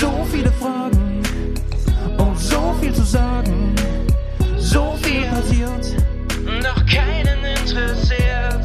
[0.00, 1.20] So viele Fragen
[2.16, 3.74] und so viel zu sagen.
[4.56, 5.94] So viel passiert,
[6.62, 8.64] doch keinen interessiert.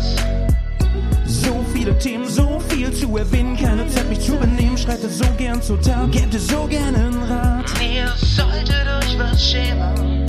[1.25, 4.77] So viele Themen, so viel zu erwähnen, keine Zeit mich zu benehmen.
[4.77, 7.65] Schreite so gern zur Tat, gäbe so gern einen Rat.
[7.81, 10.25] Ihr solltet euch was schämen.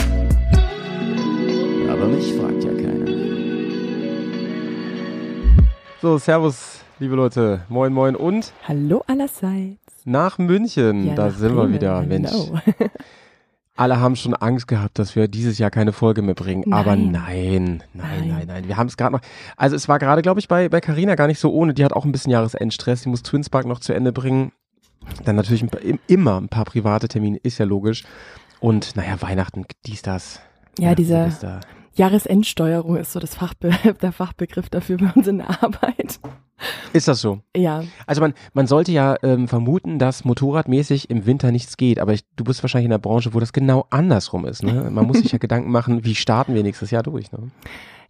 [1.88, 3.06] Aber mich fragt ja keiner.
[6.02, 7.60] So, Servus, liebe Leute.
[7.68, 9.85] Moin, moin und Hallo allerseits.
[10.06, 11.08] Nach München.
[11.08, 11.74] Ja, da sind wir Bremen.
[11.74, 12.00] wieder.
[12.02, 12.58] Mensch, Hallo.
[13.76, 16.72] alle haben schon Angst gehabt, dass wir dieses Jahr keine Folge mehr bringen.
[16.72, 17.10] Aber Nein.
[17.12, 18.44] nein, nein, nein, Nein.
[18.46, 18.68] nein.
[18.68, 19.20] Wir haben es gerade noch.
[19.56, 21.74] Also es war gerade, glaube ich, bei bei Carina gar nicht so ohne.
[21.74, 23.02] Die hat auch ein bisschen Jahresendstress.
[23.02, 24.52] Die muss Twinspark noch zu Ende bringen.
[25.24, 28.04] Dann natürlich ein paar, im- immer ein paar private Termine, ist ja logisch.
[28.60, 30.40] Und naja, Weihnachten, dies, das.
[30.78, 31.60] Ja, dieser Silvester.
[31.96, 33.70] Jahresendsteuerung ist so das Fachbe
[34.02, 36.20] der Fachbegriff dafür bei uns in der Arbeit.
[36.92, 37.40] Ist das so?
[37.54, 42.14] Ja, Also man, man sollte ja ähm, vermuten, dass motorradmäßig im Winter nichts geht, aber
[42.14, 44.62] ich, du bist wahrscheinlich in der Branche, wo das genau andersrum ist.
[44.62, 44.88] Ne?
[44.90, 47.30] Man muss sich ja Gedanken machen, wie starten wir nächstes Jahr durch.
[47.32, 47.50] Ne?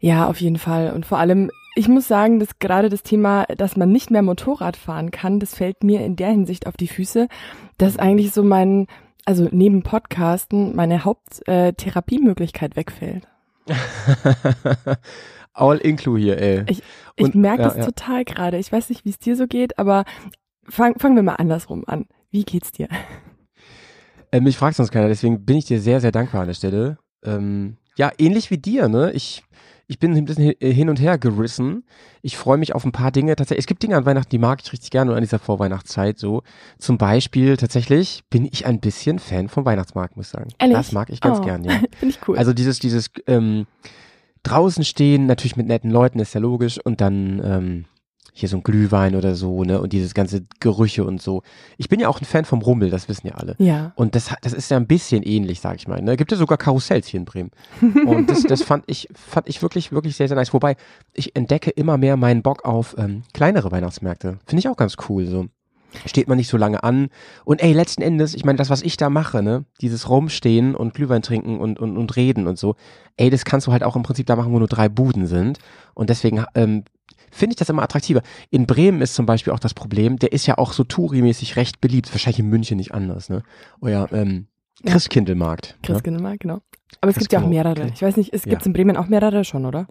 [0.00, 0.92] ja, auf jeden Fall.
[0.92, 4.76] Und vor allem, ich muss sagen, dass gerade das Thema, dass man nicht mehr Motorrad
[4.76, 7.28] fahren kann, das fällt mir in der Hinsicht auf die Füße,
[7.78, 8.86] dass eigentlich so mein,
[9.24, 13.26] also neben Podcasten, meine Haupttherapiemöglichkeit wegfällt.
[15.52, 16.64] All inclu hier, ey.
[16.68, 16.82] Ich,
[17.16, 17.84] ich Und- merke ja, das ja.
[17.86, 18.58] total gerade.
[18.58, 20.04] Ich weiß nicht, wie es dir so geht, aber
[20.68, 22.06] fang, fangen wir mal andersrum an.
[22.30, 22.88] Wie geht's dir?
[24.32, 26.98] Äh, mich fragt sonst keiner, deswegen bin ich dir sehr, sehr dankbar an der Stelle.
[27.24, 29.12] Ähm, ja, ähnlich wie dir, ne?
[29.12, 29.44] Ich,
[29.88, 31.84] ich bin ein bisschen hi- hin und her gerissen.
[32.22, 33.36] Ich freue mich auf ein paar Dinge.
[33.36, 36.18] Tatsächlich, es gibt Dinge an Weihnachten, die mag ich richtig gerne und an dieser Vorweihnachtszeit
[36.18, 36.42] so.
[36.78, 40.48] Zum Beispiel, tatsächlich bin ich ein bisschen Fan vom Weihnachtsmarkt, muss ich sagen.
[40.58, 40.76] Ehrlich?
[40.76, 41.72] Das mag ich ganz Oh, gern, ja.
[41.98, 42.36] Finde ich cool.
[42.36, 43.66] Also dieses, dieses ähm,
[44.42, 47.84] draußen stehen, natürlich mit netten Leuten, ist ja logisch, und dann ähm,
[48.38, 49.80] hier so ein Glühwein oder so, ne?
[49.80, 51.42] Und dieses ganze Gerüche und so.
[51.78, 53.56] Ich bin ja auch ein Fan vom Rummel, das wissen ja alle.
[53.58, 53.92] ja.
[53.96, 56.02] Und das, das ist ja ein bisschen ähnlich, sag ich mal.
[56.02, 56.18] Ne?
[56.18, 57.50] Gibt ja sogar Karussells hier in Bremen.
[58.06, 60.52] Und das, das fand ich, fand ich wirklich, wirklich sehr, sehr nice.
[60.52, 60.76] Wobei,
[61.14, 64.38] ich entdecke immer mehr meinen Bock auf ähm, kleinere Weihnachtsmärkte.
[64.46, 65.26] Finde ich auch ganz cool.
[65.26, 65.46] So.
[66.04, 67.08] Steht man nicht so lange an.
[67.46, 70.92] Und ey, letzten Endes, ich meine, das, was ich da mache, ne, dieses Rumstehen und
[70.92, 72.76] Glühwein trinken und, und, und reden und so,
[73.16, 75.58] ey, das kannst du halt auch im Prinzip da machen, wo nur drei Buden sind.
[75.94, 76.84] Und deswegen ähm,
[77.36, 78.22] finde ich das immer attraktiver.
[78.50, 81.80] In Bremen ist zum Beispiel auch das Problem, der ist ja auch so Touri-mäßig recht
[81.80, 82.12] beliebt.
[82.12, 83.42] Wahrscheinlich in München nicht anders, ne?
[83.80, 84.46] Euer ähm,
[84.84, 84.92] Ja.
[84.92, 85.76] Christkindlmarkt.
[85.88, 86.00] Ne?
[86.38, 86.58] Genau.
[87.00, 87.88] Aber es gibt ja auch mehrere.
[87.94, 88.50] Ich weiß nicht, es Ja.
[88.50, 89.86] gibt in Bremen auch mehrere schon, oder?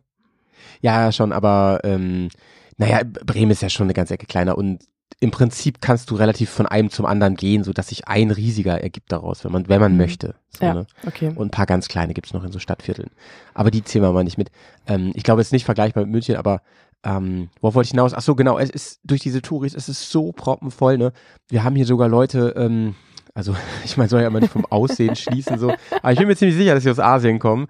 [0.81, 2.29] Ja, schon, aber ähm,
[2.77, 4.83] naja, Bremen ist ja schon eine ganze Ecke kleiner und
[5.21, 8.81] im Prinzip kannst du relativ von einem zum anderen gehen, so dass sich ein riesiger
[8.81, 9.97] ergibt daraus, wenn man, wenn man Mhm.
[9.97, 10.35] möchte.
[10.49, 10.87] So, Ja, ne?
[11.07, 11.29] okay.
[11.35, 13.09] Und ein paar ganz kleine gibt's noch in so Stadtvierteln.
[13.53, 14.49] Aber die zählen wir mal nicht mit.
[14.87, 16.61] Ähm, ich glaube, es ist nicht vergleichbar mit München, aber
[17.05, 18.13] ähm, worauf wollte ich hinaus?
[18.13, 21.13] Ach so, genau, es ist durch diese Touris, es ist so proppenvoll, ne?
[21.47, 22.95] Wir haben hier sogar Leute, ähm,
[23.35, 23.55] also
[23.85, 25.71] ich meine, soll ja immer nicht vom Aussehen schließen, so.
[26.01, 27.67] Aber ich bin mir ziemlich sicher, dass sie aus Asien kommen.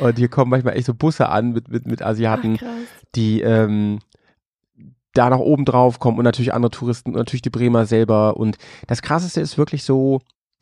[0.00, 2.66] Und hier kommen manchmal echt so Busse an mit, mit, mit Asiaten Ach,
[3.14, 3.98] die ähm,
[5.12, 8.38] da nach oben drauf kommen und natürlich andere Touristen und natürlich die Bremer selber.
[8.38, 8.56] Und
[8.86, 10.20] das krasseste ist wirklich so,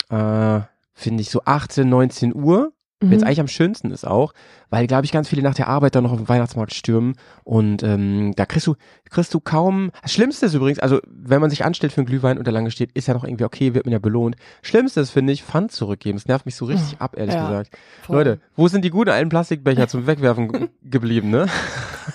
[0.09, 0.61] äh,
[0.95, 2.73] finde ich, so 18, 19 Uhr.
[3.01, 3.27] Wenn es Mhm.
[3.27, 4.33] eigentlich am schönsten ist auch,
[4.71, 7.15] weil, glaube ich, ganz viele nach der Arbeit dann noch auf den Weihnachtsmarkt stürmen
[7.45, 8.75] und ähm, da kriegst du,
[9.11, 9.91] kriegst du kaum.
[10.01, 12.71] Das Schlimmste ist übrigens, also wenn man sich anstellt für einen Glühwein und da lange
[12.71, 14.37] steht, ist ja noch irgendwie okay, wird man ja belohnt.
[14.63, 16.17] Schlimmste ist, finde ich, Pfand zurückgeben.
[16.17, 17.77] Es nervt mich so richtig ab, ehrlich Ja, gesagt.
[18.01, 18.17] Voll.
[18.17, 21.49] Leute, wo sind die guten alten Plastikbecher zum Wegwerfen ge- geblieben, ne?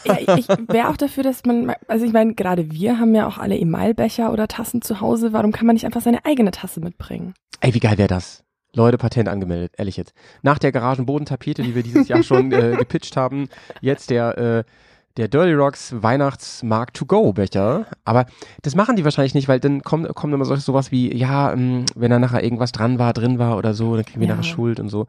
[0.04, 3.38] Ja, ich wäre auch dafür, dass man, also ich meine, gerade wir haben ja auch
[3.38, 5.32] alle Emailbecher oder Tassen zu Hause.
[5.32, 7.36] Warum kann man nicht einfach seine eigene Tasse mitbringen?
[7.60, 8.44] Ey, wie geil wäre das?
[8.74, 10.14] Leute, Patent angemeldet, ehrlich jetzt.
[10.42, 13.50] Nach der Garagenbodentapete, die wir dieses Jahr schon äh, gepitcht haben,
[13.82, 14.64] jetzt der, äh,
[15.18, 17.86] der Dirty Rocks Weihnachtsmarkt to go Becher.
[18.06, 18.26] Aber
[18.62, 21.86] das machen die wahrscheinlich nicht, weil dann kommt, kommt immer so, sowas wie, ja, ähm,
[21.96, 24.36] wenn da nachher irgendwas dran war, drin war oder so, dann kriegen wir Ja.
[24.36, 25.08] nachher Schuld und so.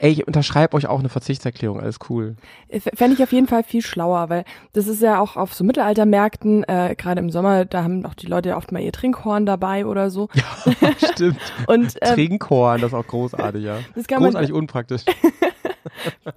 [0.00, 2.34] Ey, ich unterschreibe euch auch eine Verzichtserklärung, alles cool.
[2.94, 6.64] Fände ich auf jeden Fall viel schlauer, weil das ist ja auch auf so Mittelaltermärkten,
[6.64, 9.86] äh, gerade im Sommer, da haben auch die Leute ja oft mal ihr Trinkhorn dabei
[9.86, 10.28] oder so.
[11.12, 11.38] Stimmt.
[11.68, 13.76] Und ähm, Trinkhorn, das ist auch großartig, ja.
[13.94, 15.02] das kann man, Großartig unpraktisch.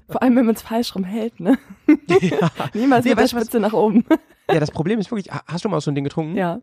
[0.09, 1.57] vor allem wenn man es falsch rum hält, ne?
[2.21, 2.51] ja.
[2.73, 3.27] Niemals Nee, mit der?
[3.27, 4.03] Spitze nach oben.
[4.51, 6.35] ja, das Problem ist wirklich, ha- hast du mal so ein Ding getrunken?
[6.37, 6.59] ja.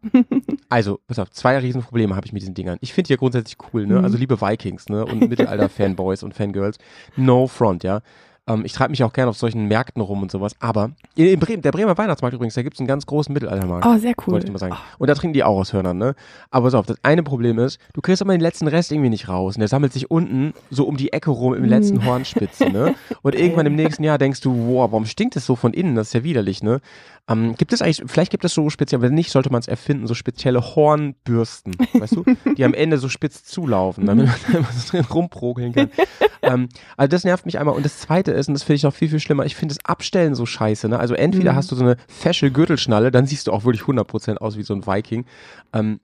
[0.69, 2.79] Also, pass auf, zwei Riesenprobleme habe ich mit diesen Dingern.
[2.81, 3.99] Ich finde die ja grundsätzlich cool, ne?
[3.99, 4.05] Mhm.
[4.05, 5.05] Also liebe Vikings, ne?
[5.05, 6.79] Und Mittelalter-Fanboys und Fangirls.
[7.17, 8.00] No front, ja.
[8.48, 10.54] Ähm, ich treibe mich auch gerne auf solchen Märkten rum und sowas.
[10.58, 13.86] Aber in, Bremen, der Bremer Weihnachtsmarkt übrigens, da gibt's einen ganz großen Mittelaltermarkt.
[13.86, 14.34] Oh, sehr cool.
[14.34, 14.76] Wollte ich mal sagen.
[14.98, 16.14] Und da trinken die auch aus Hörnern, ne?
[16.50, 19.28] Aber pass auf, das eine Problem ist, du kriegst immer den letzten Rest irgendwie nicht
[19.28, 19.54] raus.
[19.56, 22.04] Und der sammelt sich unten so um die Ecke rum im letzten Mm.
[22.04, 22.94] Hornspitze, ne?
[23.22, 25.94] Und irgendwann im nächsten Jahr denkst du, wow, warum stinkt es so von innen?
[25.94, 26.80] Das ist ja widerlich, ne?
[27.28, 30.08] Ähm, gibt es eigentlich, vielleicht gibt es so speziell, wenn nicht, sollte man es erfinden,
[30.08, 32.24] so spezielle Hornbürsten, weißt du?
[32.56, 35.90] Die am Ende so spitz zulaufen, damit man da immer so drin rumprogeln kann.
[36.42, 37.76] ähm, also das nervt mich einmal.
[37.76, 39.84] Und das zweite ist, und das finde ich noch viel, viel schlimmer, ich finde das
[39.84, 40.98] Abstellen so scheiße, ne?
[40.98, 41.56] Also entweder Mhm.
[41.56, 44.74] hast du so eine fesche Gürtelschnalle, dann siehst du auch wirklich 100% aus wie so
[44.74, 45.24] ein Viking.
[45.72, 46.00] Ähm,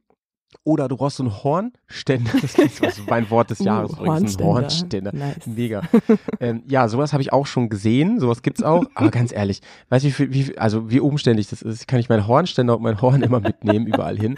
[0.65, 2.31] oder du brauchst so einen Hornständer.
[2.41, 3.93] Das ist ist mein Wort des Uh, Jahres.
[3.93, 5.13] übrigens, Ein Hornständer.
[5.15, 5.47] Nice.
[5.47, 5.83] Mega.
[6.41, 8.19] ähm, ja, sowas habe ich auch schon gesehen.
[8.21, 8.85] Sowas gibt's auch.
[8.95, 9.61] Aber ganz ehrlich,
[9.91, 11.87] weißt du, wie, viel- wie, also wie umständlich das ist?
[11.89, 14.37] Kann ich meinen Hornständer und mein Horn immer mitnehmen, überall hin?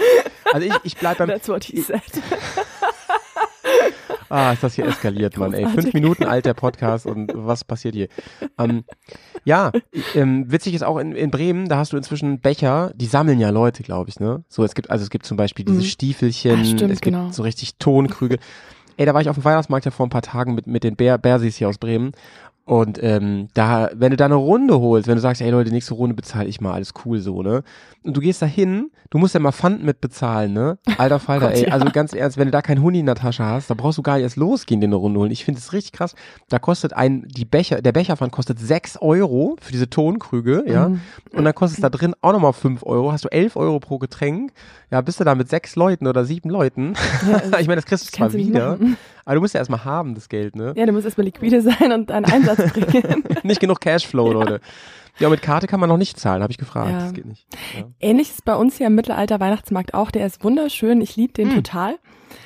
[0.53, 2.01] Also ich, ich bleib beim, That's what he said.
[4.29, 5.67] Ah, ist das hier eskaliert, Mann, ey.
[5.67, 5.93] Fünf.
[5.93, 8.09] Minuten alt der Podcast und was passiert hier?
[8.59, 8.85] Ähm,
[9.45, 9.73] ja,
[10.15, 13.51] ähm, witzig ist auch in, in Bremen, da hast du inzwischen Becher, die sammeln ja
[13.51, 14.45] Leute, glaube ich, ne?
[14.49, 15.85] So, es gibt, also es gibt zum Beispiel diese Mhm.
[15.85, 17.33] Stiefelchen, Ah, stimmt, es gibt genau.
[17.33, 18.39] so richtig Tonkrüge.
[18.97, 20.95] Ey, da war ich auf dem Weihnachtsmarkt ja vor ein paar Tagen mit, mit den
[20.95, 22.13] Bär, Bärsis hier aus Bremen.
[22.71, 25.95] Und ähm, da, wenn du da eine Runde holst, wenn du sagst, ey Leute, nächste
[25.95, 27.65] Runde bezahle ich mal, alles cool so, ne?
[28.05, 30.79] Und du gehst da hin, du musst ja mal Pfand mit bezahlen, ne?
[30.97, 31.73] Alter Falter, Gott, ey, ja.
[31.73, 34.03] also ganz ernst, wenn du da kein Huni in der Tasche hast, da brauchst du
[34.03, 35.33] gar nicht erst losgehen, dir eine Runde holen.
[35.33, 36.15] Ich finde es richtig krass.
[36.49, 40.91] Da kostet ein, die Becher, der Becherpfand kostet sechs Euro für diese Tonkrüge, ja?
[40.91, 41.01] Mhm.
[41.33, 43.99] Und dann kostet es da drin auch nochmal fünf Euro, hast du elf Euro pro
[43.99, 44.53] Getränk.
[44.93, 46.95] Ja, bist du da mit sechs Leuten oder sieben Leuten?
[47.59, 48.79] ich meine, das kriegst du zwar wieder.
[49.25, 50.73] Aber du musst ja erstmal haben, das Geld, ne?
[50.77, 53.25] Ja, du musst erstmal liquide sein und einen Einsatz bringen.
[53.43, 54.61] nicht genug Cashflow, Leute.
[55.19, 56.91] Ja, mit Karte kann man noch nicht zahlen, habe ich gefragt.
[56.91, 56.99] Ja.
[57.01, 57.47] Das geht nicht.
[57.77, 57.85] Ja.
[58.01, 60.11] Ähnlich ist bei uns hier im Mittelalter Weihnachtsmarkt auch.
[60.11, 61.01] Der ist wunderschön.
[61.01, 61.57] Ich liebe den Hm.
[61.57, 61.97] total.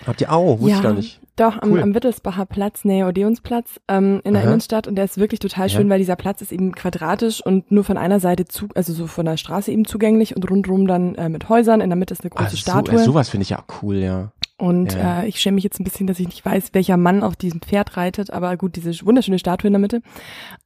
[0.07, 0.59] Habt ihr auch?
[0.61, 1.21] Wusste ich gar nicht.
[1.37, 1.83] Doch, am, Cool.
[1.83, 4.51] am Wittelsbacher Platz, nee, Odeonsplatz, ähm, in der Aha.
[4.51, 5.91] Innenstadt und der ist wirklich total schön, Ja.
[5.91, 9.27] weil dieser Platz ist eben quadratisch und nur von einer Seite zu, also so von
[9.27, 11.81] der Straße eben zugänglich und rundrum dann äh, mit Häusern.
[11.81, 12.95] In der Mitte ist eine große Ah, so, Statue.
[12.95, 14.31] äh, sowas finde ich ja auch cool, ja.
[14.57, 15.23] Und Ja.
[15.23, 17.61] äh, ich schäme mich jetzt ein bisschen, dass ich nicht weiß, welcher Mann auf diesem
[17.61, 20.01] Pferd reitet, aber gut, diese wunderschöne Statue in der Mitte.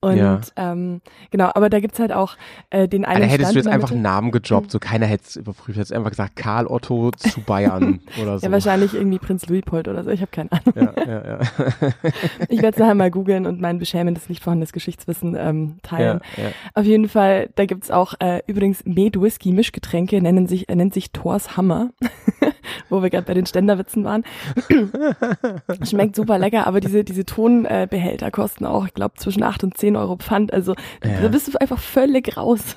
[0.00, 0.40] Und Ja.
[0.56, 1.00] ähm,
[1.30, 2.36] genau, aber da gibt's halt auch
[2.68, 4.02] äh, den einen Alter, hättest Stand du jetzt einfach einen.
[4.02, 8.38] Namen gedroppt, so keiner hätte es überprüft, hättest einfach gesagt, Karl Otto zu Bayern oder
[8.38, 8.44] so.
[8.46, 10.74] Ja, wahrscheinlich irgendwie Prinz Luitpold oder so, ich habe keine Ahnung.
[10.74, 11.38] Ja, ja, ja.
[12.50, 16.20] Ich werde es nachher mal googeln und mein beschämendes, nicht vorhandenes Geschichtswissen ähm, teilen.
[16.36, 16.50] ja, ja.
[16.74, 21.56] Auf jeden Fall, da gibt's auch äh, übrigens Med-Whisky-Mischgetränke, nennen sich, äh, nennt sich Thors
[21.56, 21.90] Hammer,
[22.88, 24.24] wo wir gerade bei den Ständerwitzen waren.
[25.88, 29.76] Schmeckt super lecker, aber diese, diese Tonbehälter Behälter kosten auch, ich glaube, zwischen 8 und
[29.76, 30.52] 10 Euro Pfand.
[30.52, 31.20] Also Ja.
[31.22, 32.76] da bist du einfach völlig raus.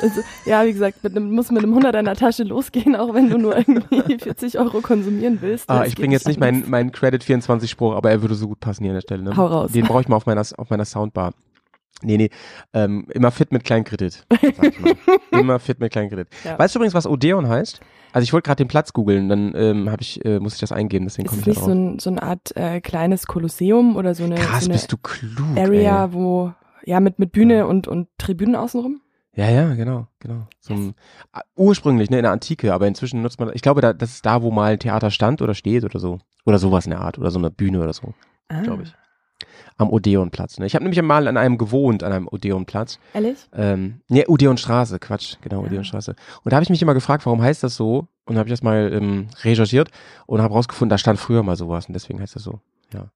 [0.00, 3.12] Also, ja, wie gesagt, mit einem, muss mit einem 100 in der Tasche losgehen, auch
[3.14, 5.68] wenn du nur irgendwie 40 Euro konsumieren willst.
[5.68, 8.60] Ah, ich bringe jetzt nicht meinen mein Credit 24 Spruch, aber er würde so gut
[8.60, 9.22] passen hier an der Stelle.
[9.22, 9.36] Ne?
[9.36, 9.72] Hau raus.
[9.72, 11.34] Den brauche ich mal auf meiner, auf meiner Soundbar.
[12.02, 12.30] Nee, nee,
[12.72, 14.24] ähm, immer fit mit Kleinkredit.
[14.30, 14.94] Sag ich mal.
[15.40, 16.28] immer fit mit Kleinkredit.
[16.44, 16.58] Ja.
[16.58, 17.80] Weißt du übrigens, was Odeon heißt?
[18.12, 20.72] Also ich wollte gerade den Platz googeln, dann ähm, hab ich, äh, muss ich das
[20.72, 21.74] eingeben, deswegen komme ich da nicht so, drauf.
[21.74, 24.96] ein, so eine Art äh, kleines Kolosseum oder so eine, Krass, so eine bist du
[24.98, 25.56] klug.
[25.56, 26.12] Area, Ey.
[26.12, 26.52] wo,
[26.84, 29.00] ja, mit, mit Bühne und, und Tribünen außenrum?
[29.34, 30.46] Ja, ja, genau, genau.
[30.60, 30.94] So ein,
[31.32, 34.26] ah, ursprünglich, ne, in der Antike, aber inzwischen nutzt man, ich glaube, da, das ist
[34.26, 36.18] da, wo mal ein Theater stand oder steht oder so.
[36.44, 38.12] Oder sowas in der Art, oder so eine Bühne oder so,
[38.48, 38.94] Ah, glaube ich.
[39.76, 40.58] Am Odeonplatz.
[40.58, 40.66] Ne?
[40.66, 42.98] Ich habe nämlich mal an einem gewohnt, an einem Odeonplatz.
[43.14, 43.38] Ehrlich?
[43.54, 46.14] Ähm, nee, Odeonstraße, Quatsch, genau, Odeonstraße.
[46.44, 48.06] Und da habe ich mich immer gefragt, warum heißt das so?
[48.24, 49.90] Und habe ich das mal ähm, recherchiert
[50.26, 52.60] und habe rausgefunden, da stand früher mal sowas und deswegen heißt das so.
[52.94, 53.06] Ja.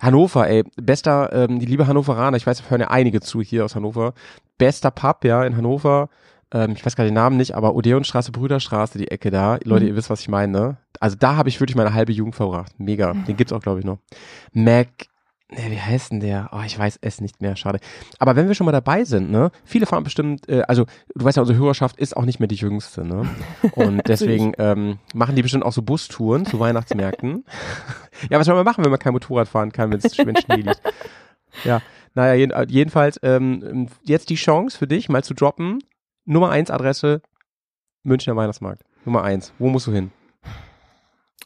[0.00, 3.64] Hannover, ey, bester, ähm, die liebe Hannoveraner, ich weiß, da hören ja einige zu hier
[3.64, 4.14] aus Hannover.
[4.58, 6.08] Bester Pub, ja, in Hannover.
[6.52, 9.58] Ähm, ich weiß gerade den Namen nicht, aber Odeonstraße, Brüderstraße, die Ecke da.
[9.62, 9.90] Leute, Mhm.
[9.90, 10.76] ihr wisst, was ich meine, ne?
[10.98, 12.72] Also da habe ich wirklich meine halbe Jugend verbracht.
[12.78, 13.12] Mega.
[13.14, 13.98] Den gibt's auch, glaube ich, noch.
[14.52, 14.88] Mac,
[15.50, 16.48] ne, wie heißt denn der?
[16.52, 17.80] Oh, ich weiß es nicht mehr, schade.
[18.18, 19.50] Aber wenn wir schon mal dabei sind, ne?
[19.64, 22.56] Viele fahren bestimmt, äh, also du weißt ja, unsere Hörerschaft ist auch nicht mehr die
[22.56, 23.28] jüngste, ne?
[23.74, 27.44] Und deswegen ähm, machen die bestimmt auch so Bustouren zu Weihnachtsmärkten.
[28.30, 30.82] ja, was soll man machen, wenn man kein Motorrad fahren kann, wenn es Schnee liegt?
[31.64, 31.82] Ja,
[32.14, 35.78] naja, jeden, äh, jedenfalls ähm, jetzt die Chance für dich, mal zu droppen.
[36.24, 37.22] Nummer eins Adresse,
[38.02, 38.84] Münchner Weihnachtsmarkt.
[39.04, 39.52] Nummer eins.
[39.58, 40.10] Wo musst du hin?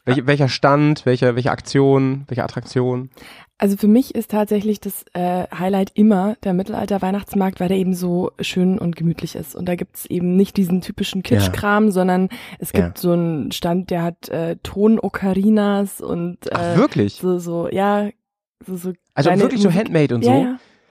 [0.05, 3.09] Welche, welcher Stand, welche, welche Aktion, welche Attraktion?
[3.57, 8.31] Also für mich ist tatsächlich das äh, Highlight immer der Mittelalter-Weihnachtsmarkt, weil der eben so
[8.39, 9.55] schön und gemütlich ist.
[9.55, 12.81] Und da gibt's eben nicht diesen typischen Kitschkram, sondern es Ja.
[12.85, 17.15] gibt so einen Stand, der hat äh, Ton-Okarinas und Ach, äh, wirklich?
[17.15, 18.09] so, so, ja,
[18.67, 20.47] so, so Also wirklich so Handmade und ja, so?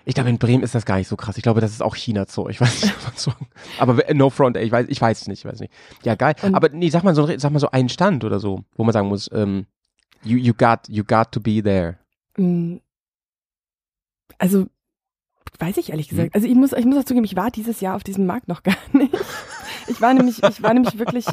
[0.06, 1.36] Ich glaube, in Bremen ist das gar nicht so krass.
[1.38, 2.48] Ich glaube, das ist auch China-Zoo.
[2.48, 3.46] Ich weiß nicht, was man sagen.
[3.78, 5.72] Aber no front, ey, ich weiß, ich weiß es nicht, ich weiß nicht.
[6.02, 6.34] Ja, geil.
[6.42, 8.92] Und- Aber nee, sag mal so, sag mal so einen Stand oder so, wo man
[8.92, 9.66] sagen muss, ähm,
[10.22, 11.98] you, you got, you got to be there.
[12.36, 12.76] Mm.
[14.38, 14.66] Also
[15.58, 16.16] weiß ich ehrlich Hm.
[16.16, 16.34] gesagt.
[16.34, 18.62] Also ich muss, ich muss auch zugeben, ich war dieses Jahr auf diesem Markt noch
[18.64, 19.14] gar nicht.
[19.86, 21.26] Ich war nämlich, ich war nämlich wirklich,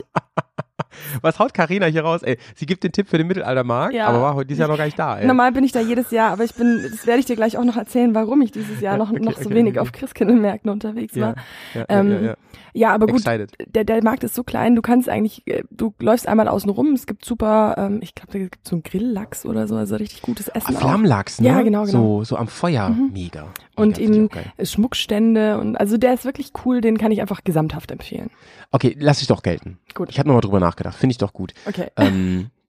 [1.22, 2.24] Was haut Karina hier raus?
[2.24, 4.08] Ey, sie gibt den Tipp für den Mittelaltermarkt, Ja.
[4.08, 5.20] aber war heute dieses Jahr noch gar nicht da.
[5.20, 5.26] Ey.
[5.28, 7.64] normal bin ich da jedes Jahr, aber ich bin, das werde ich dir gleich auch
[7.64, 9.80] noch erzählen, warum ich dieses Jahr noch, Okay, noch so okay, wenig okay.
[9.80, 11.36] auf Christkindlmärkten unterwegs war.
[11.74, 12.36] ja, Ähm, ja, ja,
[12.74, 12.94] ja.
[12.94, 13.52] Aber gut, Excited.
[13.68, 16.94] der, der Markt ist so klein, du kannst eigentlich, äh, du läufst einmal außen rum,
[16.94, 20.22] es gibt super, ähm, ich glaube, da gibt so einen Grilllachs oder so, also richtig
[20.22, 20.82] gutes Essen auch.
[20.82, 21.48] Flammlachs, ne?
[21.48, 22.20] Ja, genau, genau.
[22.20, 22.90] So, so am Feuer.
[22.90, 23.12] Mhm.
[23.14, 23.48] Mega.
[23.76, 24.52] Und eben geil.
[24.64, 28.30] Schmuckstände und also der ist wirklich cool, den kann ich einfach gesamthaft empfehlen.
[28.72, 29.80] Okay, lass ich doch gelten.
[29.94, 30.10] Gut.
[30.10, 30.96] Ich habe nochmal drüber nachgedacht.
[30.96, 31.54] Finde ich doch gut.
[31.66, 31.88] Okay.
[31.98, 32.50] Ähm,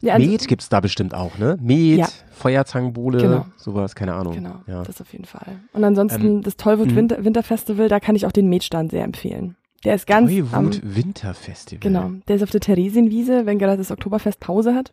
[0.00, 1.56] Ja, also- Met gibt's da bestimmt auch, ne?
[1.60, 2.08] Met, Ja.
[2.32, 3.46] Feuerzangenbowle, Genau.
[3.56, 4.34] sowas, keine Ahnung.
[4.34, 4.82] Genau, Ja.
[4.82, 5.60] das auf jeden Fall.
[5.72, 6.96] Und ansonsten Ähm, das Tollwut mhm.
[6.96, 9.56] Winter, Winterfestival, da kann ich auch den Metstand sehr empfehlen.
[9.84, 11.80] Der ist ganz am, Tollwut Winterfestival.
[11.80, 14.92] genau, der ist auf der Theresienwiese, wenn gerade das Oktoberfest Pause hat.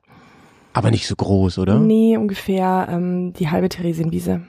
[0.74, 1.80] Aber nicht so groß, oder?
[1.80, 4.42] Nee, ungefähr ähm, die halbe Theresienwiese.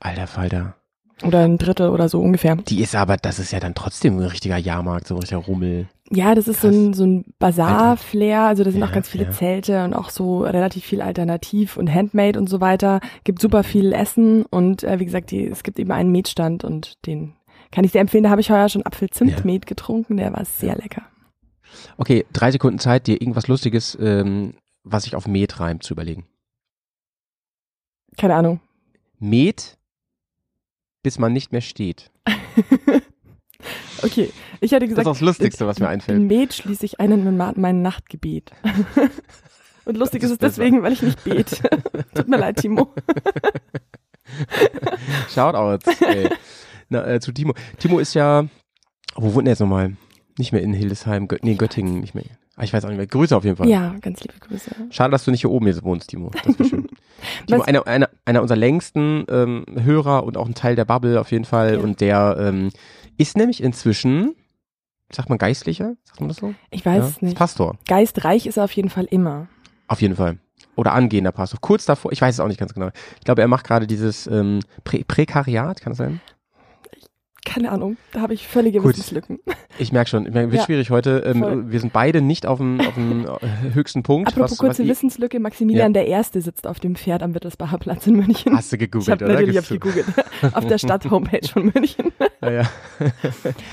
[0.00, 0.74] Alter Falter.
[1.22, 2.56] Oder ein Drittel oder so ungefähr.
[2.56, 5.88] Die ist aber, das ist ja dann trotzdem ein richtiger Jahrmarkt, so ein richtiger Rummel.
[6.10, 9.24] Ja, das ist so ein, so ein Bazar-Flair, also da sind Ja, auch ganz viele
[9.24, 9.30] ja.
[9.30, 13.00] Zelte und auch so relativ viel Alternativ und Handmade und so weiter.
[13.24, 17.06] Gibt super viel Essen und äh, wie gesagt, die, es gibt eben einen Metstand und
[17.06, 17.34] den
[17.70, 18.24] kann ich sehr empfehlen.
[18.24, 21.02] Da habe ich heuer schon Apfel-Zimt-Met getrunken, der war sehr lecker.
[21.96, 24.54] Okay, drei Sekunden Zeit, dir irgendwas Lustiges, ähm,
[24.84, 26.26] was sich auf Met reimt, zu überlegen.
[28.18, 28.60] Keine Ahnung.
[29.18, 29.78] Met,
[31.02, 32.10] bis man nicht mehr steht.
[34.02, 34.30] Okay,
[34.60, 36.20] ich hätte Das ist gesagt, das Lustigste, was mir in einfällt.
[36.22, 38.50] Met schließe ich einen mit ma- mein Nachtgebet.
[39.84, 41.56] Und lustig ist ist es deswegen, weil ich nicht bete.
[42.14, 42.92] Tut mir leid, Timo.
[45.28, 46.00] Shoutouts.
[46.00, 46.30] Ey.
[46.88, 47.54] Na, äh, zu Timo.
[47.78, 48.46] Timo ist ja,
[49.14, 49.96] wo wohnt er jetzt nochmal?
[50.38, 52.24] Nicht mehr in Hildesheim, Gö nee, Göttingen, nicht mehr.
[52.56, 53.06] Ah, ich weiß auch nicht mehr.
[53.06, 53.68] Grüße auf jeden Fall.
[53.68, 54.70] Ja, ganz liebe Grüße.
[54.90, 56.30] Schade, dass du nicht hier oben jetzt wohnst, Timo.
[56.44, 56.88] Das wäre schön.
[57.46, 61.30] Timo, einer, einer, einer unserer längsten ähm, Hörer und auch ein Teil der Bubble auf
[61.30, 61.74] jeden Fall.
[61.74, 61.80] Ja.
[61.80, 62.70] Und der ähm,
[63.16, 64.34] ist nämlich inzwischen,
[65.10, 65.94] sagt man Geistlicher?
[66.04, 66.54] Sagt man das so?
[66.70, 67.08] Ich weiß ja?
[67.08, 67.38] es nicht.
[67.38, 69.48] Pastor, Geistreich ist er auf jeden Fall immer.
[69.88, 70.38] auf jeden Fall.
[70.76, 71.58] Oder angehender Pastor.
[71.60, 72.90] Kurz davor, ich weiß es auch nicht ganz genau.
[73.18, 76.20] Ich glaube, er macht gerade dieses ähm, Prä Prekariat, kann das sein?
[77.44, 78.90] Keine Ahnung, da habe ich völlige Gut.
[78.90, 79.40] Wissenslücken.
[79.78, 81.24] Ich merke schon, ich wird Ja, schwierig heute.
[81.26, 84.28] Ähm, wir sind beide nicht auf dem, auf dem äh, höchsten Punkt.
[84.28, 88.06] Apropos was, kurze was Wissenslücke, Maximilian der Erste sitzt auf dem Pferd am Wittelsbacher Platz
[88.06, 88.56] in München.
[88.56, 89.34] Hast du gegoogelt, ich habe oder?
[89.34, 89.74] natürlich auf du?
[89.74, 90.06] gegoogelt.
[90.52, 92.12] auf der Stadt-Homepage von München.
[92.42, 92.70] Ja, ja.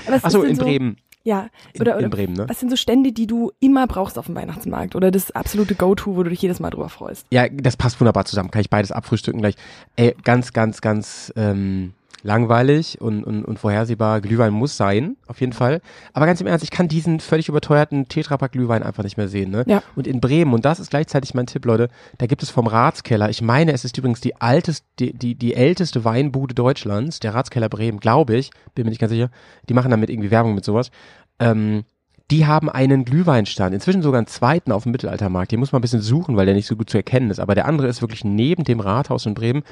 [0.08, 0.96] Was Achso, in so, Bremen.
[1.24, 2.48] Ja, In, oder, oder in Bremen, ne?
[2.48, 4.94] was sind so Stände, die du immer brauchst auf dem Weihnachtsmarkt?
[4.94, 7.26] Oder das absolute Go-To, wo du dich jedes Mal drüber freust?
[7.30, 8.52] Ja, das passt wunderbar zusammen.
[8.52, 9.56] Kann ich beides abfrühstücken gleich.
[9.96, 14.20] Ey, ganz, ganz, ganz ähm, langweilig und, und, und vorhersehbar.
[14.20, 15.80] Glühwein muss sein, auf jeden Fall.
[16.12, 19.50] Aber ganz im Ernst, ich kann diesen völlig überteuerten Tetrapack Glühwein einfach nicht mehr sehen.
[19.50, 19.64] Ne?
[19.66, 19.82] Ja.
[19.96, 23.30] Und in Bremen, und das ist gleichzeitig mein Tipp, Leute, da gibt es vom Ratskeller,
[23.30, 27.68] ich meine, es ist übrigens die altest, die, die, die älteste Weinbude Deutschlands, der Ratskeller
[27.68, 29.30] Bremen, glaube ich, bin mir nicht ganz sicher.
[29.68, 30.90] Die machen damit irgendwie Werbung mit sowas.
[31.38, 31.84] Ähm,
[32.30, 35.50] die haben einen Glühweinstand, inzwischen sogar einen zweiten auf dem Mittelaltermarkt.
[35.50, 37.40] Den muss man ein bisschen suchen, weil der nicht so gut zu erkennen ist.
[37.40, 39.64] Aber der andere ist wirklich neben dem Rathaus in Bremen.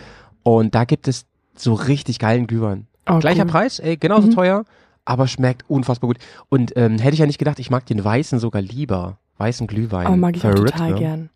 [0.42, 1.26] Und da gibt es
[1.60, 2.86] so richtig geilen Glühwein.
[3.08, 3.50] Oh, Gleicher cool.
[3.50, 4.34] Preis, ey, genauso Mhm.
[4.34, 4.64] teuer,
[5.04, 6.18] aber schmeckt unfassbar gut.
[6.48, 9.18] Und ähm, hätte ich ja nicht gedacht, ich mag den weißen sogar lieber.
[9.38, 10.06] Weißen Glühwein.
[10.08, 10.98] Oh, mag ich auch Verrückt, total ne?
[10.98, 11.30] gern.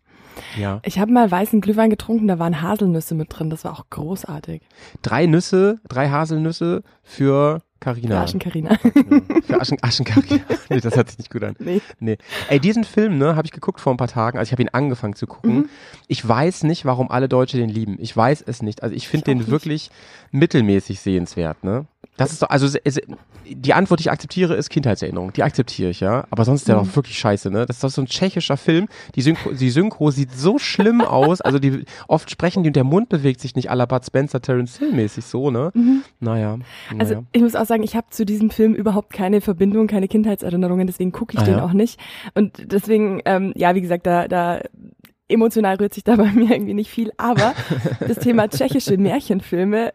[0.59, 0.79] Ja.
[0.83, 3.49] Ich habe mal weißen Glühwein getrunken, da waren Haselnüsse mit drin.
[3.49, 4.61] Das war auch großartig.
[5.01, 8.15] Drei Nüsse, drei Haselnüsse für Carina.
[9.45, 10.43] Für Aschen, Aschenkarina.
[10.69, 11.55] nee, das hört sich nicht gut an.
[11.59, 11.81] nee.
[11.99, 12.17] Nee.
[12.49, 14.37] Ey, diesen Film, ne, habe ich geguckt vor ein paar Tagen.
[14.37, 15.55] Also ich habe ihn angefangen zu gucken.
[15.55, 15.69] Mhm.
[16.07, 17.97] Ich weiß nicht, warum alle Deutsche den lieben.
[17.99, 18.83] Ich weiß es nicht.
[18.83, 19.91] Also ich finde den wirklich
[20.31, 21.85] mittelmäßig sehenswert, ne?
[22.17, 22.67] Das ist doch, also
[23.45, 25.33] die Antwort, die ich akzeptiere, ist Kindheitserinnerung.
[25.33, 26.25] Die akzeptiere ich, ja.
[26.29, 26.85] Aber sonst ist der Mhm.
[26.87, 27.65] doch wirklich scheiße, ne?
[27.65, 28.87] Das ist doch so ein tschechischer Film.
[29.15, 31.41] Die Synchro, die Synchro sieht so schlimm aus.
[31.41, 34.41] Also die oft sprechen die und der Mund bewegt sich nicht à la Bud Spencer,
[34.41, 35.71] Terence Hill mäßig so, ne?
[35.73, 36.03] Mhm.
[36.19, 36.57] Naja.
[36.99, 37.25] Also naja.
[37.31, 41.11] ich muss auch sagen, ich habe zu diesem Film überhaupt keine Verbindung, keine Kindheitserinnerungen, deswegen
[41.11, 41.65] gucke ich Ah, den ja?
[41.65, 41.99] auch nicht.
[42.35, 44.61] Und deswegen, ähm, ja, wie gesagt, da, da
[45.29, 47.11] emotional rührt sich da bei mir irgendwie nicht viel.
[47.17, 47.53] Aber
[48.07, 49.93] das Thema tschechische Märchenfilme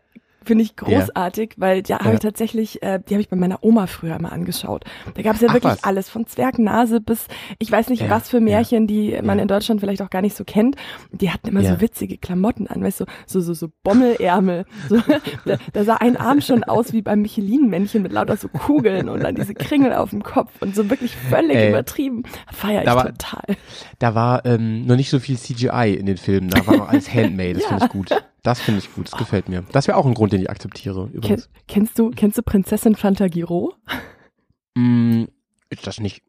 [0.49, 2.15] finde ich großartig, weil ja, habe Ja.
[2.15, 4.85] ich tatsächlich, äh, die habe ich bei meiner Oma früher immer angeschaut.
[5.15, 5.85] Da gab es ja Ach, wirklich was?
[5.85, 7.27] alles, von Zwergnase bis,
[7.61, 9.43] ich weiß nicht, Ja, was für Märchen, die man Ja.
[9.43, 10.75] in Deutschland vielleicht auch gar nicht so kennt.
[11.13, 11.75] Die hatten immer Ja.
[11.75, 14.65] so witzige Klamotten an, weißt du, so, so, so Bommelärmel.
[14.89, 14.97] So,
[15.45, 19.23] da, da sah ein Arm schon aus wie beim Michelin-Männchen mit lauter so Kugeln und
[19.23, 21.69] dann diese Kringel auf dem Kopf und so wirklich völlig Ey.
[21.69, 22.23] übertrieben.
[22.53, 23.57] Feier ich Da war- total.
[23.99, 27.09] Da war ähm, noch nicht so viel CGI in den Filmen, da war noch alles
[27.15, 27.69] Handmade, das Ja.
[27.69, 28.11] finde ich gut.
[28.43, 29.65] Das finde ich gut, das gefällt mir.
[29.73, 31.49] Das wäre auch ein Grund, den ich akzeptiere, übrigens.
[31.67, 33.75] kennst du, kennst du Prinzessin Fantagiro?
[34.77, 35.25] Mm,
[35.71, 36.23] ist das nicht,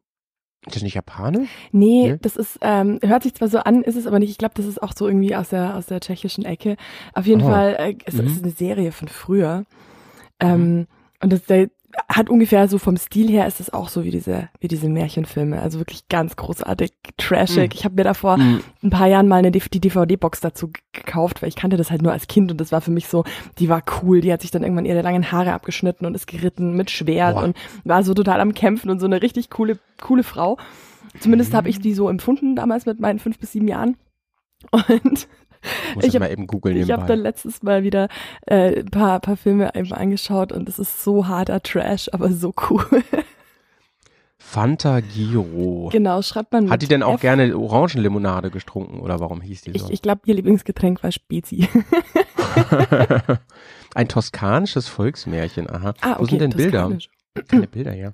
[0.66, 1.48] Ist das nicht japanisch?
[1.72, 2.18] Nee, Nee?
[2.20, 4.30] das ist, ähm, hört sich zwar so an, ist es aber nicht.
[4.30, 6.76] Ich glaube, das ist auch so irgendwie aus der, aus der tschechischen Ecke.
[7.14, 7.46] Auf jeden Oh.
[7.48, 8.26] Fall, äh, es Mhm.
[8.26, 9.64] ist eine Serie von früher.
[10.40, 10.86] Ähm,
[11.22, 11.46] Und das
[12.08, 15.60] hat ungefähr so vom Stil her ist es auch so wie diese, wie diese Märchenfilme.
[15.60, 17.70] Also wirklich ganz großartig, trashig.
[17.70, 17.74] Mhm.
[17.78, 18.60] Ich habe mir davor Mhm.
[18.82, 22.02] ein paar Jahren mal eine, die DVD-Box dazu g- gekauft, weil ich kannte das halt
[22.02, 23.24] nur als Kind und das war für mich so,
[23.58, 26.76] die war cool, die hat sich dann irgendwann ihre langen Haare abgeschnitten und ist geritten
[26.76, 27.44] mit Schwert Boah.
[27.44, 30.58] und war so total am Kämpfen und so eine richtig coole, coole Frau.
[31.18, 33.96] Zumindest habe ich die so empfunden damals mit meinen fünf bis sieben Jahren.
[34.70, 35.26] Und
[35.94, 38.08] Muss Ich ich mal eben googeln ich habe dann letztes Mal wieder
[38.46, 42.54] äh, ein paar, paar Filme eben angeschaut und es ist so harter Trash, aber so
[42.70, 42.84] cool.
[44.42, 45.90] Fanta Giro.
[45.92, 47.20] genau, schreibt man Hat die denn auch F.
[47.20, 49.86] gerne Orangenlimonade getrunken oder warum hieß die so?
[49.86, 51.68] Ich, ich glaube, ihr Lieblingsgetränk war Spezi.
[53.94, 55.94] Ein toskanisches Volksmärchen, aha.
[56.00, 56.90] ah, Wo sind denn Bilder?
[57.48, 58.12] Keine Bilder, ja.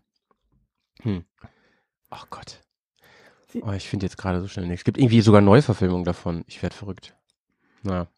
[1.03, 1.25] Hm.
[2.11, 2.61] Ach Gott.
[3.63, 4.81] Oh, ich finde jetzt gerade so schnell nichts.
[4.81, 6.45] Es gibt irgendwie sogar Neuverfilmungen davon.
[6.47, 7.16] Ich werde verrückt.
[7.87, 8.09] Na.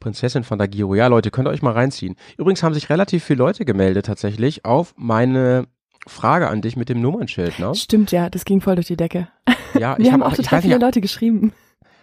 [0.00, 0.94] Prinzessin von Dagiro.
[0.94, 2.14] Ja, Leute, könnt ihr euch mal reinziehen.
[2.36, 5.66] Übrigens haben sich relativ viele Leute gemeldet tatsächlich auf meine
[6.06, 7.74] Frage an dich mit dem Nummernschild, ne?
[7.74, 9.28] Stimmt, ja, das ging voll durch die Decke.
[9.78, 11.52] Ja, ich Mir haben habe auch auch, total viele nicht, Leute geschrieben.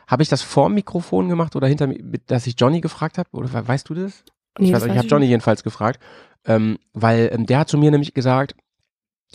[0.08, 1.98] habe ich das vor dem Mikrofon gemacht oder hinter mir,
[2.28, 3.30] dass ich Johnny gefragt habe?
[3.32, 4.24] Oder we- weißt du das?
[4.60, 6.00] Nee, ich weiß, ich habe Johnny jedenfalls gefragt,
[6.46, 8.56] ähm, weil ähm, der hat zu mir nämlich gesagt,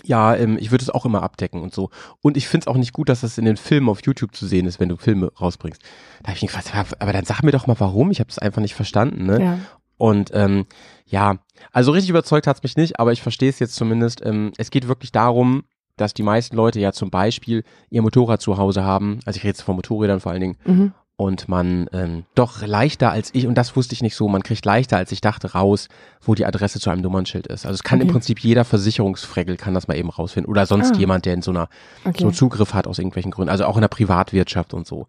[0.04, 1.90] ja, ähm, ich würde es auch immer abdecken und so.
[2.20, 4.46] Und ich finde es auch nicht gut, dass das in den Filmen auf YouTube zu
[4.46, 5.82] sehen ist, wenn du Filme rausbringst.
[6.22, 8.38] Da habe ich ihn gefragt, aber dann sag mir doch mal warum, ich habe es
[8.38, 9.26] einfach nicht verstanden.
[9.26, 9.42] Ne?
[9.42, 9.58] Ja.
[9.96, 10.66] Und ähm,
[11.06, 11.36] ja,
[11.72, 14.24] also richtig überzeugt hat's mich nicht, aber ich verstehe es jetzt zumindest.
[14.24, 15.64] Ähm, es geht wirklich darum,
[15.96, 19.50] dass die meisten Leute ja zum Beispiel ihr Motorrad zu Hause haben, also ich rede
[19.50, 20.92] jetzt von Motorrädern vor allen Dingen, Mhm.
[21.20, 24.64] Und man ähm, doch leichter als ich, und das wusste ich nicht so, man kriegt
[24.64, 25.88] leichter als ich dachte raus,
[26.22, 27.66] wo die Adresse zu einem Nummernschild ist.
[27.66, 28.12] Also es kann im Okay.
[28.12, 30.98] Prinzip jeder Versicherungsfregel kann das mal eben rausfinden oder sonst Ah.
[30.98, 31.68] jemand, der in so einer
[32.06, 32.22] Okay.
[32.22, 35.08] so Zugriff hat aus irgendwelchen Gründen, also auch in der Privatwirtschaft und so.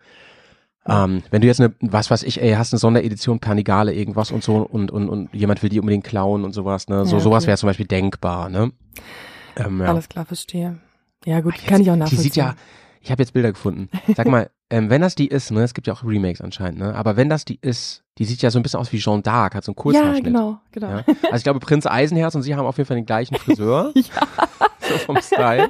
[0.86, 4.44] Ähm, wenn du jetzt eine, was weiß ich, ey, hast eine Sonderedition Panigale, irgendwas und
[4.44, 7.06] so und, und, und jemand will die unbedingt klauen und sowas, ne?
[7.06, 7.48] So, Ja, sowas okay.
[7.50, 8.72] wäre zum Beispiel denkbar, ne?
[9.56, 9.88] Ähm, ja.
[9.88, 10.80] Alles klar, verstehe.
[11.24, 12.24] Ja, gut, Jetzt- kann ich auch Die nachvollziehen.
[12.24, 12.56] sieht ja,
[13.00, 13.90] ich habe jetzt Bilder gefunden.
[14.16, 16.96] Sag mal, ähm, wenn das die ist, ne, es gibt ja auch Remakes anscheinend, ne,
[16.96, 19.54] aber wenn das die ist, die sieht ja so ein bisschen aus wie Jeanne d'Arc,
[19.54, 20.24] hat so einen ja, Kurzhaarschnitt.
[20.26, 20.88] genau, genau.
[20.90, 21.04] Ja.
[21.24, 24.04] Also ich glaube, Prinz Eisenherz und sie haben auf jeden Fall den gleichen Friseur, Ja,
[24.80, 25.70] so vom Style.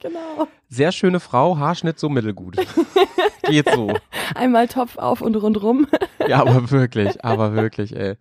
[0.00, 0.46] genau.
[0.68, 2.56] Sehr schöne Frau, Haarschnitt so mittelgut.
[3.44, 3.92] Geht so.
[4.34, 5.86] Einmal Topf auf und rundrum.
[6.26, 8.14] Ja, aber wirklich, aber wirklich, ey.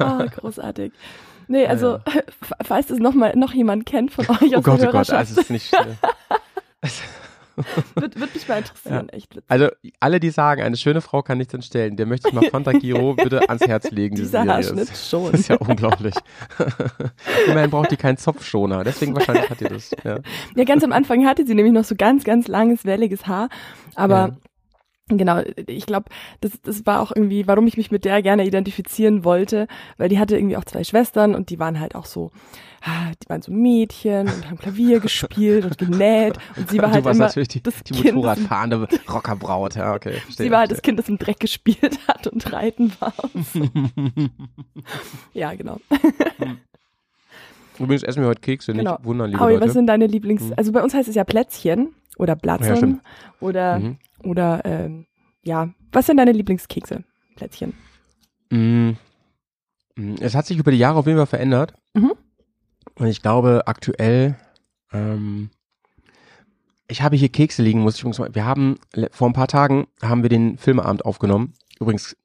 [0.00, 0.92] Oh, großartig.
[1.46, 2.24] Nee, Ja, also, f-
[2.62, 5.08] falls das noch mal noch jemand kennt von euch Oh aus Gott, der oh Gott,
[5.08, 5.96] Hörerschaft, also es ist nicht schnell.
[7.94, 9.50] wird, wird mich mal interessieren, echt witzig.
[9.50, 9.68] Also
[10.00, 13.14] alle, die sagen, eine schöne Frau kann nichts entstellen, der möchte ich mal Fanta Giro
[13.22, 14.16] bitte ans Herz legen.
[14.16, 14.54] diese Dieser Serie.
[14.54, 15.32] Haarschnitt Das- schon.
[15.32, 16.14] Das ist ja unglaublich.
[17.46, 19.90] Immerhin braucht die keinen Zopfschoner, deswegen wahrscheinlich hat die das.
[20.04, 20.18] Ja.
[20.56, 23.48] Ja, ganz am Anfang hatte sie nämlich noch so ganz, ganz langes, welliges Haar.
[23.94, 24.36] Aber
[25.08, 26.06] genau, ich glaube,
[26.40, 29.66] das, das war auch irgendwie, warum ich mich mit der gerne identifizieren wollte,
[29.96, 32.30] weil die hatte irgendwie auch zwei Schwestern und die waren halt auch so,
[32.82, 36.94] ah, die waren so Mädchen und haben Klavier gespielt und genäht und sie war du
[36.94, 39.74] halt warst immer natürlich die, das die Kind, Motorradfahrende Rockerbraut.
[39.76, 40.46] Ja, okay, verstehe.
[40.46, 43.12] sie war halt das Kind, das im Dreck gespielt hat und reiten war.
[43.34, 43.68] Und so.
[45.34, 45.78] ja, genau.
[47.78, 48.92] Übrigens essen wir heute Kekse, Genau.
[48.96, 49.66] nicht wundern, liebe Aui, Leute.
[49.66, 50.42] was sind deine Lieblings...
[50.42, 50.54] Mhm.
[50.56, 53.02] Also bei uns heißt es ja Plätzchen oder Ja, Blatzen stimmt.
[53.40, 53.98] oder Mhm.
[54.24, 55.06] Oder ähm,
[55.44, 57.04] ja, was sind deine Lieblingskekse?
[57.36, 57.72] Plätzchen.
[58.50, 58.90] Mm,
[60.20, 61.72] Es hat sich über die Jahre auf jeden Fall verändert.
[61.94, 62.14] Mhm.
[62.98, 64.36] Und ich glaube, aktuell,
[64.92, 65.50] ähm,
[66.88, 68.78] ich habe hier Kekse liegen, muss ich übrigens mal, wir haben,
[69.12, 71.54] vor ein paar Tagen haben wir den Filmeabend aufgenommen.
[71.78, 72.16] Übrigens,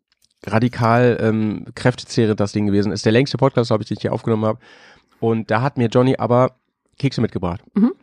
[0.46, 2.92] radikal ähm, kräftezehrend das Ding gewesen.
[2.92, 4.60] Ist der längste Podcast, glaube ich, den ich hier aufgenommen habe.
[5.20, 6.56] Und da hat mir Johnny aber
[6.98, 7.62] Kekse mitgebracht.
[7.76, 7.94] Mhm.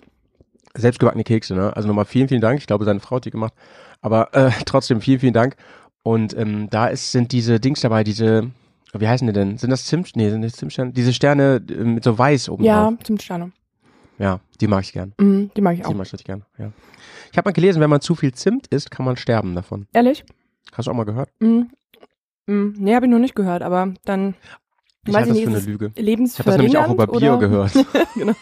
[0.74, 1.74] Selbstgebackene Kekse, ne?
[1.76, 2.60] Also nochmal vielen, vielen Dank.
[2.60, 3.52] Ich glaube, seine Frau hat die gemacht.
[4.00, 5.56] Aber äh, trotzdem vielen, vielen Dank.
[6.02, 8.50] Und ähm, da ist, sind diese Dings dabei, diese,
[8.98, 9.58] wie heißen die denn?
[9.58, 10.16] Sind das Zimt?
[10.16, 10.92] Nee, sind das Zimtsterne?
[10.92, 12.98] Diese Sterne äh, mit so weiß oben Ja, drauf.
[13.04, 13.52] zum Sterne.
[14.18, 15.12] Ja, die mag ich gern.
[15.18, 15.94] Mhm, die mag ich Die auch.
[15.94, 16.72] mag ich richtig gern, ja.
[17.32, 19.86] Ich habe mal gelesen, wenn man zu viel Zimt isst, kann man sterben davon.
[19.92, 20.24] Ehrlich?
[20.72, 21.30] Hast du auch mal gehört?
[21.40, 21.70] Mhm.
[22.46, 22.74] Mhm.
[22.78, 24.34] Nee, habe ich noch nicht gehört, aber dann
[25.06, 25.92] Ich Weiß halte das ich für nicht, eine Lüge.
[25.94, 27.72] Ich habe das nämlich auch über Bier oder gehört.
[28.14, 28.32] genau.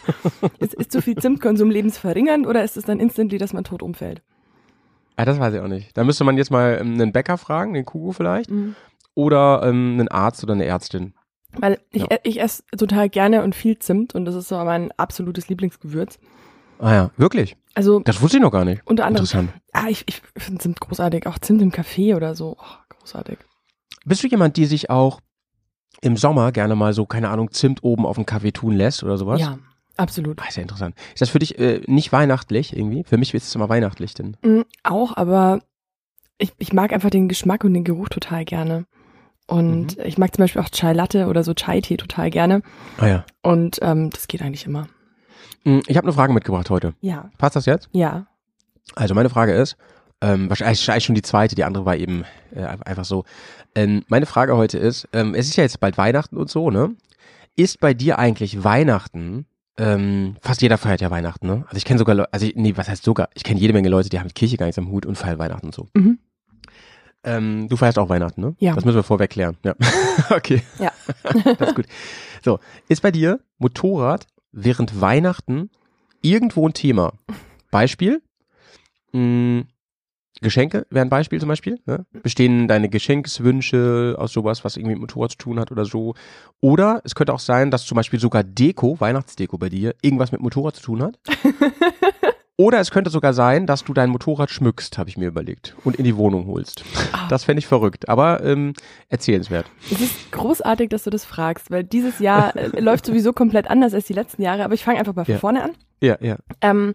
[0.59, 4.23] ist, ist zu viel Zimtkonsum lebensverringernd oder ist es dann instantly, dass man tot umfällt?
[5.17, 5.97] Ah, das weiß ich auch nicht.
[5.97, 8.75] Da müsste man jetzt mal ähm, einen Bäcker fragen, den Kugu vielleicht, Mhm.
[9.19, 11.13] Oder ähm, einen Arzt oder eine Ärztin.
[11.59, 12.09] Weil ich, Ja.
[12.13, 16.21] e- ich esse total gerne und viel Zimt und das ist so mein absolutes Lieblingsgewürz.
[16.79, 17.57] Ah ja, wirklich?
[17.75, 18.81] Also Das wusste ich noch gar nicht.
[18.87, 19.51] unter anderem, Interessant.
[19.73, 23.39] ah, ich, ich finde Zimt großartig, auch Zimt im Kaffee oder so, oh, großartig.
[24.05, 25.21] Bist du jemand, die sich auch
[26.01, 29.19] im Sommer gerne mal so, keine Ahnung, Zimt oben auf den Kaffee tun lässt oder
[29.19, 29.41] sowas?
[29.41, 29.59] Ja,
[29.97, 30.41] Absolut.
[30.41, 30.95] Ah, ist ja interessant.
[31.13, 33.03] Ist das für dich äh, nicht weihnachtlich irgendwie?
[33.03, 34.37] Für mich ist es immer weihnachtlich denn.
[34.45, 35.59] Mm, auch, aber
[36.39, 38.85] ich, ich mag einfach den Geschmack und den Geruch total gerne.
[39.49, 40.05] Und Mhm.
[40.05, 42.63] ich mag zum Beispiel auch Chai Latte oder so Chai-Tee total gerne.
[42.99, 43.25] Ah ja.
[43.43, 44.87] Und ähm, das geht eigentlich immer.
[45.65, 46.95] Hm, Ich habe eine Frage mitgebracht heute.
[47.01, 47.89] Ja, Passt das jetzt?
[47.93, 48.27] ja.
[48.95, 49.77] Also meine Frage ist,
[50.23, 53.25] ähm, wahrscheinlich eigentlich schon die zweite, die andere war eben äh, einfach so.
[53.75, 56.95] Ähm, meine Frage heute ist, ähm, es ist ja jetzt bald Weihnachten und so, ne?
[57.55, 59.45] Ist bei dir eigentlich Weihnachten,
[59.77, 61.65] ähm, fast jeder feiert ja Weihnachten, ne?
[61.67, 63.29] Also ich kenne sogar Leute, also ich, nee, was heißt sogar?
[63.35, 65.39] Ich kenne jede Menge Leute, die haben mit Kirche gar nichts am Hut und feiern
[65.39, 65.87] Weihnachten und so.
[65.95, 66.19] Mhm.
[67.25, 68.57] Ähm, du feierst auch Weihnachten, ne?
[68.59, 68.75] Ja.
[68.75, 69.57] Das müssen wir vorweg klären.
[69.65, 69.75] Ja.
[70.31, 70.63] okay.
[70.79, 70.93] Ja.
[71.59, 71.87] das ist gut.
[72.45, 75.71] So, ist bei dir Motorrad während Weihnachten
[76.23, 77.13] irgendwo ein Thema?
[77.71, 78.23] Beispiel?
[79.13, 79.65] Mh,
[80.41, 81.81] Geschenke wäre ein Beispiel zum Beispiel.
[81.87, 82.07] Ne?
[82.23, 86.15] Bestehen deine Geschenkswünsche aus sowas, was irgendwie mit Motorrad zu tun hat oder so?
[86.61, 90.41] Oder es könnte auch sein, dass zum Beispiel sogar Deko, Weihnachtsdeko bei dir, irgendwas mit
[90.41, 91.19] Motorrad zu tun hat.
[92.61, 95.95] Oder es könnte sogar sein, dass du dein Motorrad schmückst, habe ich mir überlegt, und
[95.95, 96.83] in die Wohnung holst.
[97.13, 97.29] Ah.
[97.29, 98.73] Das fände ich verrückt, aber ähm,
[99.09, 99.67] erzählenswert.
[99.93, 103.95] Es ist großartig, dass du das fragst, weil dieses Jahr äh, läuft sowieso komplett anders
[103.95, 105.39] als die letzten Jahre, aber ich fange einfach mal von Ja.
[105.39, 105.71] vorne an.
[106.01, 106.37] Ja, ja.
[106.61, 106.95] Ähm,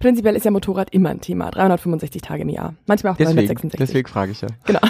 [0.00, 2.74] prinzipiell ist ja Motorrad immer ein Thema, 365 Tage im Jahr.
[2.86, 3.78] Manchmal auch Deswegen, 366.
[3.78, 4.48] deswegen frage ich ja.
[4.64, 4.80] Genau.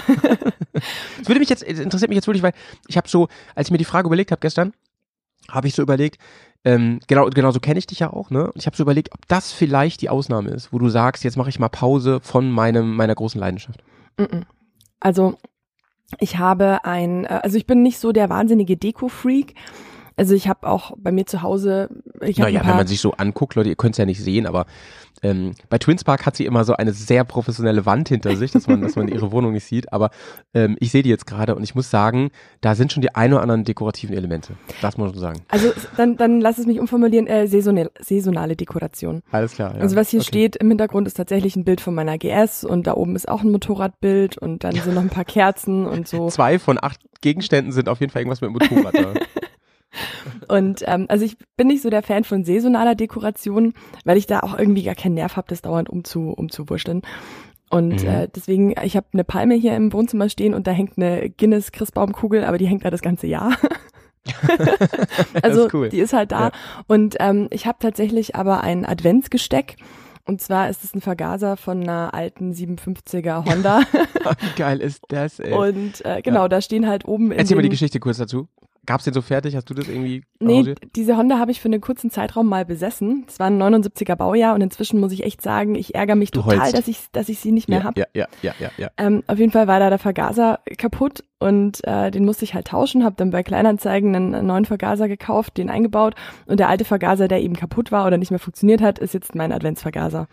[1.21, 2.53] Es würde mich jetzt, es interessiert mich jetzt wirklich, weil
[2.87, 4.73] ich habe so, als ich mir die Frage überlegt habe gestern,
[5.49, 6.17] habe ich so überlegt,
[6.65, 8.47] ähm, genau, genau so kenne ich dich ja auch, ne?
[8.47, 11.37] Und ich habe so überlegt, ob das vielleicht die Ausnahme ist, wo du sagst, jetzt
[11.37, 13.83] mache ich mal Pause von meinem, meiner großen Leidenschaft.
[14.99, 15.37] Also
[16.19, 19.53] ich habe ein, äh, also ich bin nicht so der wahnsinnige Deko-Freak.
[20.17, 21.89] Also ich habe auch bei mir zu Hause,
[22.21, 24.65] ich Naja, wenn man sich so anguckt, Leute, ihr könnt es ja nicht sehen, aber
[25.23, 28.81] ähm, bei Twinspark hat sie immer so eine sehr professionelle Wand hinter sich, dass man,
[28.81, 29.91] dass man ihre Wohnung nicht sieht.
[29.93, 30.09] Aber
[30.53, 33.33] ähm, ich sehe die jetzt gerade und ich muss sagen, da sind schon die ein
[33.33, 34.53] oder anderen dekorativen Elemente.
[34.81, 35.41] Das muss man schon sagen.
[35.49, 39.21] also dann, dann lass es mich umformulieren, äh, saisonal, saisonale Dekoration.
[39.31, 39.75] Alles klar.
[39.75, 39.81] Ja.
[39.81, 40.27] Also was hier Okay.
[40.27, 43.41] steht im Hintergrund ist tatsächlich ein Bild von meiner GS und da oben ist auch
[43.41, 46.27] ein Motorradbild und dann sind noch ein paar Kerzen und so.
[46.29, 49.13] Zwei von acht Gegenständen sind auf jeden Fall irgendwas mit Motorrad da.
[50.47, 54.41] Und ähm, also ich bin nicht so der Fan von saisonaler Dekoration, weil ich da
[54.41, 57.01] auch irgendwie gar keinen Nerv habe, das dauernd umzu, umzuwurschteln.
[57.69, 58.07] Und Mhm.
[58.09, 61.71] äh, deswegen, ich habe eine Palme hier im Wohnzimmer stehen und da hängt eine Guinness
[61.71, 63.57] Christbaumkugel, aber die hängt da das ganze Jahr.
[65.41, 65.89] also ist cool.
[65.89, 66.45] die ist halt da.
[66.47, 66.51] Ja.
[66.87, 69.75] Und ähm, ich habe tatsächlich aber ein Adventsgesteck.
[70.27, 73.81] Und zwar ist es ein Vergaser von einer alten 750er Honda.
[74.39, 75.53] Wie geil ist das, ey?
[75.53, 78.47] und äh, genau, da stehen halt oben in Erzähl mal die dem- Geschichte kurz dazu.
[78.85, 79.55] Gab's den so fertig?
[79.55, 80.79] Hast du das irgendwie Nee, arrangiert?
[80.95, 83.25] diese Honda habe ich für einen kurzen Zeitraum mal besessen.
[83.27, 86.41] Es war ein 79er Baujahr und inzwischen muss ich echt sagen, ich ärgere mich Du
[86.41, 86.77] total, heulst.
[86.77, 87.99] dass ich, dass ich sie nicht mehr ja, habe.
[87.99, 88.89] ja, ja, ja, ja, ja.
[88.97, 92.67] Ähm, auf jeden Fall war da der Vergaser kaputt und äh, den musste ich halt
[92.67, 97.27] tauschen, habe dann bei Kleinanzeigen einen neuen Vergaser gekauft, den eingebaut und der alte Vergaser,
[97.27, 100.27] der eben kaputt war oder nicht mehr funktioniert hat, ist jetzt mein Adventsvergaser.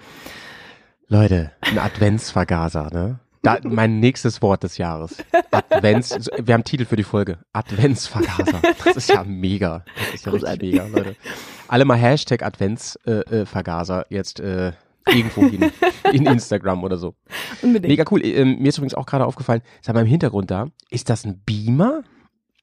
[1.09, 3.19] Leute, ein Adventsvergaser, ne?
[3.43, 5.17] Da, mein nächstes Wort des Jahres.
[5.51, 7.39] Advents, wir haben Titel für die Folge.
[7.53, 8.63] Adventsvergaser.
[8.85, 9.85] Das ist ja mega.
[9.97, 10.73] Das ist ja richtig Großartig.
[10.73, 11.17] mega, Leute.
[11.67, 14.73] Alle mal Hashtag Adventsvergaser äh, Vergaser jetzt äh,
[15.09, 15.73] irgendwo hin.
[16.13, 17.15] In Instagram oder so.
[17.63, 17.91] Unbedingt.
[17.91, 18.25] Mega cool.
[18.25, 21.43] Ähm, mir ist übrigens auch gerade aufgefallen, sag mal im Hintergrund da, ist das ein
[21.45, 22.03] Beamer?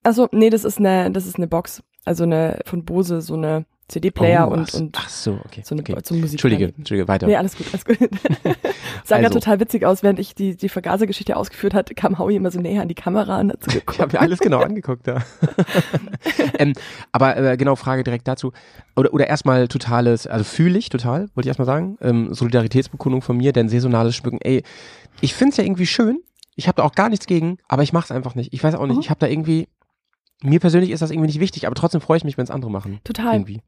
[0.04, 3.65] Achso, nee, das ist eine, das ist eine Box, also eine von Bose, so eine
[3.89, 5.62] CD-Player Oh, und, ach, und ach so, okay.
[5.65, 5.95] so eine okay.
[6.04, 6.34] so Musik.
[6.34, 6.78] Entschuldige, daneben.
[6.80, 7.28] Entschuldige, weiter.
[7.28, 7.97] Nee, alles gut, alles gut.
[9.04, 9.30] Sah Also.
[9.30, 12.82] total witzig aus, während ich die, die Vergasergeschichte ausgeführt hatte, kam Howie immer so näher
[12.82, 13.99] an die Kamera und hat so Ich geguckt.
[13.99, 15.21] habe mir alles genau angeguckt da.
[16.58, 16.73] ähm,
[17.12, 18.52] aber äh, genau, Frage direkt dazu.
[18.95, 21.97] Oder, oder erstmal totales, also fühle ich total, wollte ich erstmal sagen.
[22.02, 24.63] Ähm, Solidaritätsbekundung von mir, denn saisonales Schmücken, ey,
[25.21, 26.21] ich find's ja irgendwie schön.
[26.56, 28.54] Ich habe da auch gar nichts gegen, aber ich mach's einfach nicht.
[28.54, 29.02] Ich weiß auch nicht, Mhm.
[29.02, 29.67] ich habe da irgendwie,
[30.43, 32.99] mir persönlich ist das irgendwie nicht wichtig, aber trotzdem freue ich mich, wenn's andere machen.
[33.04, 33.36] Total.
[33.36, 33.62] Irgendwie.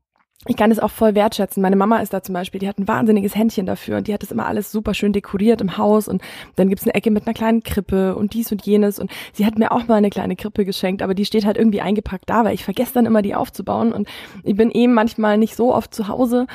[0.47, 1.61] Ich kann das auch voll wertschätzen.
[1.61, 4.23] Meine Mama ist da zum Beispiel, die hat ein wahnsinniges Händchen dafür und die hat
[4.23, 6.23] das immer alles super schön dekoriert im Haus und
[6.55, 9.59] dann gibt's eine Ecke mit einer kleinen Krippe und dies und jenes und sie hat
[9.59, 12.55] mir auch mal eine kleine Krippe geschenkt, aber die steht halt irgendwie eingepackt da, weil
[12.55, 14.07] ich vergesse dann immer die aufzubauen und
[14.43, 16.47] ich bin eben manchmal nicht so oft zu Hause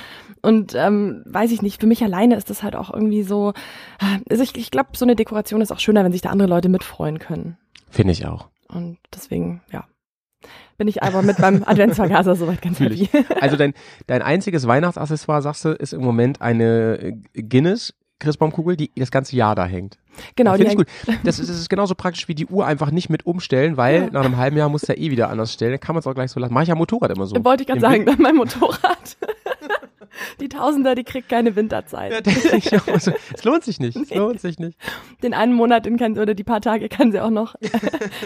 [0.42, 3.52] und ähm, weiß ich nicht, für mich alleine ist das halt auch irgendwie so,
[4.28, 6.68] also ich, ich glaube, so eine Dekoration ist auch schöner, wenn sich da andere Leute
[6.68, 7.56] mitfreuen können
[7.88, 8.48] Finde ich auch.
[8.68, 9.84] und deswegen, ja,
[10.76, 13.08] bin ich aber mit meinem Adventsvergaser soweit ganz Fühl happy.
[13.40, 13.74] Also dein,
[14.06, 16.98] dein einziges Weihnachtsaccessoire, sagst du, ist im Moment eine
[17.34, 19.98] äh, Guinness Christbaumkugel, die das ganze Jahr da hängt.
[20.36, 20.86] Genau, Finde die ich gut.
[21.24, 24.10] Das ist, das ist genauso praktisch wie die Uhr einfach nicht mit umstellen, weil Ja.
[24.10, 25.72] nach einem halben Jahr muss der eh wieder anders stellen.
[25.72, 26.54] Dann kann man es auch gleich so lassen.
[26.54, 27.36] Mach ich ja Motorrad immer so.
[27.44, 29.16] Wollte ich gerade sagen, mein Motorrad.
[30.40, 32.12] Die Tausender, die kriegt keine Winterzeit.
[32.12, 32.80] Ja, denke.
[33.34, 33.96] Es lohnt sich nicht.
[33.96, 34.16] Es Nee.
[34.18, 34.78] lohnt sich nicht.
[35.22, 37.54] Den einen Monat den kann, oder die paar Tage kann sie auch noch.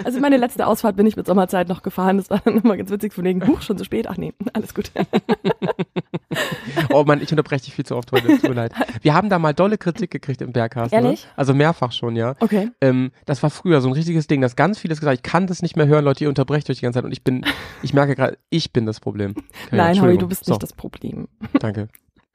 [0.05, 2.17] Also meine letzte Ausfahrt bin ich mit Sommerzeit noch gefahren.
[2.17, 4.07] Das war dann immer ganz witzig von wegen, huch, schon zu spät.
[4.09, 4.91] Ach nee, alles gut.
[6.93, 8.73] oh Mann, ich unterbreche dich viel zu oft heute, tut mir leid.
[9.03, 10.93] Wir haben da mal dolle Kritik gekriegt im Berghaus.
[10.93, 11.25] Ehrlich?
[11.25, 11.31] Ne?
[11.37, 12.35] Also mehrfach schon, ja.
[12.41, 12.71] Okay.
[12.81, 15.63] Ähm, das war früher so ein richtiges Ding, dass ganz vieles gesagt, ich kann das
[15.63, 17.45] nicht mehr hören, Leute, ihr unterbrecht euch die ganze Zeit und ich bin,
[17.83, 19.35] ich merke gerade, ich bin das Problem.
[19.37, 19.47] Okay,
[19.77, 21.29] Nein, Holly, du bist so, nicht das Problem.
[21.61, 21.89] Danke.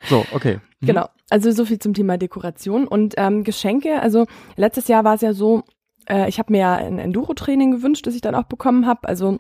[0.03, 0.59] So, okay.
[0.81, 0.87] Mhm.
[0.87, 1.09] Genau.
[1.29, 4.01] Also so viel zum Thema Dekoration und ähm, Geschenke.
[4.01, 5.63] Also letztes Jahr war es ja so,
[6.07, 9.07] äh, ich habe mir ja ein Enduro-Training gewünscht, das ich dann auch bekommen habe.
[9.07, 9.39] Also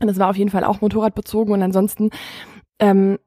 [0.00, 2.10] das war auf jeden Fall auch motorradbezogen und ansonsten
[2.80, 3.18] ähm,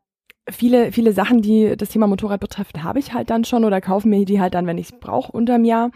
[0.50, 4.08] viele, viele Sachen, die das Thema Motorrad betreffen, habe ich halt dann schon oder kaufe
[4.08, 5.92] mir die halt dann, wenn ich es brauche, unterm Jahr.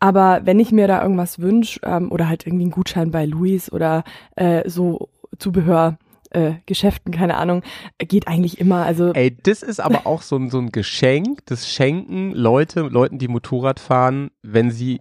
[0.00, 3.72] Aber wenn ich mir da irgendwas wünsche ähm, oder halt irgendwie einen Gutschein bei Louis
[3.72, 4.04] oder
[4.36, 5.98] äh, so Zubehör,
[6.30, 7.62] äh, Geschäften, keine Ahnung,
[7.98, 8.84] geht eigentlich immer.
[8.84, 13.18] Also Ey, das ist aber auch so ein, so ein Geschenk, das schenken Leute, Leuten,
[13.18, 14.98] die Motorrad fahren, wenn sie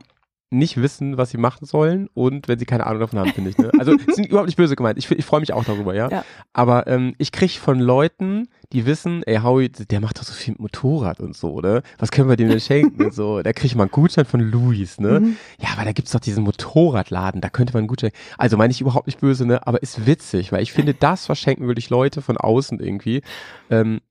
[0.53, 3.57] nicht wissen, was sie machen sollen und wenn sie keine Ahnung davon haben, finde ich.
[3.57, 3.71] Ne?
[3.79, 4.97] Also sind überhaupt nicht böse gemeint.
[4.97, 6.09] Ich, ich freue mich auch darüber, ja.
[6.09, 6.25] Ja.
[6.51, 10.51] Aber ähm, ich krieg von Leuten, die wissen, ey, Howie, der macht doch so viel
[10.53, 11.83] mit Motorrad und so, oder?
[11.99, 13.41] Was können wir dem denn schenken und so?
[13.41, 15.21] Da krieg ich mal einen Gutschein von Luis, ne?
[15.21, 15.37] Mhm.
[15.59, 18.11] Ja, aber da gibt's doch diesen Motorradladen, da könnte man einen Gutschein.
[18.37, 19.65] Also meine ich überhaupt nicht böse, ne?
[19.65, 23.21] Aber ist witzig, weil ich finde, das verschenken würde ich Leute von außen irgendwie.
[23.69, 24.01] Ähm,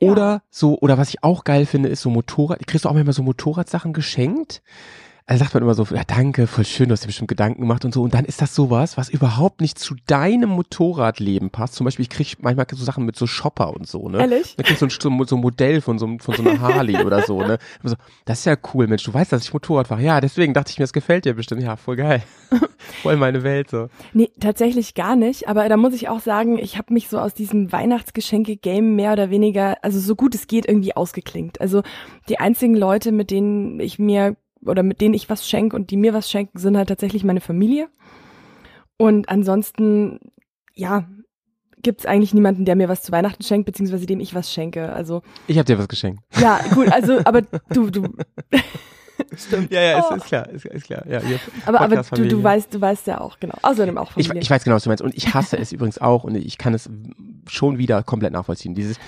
[0.00, 0.10] Ja.
[0.10, 2.66] oder so, oder was ich auch geil finde, ist so Motorrad.
[2.66, 4.60] Kriegst du auch manchmal so Motorradsachen geschenkt?
[5.26, 7.84] Also sagt man immer so, ja danke, voll schön, du hast dir bestimmt Gedanken gemacht
[7.84, 8.02] und so.
[8.02, 11.74] Und dann ist das sowas, was überhaupt nicht zu deinem Motorradleben passt.
[11.74, 14.18] Zum Beispiel, ich krieg manchmal so Sachen mit so Shopper und so, ne?
[14.18, 14.56] Ehrlich?
[14.56, 17.22] Da kriegst du so ein, so ein Modell von so, von so einer Harley oder
[17.22, 17.58] so, ne?
[17.84, 20.02] So, das ist ja cool, Mensch, du weißt, dass ich Motorrad fahre.
[20.02, 21.62] Ja, deswegen dachte ich mir, das gefällt dir bestimmt.
[21.62, 22.22] Ja, voll geil.
[23.02, 23.88] voll meine Welt so.
[24.12, 25.48] Nee, tatsächlich gar nicht.
[25.48, 29.30] Aber da muss ich auch sagen, ich habe mich so aus diesem Weihnachtsgeschenke-Game mehr oder
[29.30, 31.60] weniger, also so gut es geht, irgendwie ausgeklingt.
[31.60, 31.82] Also
[32.28, 35.96] die einzigen Leute, mit denen ich mir oder mit denen ich was schenke und die
[35.96, 37.88] mir was schenken, sind halt tatsächlich meine Familie.
[38.96, 40.18] Und ansonsten,
[40.74, 41.08] ja,
[41.82, 44.92] gibt's eigentlich niemanden, der mir was zu Weihnachten schenkt, beziehungsweise dem ich was schenke.
[44.92, 46.22] Also, Ich habe dir was geschenkt.
[46.38, 48.04] ja, gut, also, aber du, du,
[49.36, 49.72] stimmt.
[49.72, 50.14] Ja, ja, ist, Oh.
[50.14, 51.04] ist klar, ist, ist klar.
[51.08, 51.20] Ja.
[51.66, 53.54] Aber, aber du, du weißt, du weißt ja auch, genau.
[53.62, 54.42] Außerdem auch Ich, Familie.
[54.42, 55.02] ich weiß genau, was du meinst.
[55.02, 56.88] Und ich hasse es übrigens auch und ich kann es
[57.48, 58.74] schon wieder komplett nachvollziehen.
[58.74, 58.98] Dieses,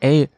[0.00, 0.28] ey,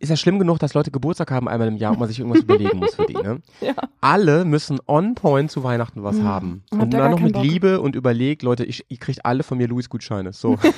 [0.00, 2.42] ist ja schlimm genug, dass Leute Geburtstag haben einmal im Jahr und man sich irgendwas
[2.42, 3.40] überlegen muss für die, ne?
[3.60, 3.74] ja.
[4.00, 6.24] Alle müssen on point zu Weihnachten was Mhm.
[6.24, 6.64] haben.
[6.72, 7.42] Hab Und da dann noch mit Bock.
[7.42, 10.32] Liebe und überlegt, Leute, ich, ihr kriegt alle von mir Louis-Gutscheine.
[10.32, 10.58] So.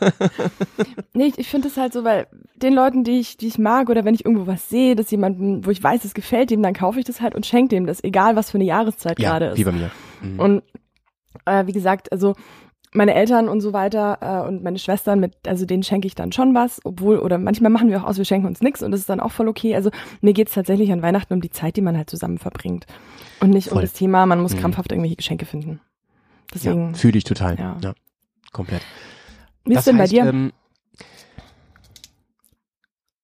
[1.14, 3.88] Nee, ich, ich finde es halt so, weil den Leuten, die ich, die ich mag,
[3.88, 6.74] oder wenn ich irgendwo was sehe, dass jemanden, wo ich weiß, es gefällt dem, dann
[6.74, 9.50] kaufe ich das halt und schenke dem das, egal was für eine Jahreszeit gerade ja,
[9.52, 9.58] ist.
[9.58, 9.90] wie bei mir.
[10.22, 10.38] Mhm.
[10.40, 10.62] Und
[11.46, 12.34] äh, wie gesagt, also
[12.92, 16.32] meine Eltern und so weiter äh, und meine Schwestern, mit, also denen schenke ich dann
[16.32, 19.00] schon was, obwohl, oder manchmal machen wir auch aus, wir schenken uns nichts und das
[19.00, 19.74] ist dann auch voll okay.
[19.74, 22.86] Also mir geht's tatsächlich an Weihnachten um die Zeit, die man halt zusammen verbringt.
[23.40, 23.82] Und nicht um Voll.
[23.82, 24.60] das Thema, man muss Mhm.
[24.60, 25.80] krampfhaft irgendwelche Geschenke finden.
[26.54, 27.58] Deswegen, ja, fühle ich total.
[27.58, 27.76] Ja.
[27.82, 27.94] Ja.
[28.52, 28.82] komplett.
[29.64, 30.24] wie ist das denn bei heißt, dir?
[30.26, 30.52] Ähm,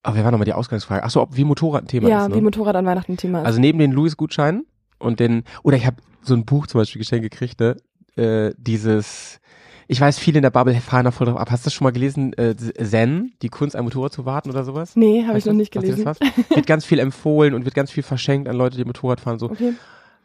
[0.03, 1.05] aber wer war nochmal die Ausgangsfrage?
[1.05, 2.31] Achso, ob wie Motorrad ein Thema ja, ist.
[2.31, 2.37] Ne?
[2.37, 3.47] wie Motorrad an Weihnachten ein Thema ist.
[3.47, 4.67] Also neben den Louis-Gutscheinen
[4.99, 7.77] und den, oder ich habe so ein Buch zum Beispiel geschenkt gekriegt, ne?
[8.17, 9.41] Äh, dieses,
[9.89, 11.51] ich weiß, viele in der Bubble fahren da voll drauf ab.
[11.51, 12.33] Hast du das schon mal gelesen?
[12.35, 14.97] Äh, Zen, die Kunst, ein Motorrad zu warten oder sowas?
[14.97, 16.05] nee, habe ich noch nicht gelesen.
[16.05, 16.49] Das was?
[16.51, 19.39] wird ganz viel empfohlen und wird ganz viel verschenkt an Leute, die Motorrad fahren.
[19.39, 19.75] So, Okay.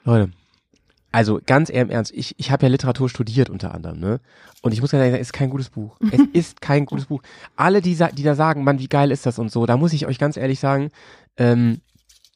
[0.06, 0.32] Leute,
[1.12, 4.20] also ganz eher im Ernst, ich, ich habe ja Literatur studiert unter anderem, ne?
[4.62, 5.98] Und ich muss ganz ehrlich sagen, es ist kein gutes Buch.
[6.12, 7.22] Es ist kein gutes Buch.
[7.56, 10.06] Alle, die, die da sagen, Mann, wie geil ist das und so, da muss ich
[10.06, 10.92] euch ganz ehrlich sagen,
[11.38, 11.82] ähm,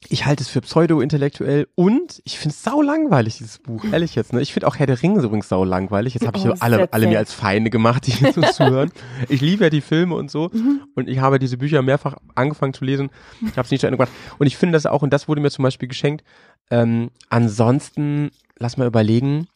[0.09, 3.83] ich halte es für pseudo-intellektuell und ich finde es sau langweilig, dieses Buch.
[3.91, 4.41] Ehrlich jetzt, ne?
[4.41, 6.15] Ich finde auch Herr der Ringe übrigens sau langweilig.
[6.15, 8.91] Jetzt habe ich Oh, alle, alle mir als Feinde gemacht, die hier so zuhören.
[9.29, 10.49] Ich liebe ja die Filme und so.
[10.51, 10.81] Mhm.
[10.95, 13.09] Und ich habe diese Bücher mehrfach angefangen zu lesen.
[13.41, 14.11] Ich habe es nicht zu Ende gemacht.
[14.39, 16.23] Und ich finde das auch, und das wurde mir zum Beispiel geschenkt.
[16.71, 19.47] Ähm, ansonsten, lass mal überlegen.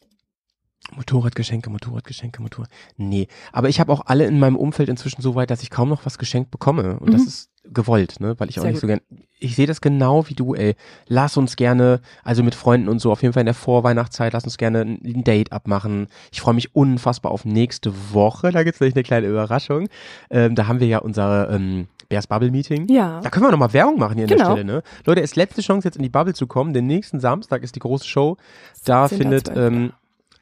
[0.94, 2.70] Motorradgeschenke, Motorradgeschenke, Motorrad.
[2.96, 5.88] Nee, aber ich habe auch alle in meinem Umfeld inzwischen so weit, dass ich kaum
[5.88, 6.98] noch was geschenkt bekomme.
[7.00, 7.26] Und das Mhm.
[7.28, 8.34] ist gewollt, ne?
[8.38, 9.00] Weil ich auch Sehr nicht so gern.
[9.40, 10.76] Ich sehe das genau wie du, ey.
[11.08, 14.44] Lass uns gerne, also mit Freunden und so, auf jeden Fall in der Vorweihnachtszeit, lass
[14.44, 16.06] uns gerne ein Date abmachen.
[16.30, 18.52] Ich freue mich unfassbar auf nächste Woche.
[18.52, 19.88] Da gibt's nämlich eine kleine Überraschung.
[20.30, 22.86] Ähm, da haben wir ja unser ähm, Bears Bubble Meeting.
[22.88, 23.20] Ja.
[23.20, 24.44] Da können wir nochmal Werbung machen hier an Genau.
[24.44, 24.82] der Stelle, ne?
[25.04, 26.72] Leute, ist letzte Chance jetzt in die Bubble zu kommen.
[26.72, 28.36] Den nächsten Samstag ist die große Show.
[28.84, 29.08] Da 17.12..
[29.18, 29.92] findet ähm,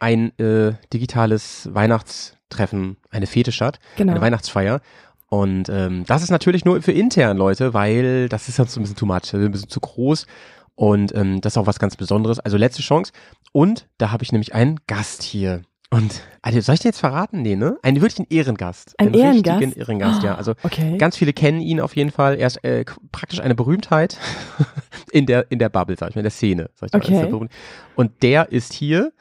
[0.04, 4.12] ein äh, digitales Weihnachtstreffen, eine Fete statt, Genau.
[4.12, 4.82] eine Weihnachtsfeier.
[5.30, 8.96] Und ähm, das ist natürlich nur für intern Leute, weil das ist sonst ein bisschen
[8.96, 10.26] too much, ein bisschen zu groß.
[10.74, 12.38] Und ähm, das ist auch was ganz Besonderes.
[12.38, 13.12] Also letzte Chance.
[13.52, 15.62] Und da habe ich nämlich einen Gast hier.
[15.94, 17.42] Und also, soll ich dir jetzt verraten?
[17.42, 17.78] Nee, ne?
[17.82, 18.94] Einen wirklich Ehrengast.
[18.98, 19.60] Ein einen Ehrengast?
[19.60, 20.34] richtigen Ehrengast, ja.
[20.34, 20.98] Also Okay.
[20.98, 22.36] Ganz viele kennen ihn auf jeden Fall.
[22.36, 24.18] Er ist äh, praktisch eine Berühmtheit
[25.12, 26.70] in der in der Bubble, sag ich mal, in der Szene.
[26.74, 27.26] Sag ich Okay.
[27.26, 27.52] berühmt.
[27.94, 29.12] Und der ist hier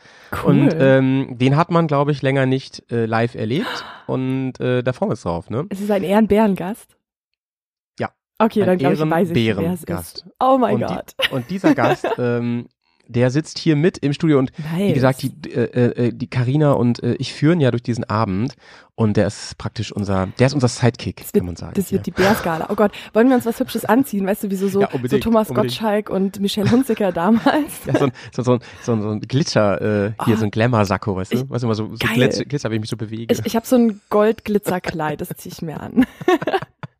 [0.43, 0.49] cool.
[0.51, 4.93] und ähm, den hat man, glaube ich, länger nicht äh, live erlebt und äh, da
[4.93, 5.49] freuen wir uns drauf.
[5.49, 5.65] Ne?
[5.69, 6.97] es ist ein Ehrenbärengast.
[8.39, 10.25] Okay, ein dann glaube ich, weiß ich, wer es ist.
[10.39, 11.15] Oh mein und, Gott.
[11.23, 12.67] Die, und dieser Gast, ähm,
[13.13, 14.93] der sitzt hier mit im Studio und wie Nice.
[14.95, 18.55] gesagt, die äh, äh, die Carina und äh, ich führen ja durch diesen Abend
[18.95, 21.73] und der ist praktisch unser, der ist unser Sidekick, Das kann wird, man sagen.
[21.75, 21.97] das hier.
[21.99, 22.67] wird die Bärskala.
[22.69, 24.27] Oh Gott, wollen wir uns was Hübsches anziehen?
[24.27, 25.73] Weißt du, wie so, Ja, so Thomas unbedingt.
[25.73, 27.85] Gottschalk und Michelle Hunziker damals?
[27.87, 30.37] ja, so, ein, so, so, ein- so, ein- so ein Glitzer, äh, hier Oh.
[30.37, 31.37] so ein Glamour-Sakko, weißt du?
[31.37, 31.95] Ich- weißt du, mal so, so.
[32.13, 33.33] Glitzer, Glitzer, wenn ich mich so bewege.
[33.33, 36.05] Ich, ich habe so ein Goldglitzerkleid, das ziehe ich mir an.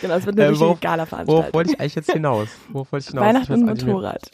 [0.00, 1.42] genau, es wird eine Äh, richtige Gala-Veranstaltung.
[1.44, 2.48] Worauf wollte ich eigentlich jetzt hinaus?
[2.70, 3.26] Worauf wollte ich hinaus?
[3.26, 3.86] Weihnachten Ich und.
[3.86, 4.30] Motorrad.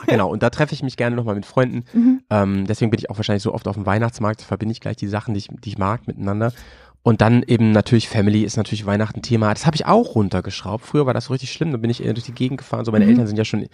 [0.00, 1.84] Ach, genau, und da treffe ich mich gerne nochmal mit Freunden.
[1.92, 2.22] Mhm.
[2.30, 5.08] Ähm, deswegen bin ich auch wahrscheinlich so oft auf dem Weihnachtsmarkt, verbinde ich gleich die
[5.08, 6.52] Sachen, die ich, die ich mag, miteinander.
[7.02, 9.54] Und dann eben natürlich Family ist natürlich Weihnachten Thema.
[9.54, 10.84] Das habe ich auch runtergeschraubt.
[10.84, 11.72] Früher war das so richtig schlimm.
[11.72, 12.84] Da bin ich eher durch die Gegend gefahren.
[12.84, 13.12] So meine Mhm.
[13.12, 13.66] Eltern sind ja schon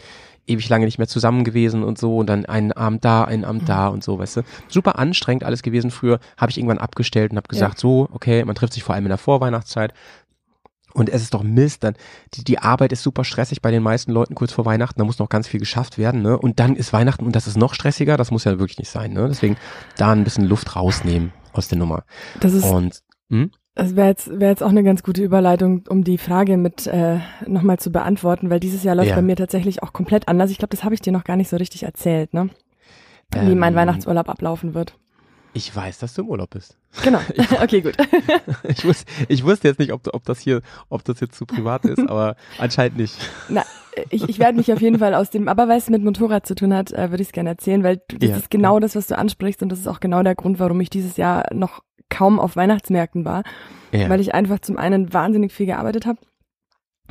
[0.46, 2.18] ewig lange nicht mehr zusammen gewesen und so.
[2.18, 3.66] Und dann einen Abend da, einen Abend Mhm.
[3.66, 4.42] da und so, weißt du.
[4.68, 6.20] Super anstrengend alles gewesen früher.
[6.36, 9.10] Habe ich irgendwann abgestellt und habe gesagt, so, okay, man trifft sich vor allem in
[9.10, 9.92] der Vorweihnachtszeit.
[10.96, 11.94] Und es ist doch Mist, dann
[12.32, 15.18] die, die Arbeit ist super stressig bei den meisten Leuten kurz vor Weihnachten, da muss
[15.18, 16.38] noch ganz viel geschafft werden, ne?
[16.38, 19.12] Und dann ist Weihnachten und das ist noch stressiger, das muss ja wirklich nicht sein,
[19.12, 19.26] ne?
[19.28, 19.56] Deswegen
[19.98, 22.04] da ein bisschen Luft rausnehmen aus der Nummer.
[22.40, 23.50] Das ist, Und hm?
[23.74, 27.18] das wäre jetzt, wäre jetzt auch eine ganz gute Überleitung, um die Frage mit äh,
[27.46, 29.16] nochmal zu beantworten, weil dieses Jahr läuft Ja.
[29.16, 30.50] bei mir tatsächlich auch komplett anders.
[30.50, 32.48] Ich glaube, das habe ich dir noch gar nicht so richtig erzählt, ne?
[33.35, 34.96] Wie mein Ähm, Weihnachtsurlaub ablaufen wird.
[35.57, 36.77] Ich weiß, dass du im Urlaub bist.
[37.03, 37.19] Genau.
[37.62, 37.97] okay, gut.
[38.69, 41.85] Ich wusste, ich wusste jetzt nicht, ob, ob das hier, ob das jetzt zu privat
[41.85, 43.16] ist, aber anscheinend nicht.
[43.49, 43.64] Na,
[44.11, 46.55] ich, ich werde mich auf jeden Fall aus dem, aber weil es mit Motorrad zu
[46.55, 48.37] tun hat, äh, würde ich es gerne erzählen, weil das Ja.
[48.37, 50.90] ist genau das, was du ansprichst und das ist auch genau der Grund, warum ich
[50.90, 53.42] dieses Jahr noch kaum auf Weihnachtsmärkten war,
[53.92, 54.09] Ja.
[54.11, 56.19] weil ich einfach zum einen wahnsinnig viel gearbeitet habe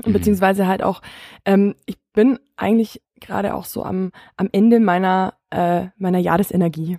[0.05, 0.11] Mhm.
[0.13, 1.01] beziehungsweise halt auch,
[1.45, 6.97] ähm, ich bin eigentlich gerade auch so am, am Ende meiner, äh, meiner Jahresenergie.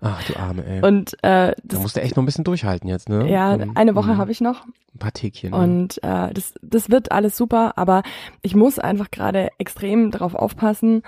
[0.00, 0.82] Ach, du Arme, ey.
[0.82, 3.30] Und äh, da musst du echt noch ein bisschen durchhalten jetzt, ne?
[3.30, 4.18] ja, Ähm, eine Woche mhm.
[4.18, 5.50] habe ich noch Ein paar Tägchen.
[5.50, 5.56] ne?
[5.56, 8.02] und äh, das, das wird alles super, aber
[8.42, 11.02] ich muss einfach gerade extrem darauf aufpassen,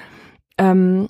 [0.56, 1.08] ähm,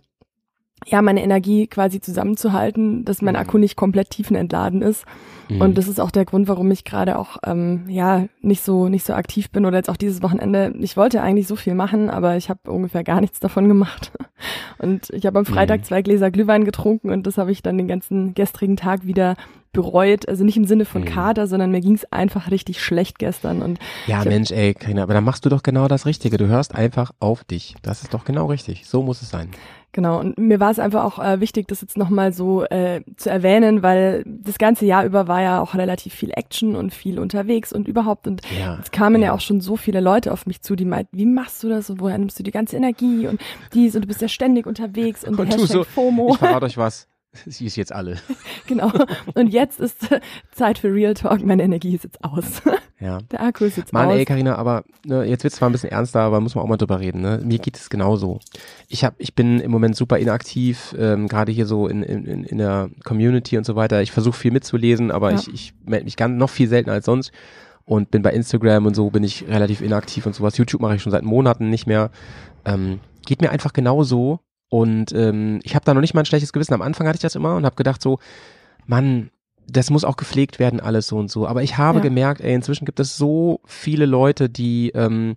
[0.86, 3.40] ja, meine Energie quasi zusammenzuhalten, dass mein Mhm.
[3.40, 5.04] Akku nicht komplett tiefenentladen ist.
[5.48, 5.60] Mhm.
[5.60, 9.04] Und das ist auch der Grund, warum ich gerade auch ähm, ja nicht so nicht
[9.06, 10.74] so aktiv bin oder jetzt auch dieses Wochenende.
[10.80, 14.12] Ich wollte eigentlich so viel machen, aber ich habe ungefähr gar nichts davon gemacht.
[14.78, 15.84] Und ich habe am Freitag Mhm.
[15.84, 19.34] zwei Gläser Glühwein getrunken und das habe ich dann den ganzen gestrigen Tag wieder
[19.72, 20.28] bereut.
[20.28, 21.06] Also nicht im Sinne von Mhm.
[21.06, 23.62] Kater, sondern mir ging es einfach richtig schlecht gestern.
[23.62, 26.36] Und Ja, Mensch, ey, Karina, aber dann machst du doch genau das Richtige.
[26.36, 27.74] Du hörst einfach auf dich.
[27.82, 28.86] Das ist doch genau richtig.
[28.86, 29.48] So muss es sein.
[29.92, 33.30] Genau, und mir war es einfach auch äh, wichtig, das jetzt nochmal so äh, zu
[33.30, 37.72] erwähnen, weil das ganze Jahr über war ja auch relativ viel Action und viel unterwegs
[37.72, 38.26] und überhaupt.
[38.26, 38.78] Und Ja.
[38.82, 39.28] es kamen ja.
[39.28, 39.34] ja.
[39.34, 42.00] auch schon so viele Leute auf mich zu, die meinten, wie machst du das und
[42.00, 43.40] woher nimmst du die ganze Energie und
[43.72, 46.30] dies und du bist ja ständig unterwegs und, Und du Hashtag so, FOMO.
[46.32, 47.08] Ich verrate euch was.
[47.46, 48.16] Sie ist jetzt alle.
[48.66, 48.90] genau.
[49.34, 49.98] Und jetzt ist
[50.52, 51.44] Zeit für Real Talk.
[51.44, 52.62] Meine Energie ist jetzt aus.
[53.00, 53.18] Ja.
[53.30, 54.16] Der Akku ist jetzt Mann, aus.
[54.16, 56.76] ey, Karina, aber ne, jetzt wird's zwar ein bisschen ernster, aber muss man auch mal
[56.78, 57.20] drüber reden.
[57.20, 57.40] Ne?
[57.44, 58.40] Mir geht es genauso.
[58.88, 62.42] Ich hab, ich bin im Moment super inaktiv, ähm, gerade hier so in, in, in-
[62.42, 64.02] in der Community und so weiter.
[64.02, 65.36] Ich versuche viel mitzulesen, aber Ja.
[65.38, 67.30] ich, ich melde mich ganz noch viel seltener als sonst
[67.84, 70.56] und bin bei Instagram und so bin ich relativ inaktiv und sowas.
[70.56, 72.10] YouTube mache ich schon seit Monaten nicht mehr.
[72.64, 76.52] Ähm, geht mir einfach genauso und ähm, ich habe da noch nicht mal ein schlechtes
[76.52, 76.74] Gewissen.
[76.74, 78.18] Am Anfang hatte ich das immer und habe gedacht so,
[78.86, 79.30] Mann,
[79.66, 81.46] das muss auch gepflegt werden, alles so und so.
[81.46, 82.02] Aber ich habe Ja.
[82.02, 85.36] gemerkt, ey, inzwischen gibt es so viele Leute, die, ähm,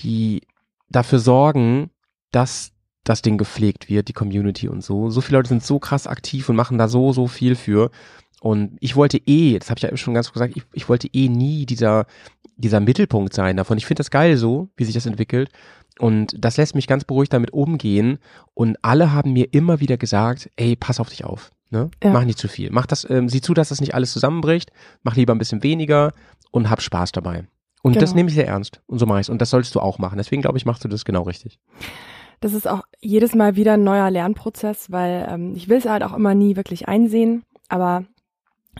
[0.00, 0.42] die
[0.88, 1.90] dafür sorgen,
[2.32, 2.72] dass
[3.04, 5.10] das Ding gepflegt wird, die Community und so.
[5.10, 7.90] So viele Leute sind so krass aktiv und machen da so, so viel für.
[8.40, 10.88] Und ich wollte eh, das habe ich ja eben schon ganz kurz gesagt, ich, ich
[10.88, 12.06] wollte eh nie dieser,
[12.56, 13.78] dieser Mittelpunkt sein davon.
[13.78, 15.50] Ich finde das geil so, wie sich das entwickelt.
[16.00, 18.18] Und das lässt mich ganz beruhigt damit umgehen.
[18.54, 21.50] Und alle haben mir immer wieder gesagt, ey, pass auf dich auf.
[21.70, 21.90] Ne?
[22.02, 22.10] Ja.
[22.10, 22.70] Mach nicht zu viel.
[22.70, 24.72] Mach das, ähm, sieh zu, dass das nicht alles zusammenbricht.
[25.02, 26.12] Mach lieber ein bisschen weniger
[26.50, 27.44] und hab Spaß dabei.
[27.82, 28.16] Und das Genau.
[28.16, 28.82] nehme ich sehr ernst.
[28.86, 29.28] Und so mache ich's.
[29.28, 30.18] Und das solltest du auch machen.
[30.18, 31.58] Deswegen glaube ich, machst du das genau richtig.
[32.40, 36.02] Das ist auch jedes Mal wieder ein neuer Lernprozess, weil ähm, ich will es halt
[36.02, 38.04] auch immer nie wirklich einsehen, aber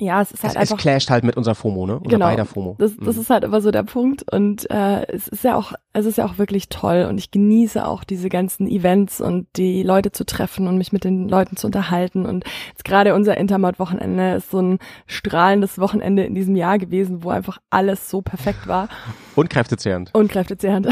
[0.00, 0.78] ja, es ist halt Es, es einfach.
[0.82, 1.96] clasht halt mit unserer FOMO, ne?
[1.98, 2.26] Unser Genau.
[2.26, 2.74] beider FOMO.
[2.78, 3.20] Das, das Mhm.
[3.22, 6.24] ist halt immer so der Punkt und äh, es ist ja auch, es ist ja
[6.24, 10.66] auch wirklich toll und ich genieße auch diese ganzen Events und die Leute zu treffen
[10.68, 14.78] und mich mit den Leuten zu unterhalten und jetzt gerade unser Intermod-Wochenende ist so ein
[15.06, 18.88] strahlendes Wochenende in diesem Jahr gewesen, wo einfach alles so perfekt war
[19.36, 20.14] Und kräftezehrend.
[20.14, 20.88] und kräftezehrend.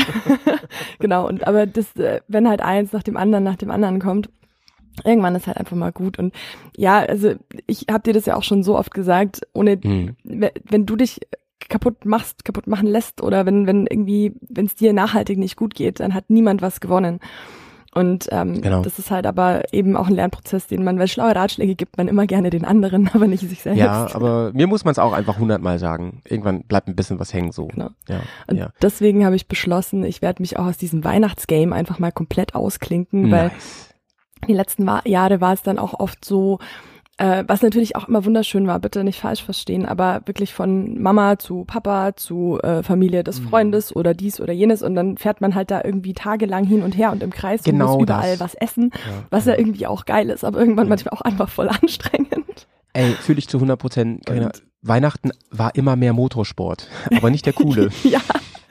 [0.99, 4.29] genau und aber das, äh, wenn halt eins nach dem anderen nach dem anderen kommt,
[5.05, 6.35] irgendwann ist halt einfach mal gut und
[6.77, 7.33] ja, also
[7.67, 10.17] ich habe dir das ja auch schon so oft gesagt, ohne Mhm.
[10.25, 11.21] we- wenn du dich
[11.69, 15.75] kaputt machst, kaputt machen lässt oder wenn, wenn irgendwie, wenn es dir nachhaltig nicht gut
[15.75, 17.21] geht, dann hat niemand was gewonnen.
[17.95, 18.83] Und ähm, Genau.
[18.83, 22.07] das ist halt aber eben auch ein Lernprozess, den man, weil schlaue Ratschläge gibt man
[22.07, 23.81] immer gerne den anderen, aber nicht sich selbst.
[23.81, 26.21] Ja, aber mir muss man es auch einfach hundertmal sagen.
[26.27, 27.67] Irgendwann bleibt ein bisschen was hängen so.
[27.69, 27.89] Genau.
[28.09, 28.71] Ja, Und ja.
[28.83, 33.31] deswegen habe ich beschlossen, ich werde mich auch aus diesem Weihnachtsgame einfach mal komplett ausklinken,
[33.31, 33.88] weil Nice.
[34.47, 36.59] Die letzten Jahre war es dann auch oft so,
[37.17, 41.39] äh, was natürlich auch immer wunderschön war, bitte nicht falsch verstehen, aber wirklich von Mama
[41.39, 43.49] zu Papa zu äh, Familie des Mhm.
[43.49, 46.97] Freundes oder dies oder jenes und dann fährt man halt da irgendwie tagelang hin und
[46.97, 48.41] her und im Kreis und Genau muss überall das.
[48.41, 50.91] was essen, Ja, was ja irgendwie auch geil ist, aber irgendwann Ja.
[50.91, 52.67] manchmal auch einfach voll anstrengend.
[52.93, 54.31] Ey, fühle ich zu 100 Prozent.
[54.31, 56.87] Und- Weihnachten war immer mehr Motorsport,
[57.17, 57.89] aber nicht der coole.
[58.05, 58.21] ja,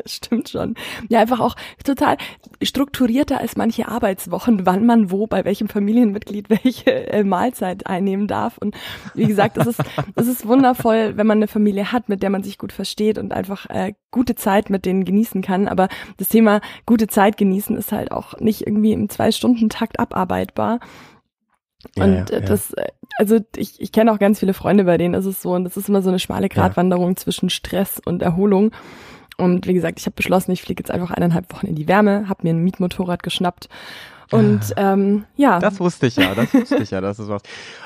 [0.16, 0.76] stimmt schon.
[1.10, 2.18] Ja, einfach auch total
[2.62, 8.58] strukturierter als manche Arbeitswochen, wann man wo, bei welchem Familienmitglied welche äh, Mahlzeit einnehmen darf.
[8.58, 8.76] Und
[9.14, 9.82] wie gesagt, es ist,
[10.16, 13.34] es ist wundervoll, wenn man eine Familie hat, mit der man sich gut versteht und
[13.34, 15.68] einfach äh, gute Zeit mit denen genießen kann.
[15.68, 15.88] Aber
[16.18, 20.80] das Thema gute Zeit genießen ist halt auch nicht irgendwie im Zwei-Stunden-Takt abarbeitbar.
[21.96, 22.46] Ja, Und ja, äh, ja.
[22.48, 22.88] das, äh,
[23.18, 25.78] also ich, ich kenne auch ganz viele Freunde, bei denen ist es so, und das
[25.78, 28.72] ist immer so eine schmale Gratwanderung zwischen Stress und Erholung.
[29.38, 32.28] Und wie gesagt, ich habe beschlossen, ich fliege jetzt einfach eineinhalb Wochen in die Wärme,
[32.28, 33.70] habe mir ein Mietmotorrad geschnappt.
[34.32, 37.42] Und ähm, ja, Das wusste ich ja, das wusste ich ja, dass es was.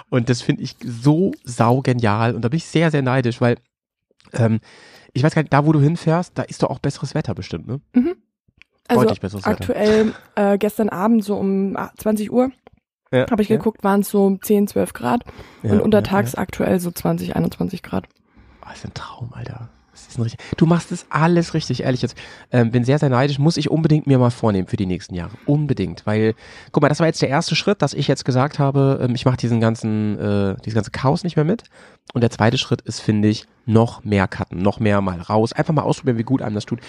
[0.10, 3.58] Und das finde ich so saugenial und da bin ich sehr, sehr neidisch, weil
[4.34, 4.60] ähm,
[5.14, 7.68] ich weiß gar nicht, da wo du hinfährst, da ist doch auch besseres Wetter bestimmt,
[7.68, 7.82] ne?
[8.88, 9.62] also deutlich besseres Wetter.
[9.62, 12.52] aktuell äh, gestern Abend so um ah, 20 Uhr
[13.12, 13.58] Ja, habe ich ja.
[13.58, 15.24] geguckt, waren es so 10, 12 Grad
[15.64, 18.06] Ja, und untertags aktuell so 20, 21 Grad.
[18.62, 19.70] Oh, das ist ein Traum, Alter.
[20.18, 22.16] Ein richtig, du machst das alles richtig, ehrlich jetzt.
[22.52, 25.32] Ähm, bin sehr, sehr neidisch, muss ich unbedingt mir mal vornehmen für die nächsten Jahre.
[25.46, 26.06] Unbedingt.
[26.06, 26.36] Weil,
[26.72, 29.26] guck mal, das war jetzt der erste Schritt, dass ich jetzt gesagt habe, ähm, ich
[29.26, 31.64] mache diesen ganzen, äh, dieses ganze Chaos nicht mehr mit.
[32.14, 35.54] Und der zweite Schritt ist, finde ich, noch mehr cutten, noch mehr mal raus.
[35.54, 36.80] Einfach mal ausprobieren, wie gut einem das tut.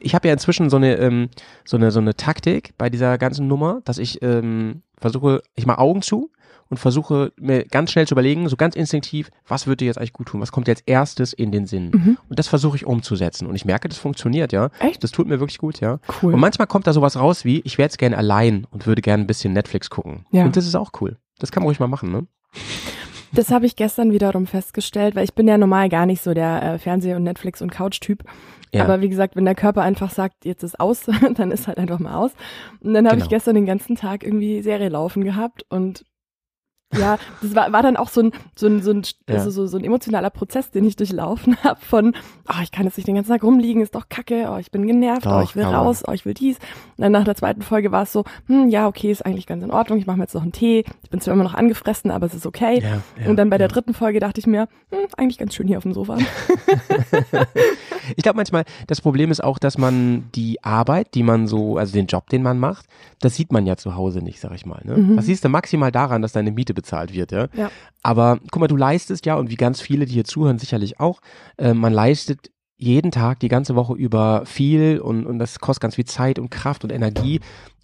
[0.00, 1.28] Ich habe ja inzwischen so eine, ähm,
[1.64, 5.78] so eine, so eine Taktik bei dieser ganzen Nummer, dass ich ähm, versuche, ich mache
[5.78, 6.30] Augen zu
[6.72, 10.14] und versuche mir ganz schnell zu überlegen, so ganz instinktiv, was würde dir jetzt eigentlich
[10.14, 10.40] gut tun?
[10.40, 11.90] Was kommt jetzt erstes in den Sinn?
[11.90, 12.18] Mhm.
[12.30, 13.46] Und das versuche ich umzusetzen.
[13.46, 14.70] Und ich merke, das funktioniert, ja.
[14.78, 15.04] Echt?
[15.04, 15.98] Das tut mir wirklich gut, ja.
[16.22, 16.32] Cool.
[16.32, 19.22] Und manchmal kommt da sowas raus wie, ich wäre jetzt gerne allein und würde gerne
[19.22, 20.24] ein bisschen Netflix gucken.
[20.30, 20.44] Ja.
[20.44, 21.18] Und das ist auch cool.
[21.38, 22.26] Das kann man ruhig mal machen, ne?
[23.34, 26.62] Das habe ich gestern wiederum festgestellt, weil ich bin ja normal gar nicht so der
[26.62, 28.24] äh, Fernseh- und Netflix- und Couch-Typ.
[28.74, 28.84] Ja.
[28.84, 31.04] Aber wie gesagt, wenn der Körper einfach sagt, jetzt ist aus,
[31.36, 32.32] dann ist halt einfach mal aus.
[32.80, 33.30] Und dann habe ich Genau.
[33.36, 36.04] gestern den ganzen Tag irgendwie Serie laufen gehabt und
[36.98, 39.36] ja, das war, war dann auch so ein, so ein, so ein, Ja.
[39.36, 42.14] also so, so ein emotionaler Prozess, den ich durchlaufen habe von,
[42.48, 44.86] oh, ich kann jetzt nicht den ganzen Tag rumliegen, ist doch kacke, oh, ich bin
[44.86, 46.56] genervt, oh, Doch, ich will raus, oh, ich will dies.
[46.96, 49.62] Und dann nach der zweiten Folge war es so, hm, ja, okay, ist eigentlich ganz
[49.62, 52.10] in Ordnung, ich mache mir jetzt noch einen Tee, ich bin zwar immer noch angefressen,
[52.10, 52.80] aber es ist okay.
[52.82, 55.66] Ja, ja, und dann bei der dritten Folge dachte ich mir, hm, eigentlich ganz schön
[55.66, 56.18] hier auf dem Sofa.
[58.16, 61.92] Ich glaube manchmal, das Problem ist auch, dass man die Arbeit, die man so, also
[61.92, 62.86] den Job, den man macht,
[63.20, 64.80] das sieht man ja zu Hause nicht, sag ich mal.
[64.84, 64.96] Ne?
[64.96, 65.16] Mhm.
[65.16, 67.48] Das siehst du maximal daran, dass deine Miete bezahlt wird, ja.
[67.54, 67.70] Ja.
[68.02, 71.20] Aber guck mal, du leistest ja, und wie ganz viele, die hier zuhören, sicherlich auch,
[71.56, 75.94] äh, man leistet jeden Tag, die ganze Woche über viel und, und das kostet ganz
[75.94, 77.40] viel Zeit und Kraft und Energie.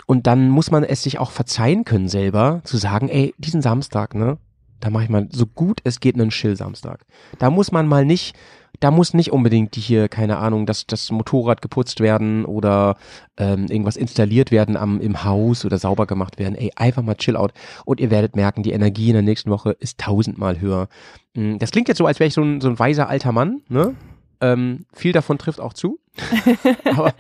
[0.06, 4.14] Und dann muss man es sich auch verzeihen können selber, zu sagen, ey, diesen Samstag,
[4.14, 4.38] ne,
[4.80, 7.04] da mache ich mal so gut es geht einen Chill-Samstag.
[7.38, 8.36] Da muss man mal nicht,
[8.80, 12.96] da muss nicht unbedingt die hier, keine Ahnung, dass das Motorrad geputzt werden oder
[13.36, 16.54] ähm, irgendwas installiert werden am, im Haus oder sauber gemacht werden.
[16.54, 17.52] Ey, einfach mal chill out.
[17.84, 20.88] Und ihr werdet merken, die Energie in der nächsten Woche ist tausendmal höher.
[21.34, 23.62] Mm, Das klingt jetzt so, als wäre ich so ein, so ein weiser alter Mann,
[23.68, 23.94] ne?
[24.40, 25.98] Ähm, viel davon trifft auch zu.
[26.84, 27.14] aber,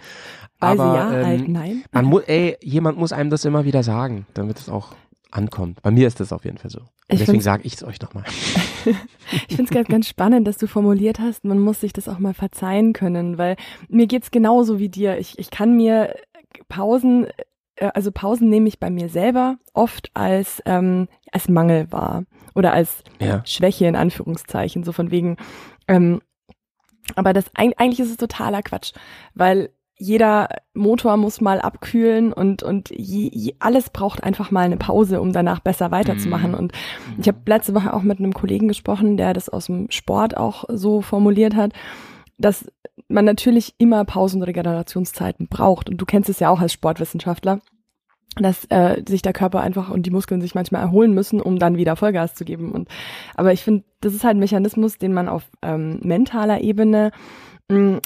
[0.60, 1.84] Weise aber, ja, ähm, alt nein.
[1.92, 4.94] man ey, jemand muss einem das immer wieder sagen, damit es auch
[5.30, 5.82] ankommt.
[5.82, 6.80] Bei mir ist das auf jeden Fall so.
[7.10, 8.24] Deswegen sage ich es euch nochmal.
[9.48, 12.18] Ich finde es ganz, ganz spannend, dass du formuliert hast, man muss sich das auch
[12.18, 13.56] mal verzeihen können, weil
[13.88, 15.18] mir geht's genauso wie dir.
[15.18, 16.14] Ich, ich kann mir
[16.68, 17.26] Pausen,
[17.76, 22.24] äh, also Pausen nehme ich bei mir selber oft als, ähm, als Mangel wahr
[22.54, 23.42] oder als Ja.
[23.44, 25.36] Schwäche in Anführungszeichen, so von wegen,
[25.88, 26.22] ähm,
[27.16, 28.92] aber das eig- eigentlich ist es totaler Quatsch,
[29.34, 29.68] weil
[29.98, 35.20] jeder Motor muss mal abkühlen und und je, je, alles braucht einfach mal eine Pause,
[35.20, 36.52] um danach besser weiterzumachen.
[36.52, 36.56] Mhm.
[36.56, 36.72] Und
[37.18, 40.64] ich habe letzte Woche auch mit einem Kollegen gesprochen, der das aus dem Sport auch
[40.68, 41.72] so formuliert hat,
[42.38, 42.70] dass
[43.08, 45.90] man natürlich immer Pausen und Regenerationszeiten braucht.
[45.90, 47.60] Und du kennst es ja auch als Sportwissenschaftler,
[48.36, 51.76] dass äh, sich der Körper einfach und die Muskeln sich manchmal erholen müssen, um dann
[51.76, 52.70] wieder Vollgas zu geben.
[52.70, 52.88] Und
[53.34, 57.10] aber ich finde, das ist halt ein Mechanismus, den man auf ähm, mentaler Ebene
[57.68, 57.98] mh,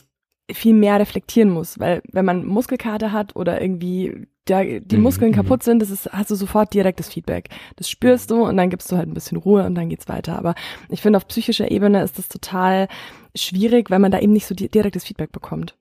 [0.55, 5.31] viel mehr reflektieren muss, weil wenn man Muskelkater hat oder irgendwie der, die Mhm, Muskeln
[5.31, 5.37] mhm.
[5.37, 7.49] kaputt sind, das ist, hast du sofort direktes Feedback.
[7.77, 10.37] Das spürst du und dann gibst du halt ein bisschen Ruhe und dann geht's weiter.
[10.37, 10.55] Aber
[10.89, 12.89] ich finde, auf psychischer Ebene ist das total
[13.37, 15.77] schwierig, weil man da eben nicht so di direktes Feedback bekommt.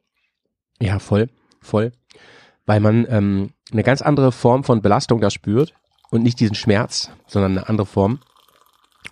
[0.80, 1.30] Ja, voll,
[1.62, 1.92] voll.
[2.66, 5.74] weil man ähm, eine ganz andere Form von Belastung da spürt
[6.10, 8.20] und nicht diesen Schmerz, sondern eine andere Form.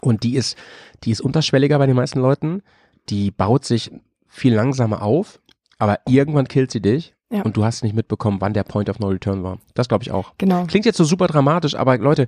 [0.01, 0.57] Und die ist,
[1.03, 2.61] die ist unterschwelliger bei den meisten Leuten.
[3.09, 3.91] Die baut sich
[4.27, 5.39] viel langsamer auf,
[5.79, 7.41] aber irgendwann killt sie dich Ja.
[7.41, 9.57] und du hast nicht mitbekommen, wann der Point of No Return war.
[9.73, 10.33] Das glaube ich auch.
[10.37, 10.65] Genau.
[10.65, 12.27] Klingt jetzt so super dramatisch, aber Leute,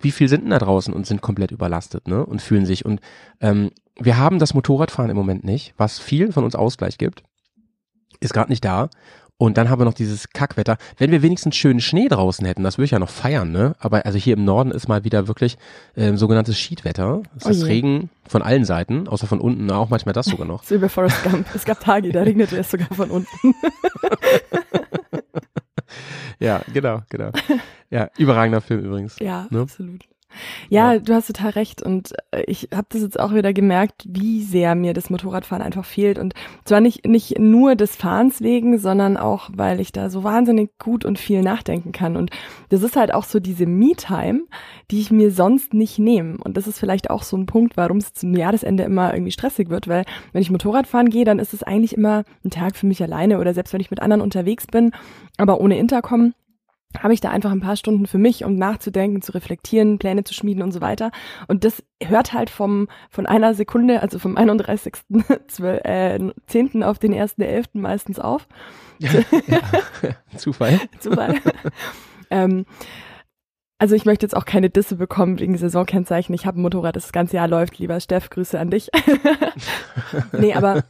[0.00, 2.24] wie viel sind denn da draußen und sind komplett überlastet, ne?
[2.24, 2.84] Und fühlen sich.
[2.84, 3.00] Und
[3.40, 7.22] ähm, wir haben das Motorradfahren im Moment nicht, was vielen von uns Ausgleich gibt.
[8.20, 8.88] Ist gerade nicht da.
[9.42, 10.76] Und dann haben wir noch dieses Kackwetter.
[10.98, 13.74] Wenn wir wenigstens schönen Schnee draußen hätten, das würde ich ja noch feiern, ne?
[13.80, 15.58] Aber also hier im Norden ist mal wieder wirklich
[15.96, 17.24] ähm, sogenanntes Schiedwetter.
[17.36, 17.66] Es Oh ist je.
[17.66, 20.62] Regen von allen Seiten, außer von unten, auch manchmal das sogar noch.
[20.70, 21.44] Bei Forrest Gump.
[21.56, 23.28] Es gab Tage, da regnete es sogar von unten.
[26.38, 27.30] Ja, genau, genau.
[27.90, 29.16] Ja, überragender Film übrigens.
[29.20, 29.60] Ja, Ne?
[29.60, 30.04] absolut.
[30.68, 30.98] Ja, Ja.
[30.98, 34.74] du hast total recht und äh, ich habe das jetzt auch wieder gemerkt, wie sehr
[34.74, 39.50] mir das Motorradfahren einfach fehlt und zwar nicht nicht nur des Fahrens wegen, sondern auch,
[39.54, 42.30] weil ich da so wahnsinnig gut und viel nachdenken kann und
[42.68, 44.42] das ist halt auch so diese Me-Time,
[44.90, 47.98] die ich mir sonst nicht nehme und das ist vielleicht auch so ein Punkt, warum
[47.98, 51.62] es zum Jahresende immer irgendwie stressig wird, weil wenn ich Motorradfahren gehe, dann ist es
[51.62, 54.92] eigentlich immer ein Tag für mich alleine oder selbst wenn ich mit anderen unterwegs bin,
[55.38, 56.34] aber ohne Intercom
[57.00, 60.34] habe ich da einfach ein paar Stunden für mich, um nachzudenken, zu reflektieren, Pläne zu
[60.34, 61.10] schmieden und so weiter.
[61.48, 64.94] Und das hört halt vom von einer Sekunde, also vom 31.
[65.48, 66.82] 12, äh, 10.
[66.82, 67.68] auf den 1.11.
[67.72, 68.46] meistens auf.
[68.98, 69.10] ja.
[70.36, 70.80] Zufall.
[71.00, 71.34] Zufall.
[72.30, 72.66] ähm,
[73.82, 76.32] also ich möchte jetzt auch keine Disse bekommen wegen Saisonkennzeichen.
[76.36, 77.80] Ich habe ein Motorrad, das das ganze Jahr läuft.
[77.80, 78.88] Lieber Steff, Grüße an dich.
[80.38, 80.84] nee, aber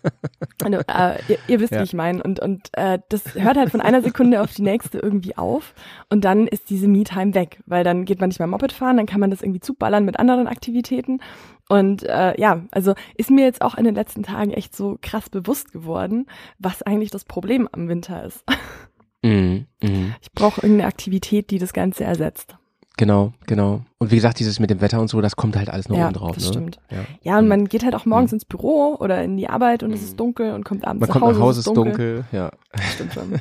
[0.62, 1.78] also, äh, ihr, ihr wisst, Ja.
[1.80, 2.22] wie ich meine.
[2.22, 5.72] Und, und äh, das hört halt von einer Sekunde auf die nächste irgendwie auf.
[6.11, 7.61] Und dann ist diese Me-Time weg.
[7.64, 10.18] Weil dann geht man nicht mehr Moped fahren, dann kann man das irgendwie zuballern mit
[10.18, 11.20] anderen Aktivitäten.
[11.70, 15.30] Und äh, ja, also ist mir jetzt auch in den letzten Tagen echt so krass
[15.30, 16.26] bewusst geworden,
[16.59, 18.45] was eigentlich das Problem am Winter ist.
[19.22, 19.64] Mhm.
[19.82, 20.14] Mhm.
[20.20, 22.59] Ich brauche irgendeine Aktivität, die das Ganze ersetzt.
[22.99, 23.80] Genau, genau.
[23.99, 26.05] Und wie gesagt, dieses mit dem Wetter und so, das kommt halt alles noch ja,
[26.07, 26.34] oben drauf.
[26.34, 26.51] das ne?
[26.51, 26.78] stimmt.
[26.90, 26.99] Ja.
[27.22, 28.36] Ja, und man geht halt auch morgens Mhm.
[28.36, 31.14] ins Büro oder in die Arbeit und es ist dunkel und kommt abends Man nach
[31.14, 31.38] kommt Hause.
[31.38, 32.24] nach Hause, es ist dunkel.
[32.32, 32.51] Ja.
[32.95, 33.32] Stimmt schon.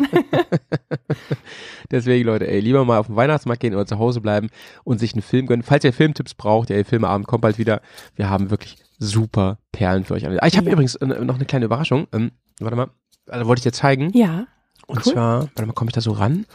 [1.92, 4.48] Deswegen, Leute, ey, lieber mal auf den Weihnachtsmarkt gehen oder zu Hause bleiben
[4.84, 5.64] und sich einen Film gönnen.
[5.64, 7.82] Falls ihr Filmtipps braucht, ey, Filmeabend kommt bald wieder.
[8.16, 10.42] Wir haben wirklich super Perlen für euch alle.
[10.42, 10.74] Ah, ich habe Ja.
[10.74, 12.08] übrigens äh, noch eine kleine Überraschung.
[12.14, 12.88] Ähm, warte mal,
[13.28, 14.12] also wollte ich dir zeigen.
[14.14, 14.46] ja,
[14.88, 15.14] Und cool.
[15.14, 16.46] zwar, warte mal, komme ich da so ran?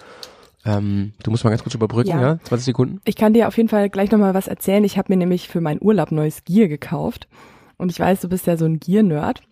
[0.66, 2.20] Ähm, du musst mal ganz kurz überbrücken, ja?
[2.20, 2.38] Ja.
[2.42, 3.00] 20 Sekunden.
[3.04, 4.84] ich kann dir auf jeden Fall gleich nochmal was erzählen.
[4.84, 7.28] Ich habe mir nämlich für meinen Urlaub neues Gear gekauft.
[7.78, 9.42] Und ich weiß, du bist ja so ein Gear-Nerd.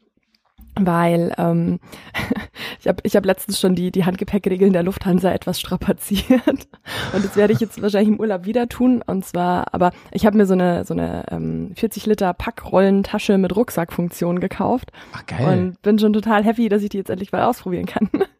[0.76, 1.78] Weil ähm,
[2.80, 6.42] ich habe ich hab letztens schon die, die Handgepäckregeln der Lufthansa etwas strapaziert.
[7.12, 9.00] Und das werde ich jetzt wahrscheinlich im Urlaub wieder tun.
[9.06, 13.54] Und zwar, aber ich habe mir so eine, so eine ähm, 40 Liter Packrollentasche mit
[13.54, 14.90] Rucksackfunktion gekauft.
[15.12, 15.46] Ach, geil.
[15.46, 18.10] Und bin schon total happy, dass ich die jetzt endlich mal ausprobieren kann.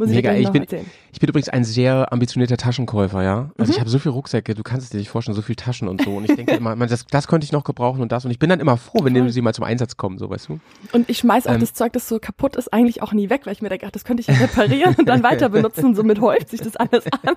[0.00, 0.86] Muss ich Mega, ich noch bin- erzählen.
[1.12, 3.50] Ich bin übrigens ein sehr ambitionierter Taschenkäufer, ja.
[3.58, 3.74] Also Mhm.
[3.74, 6.00] ich habe so viele Rucksäcke, du kannst es dir nicht vorstellen, so viele Taschen und
[6.02, 6.16] so.
[6.16, 8.24] Und ich denke immer, man, das, das könnte ich noch gebrauchen und das.
[8.24, 9.28] Und ich bin dann immer froh, wenn Voll.
[9.28, 10.58] sie mal zum Einsatz kommen, so weißt du.
[10.92, 11.60] Und ich schmeiß auch Ähm.
[11.60, 13.90] das Zeug, das so kaputt ist, eigentlich auch nie weg, weil ich mir denke, ach,
[13.90, 17.36] das könnte ich ja reparieren und dann weiter benutzen somit häuft sich das alles an.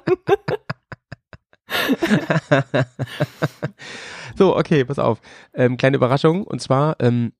[4.37, 5.19] so, okay, pass auf.
[5.53, 6.43] Ähm, kleine Überraschung.
[6.45, 7.33] Und zwar ähm,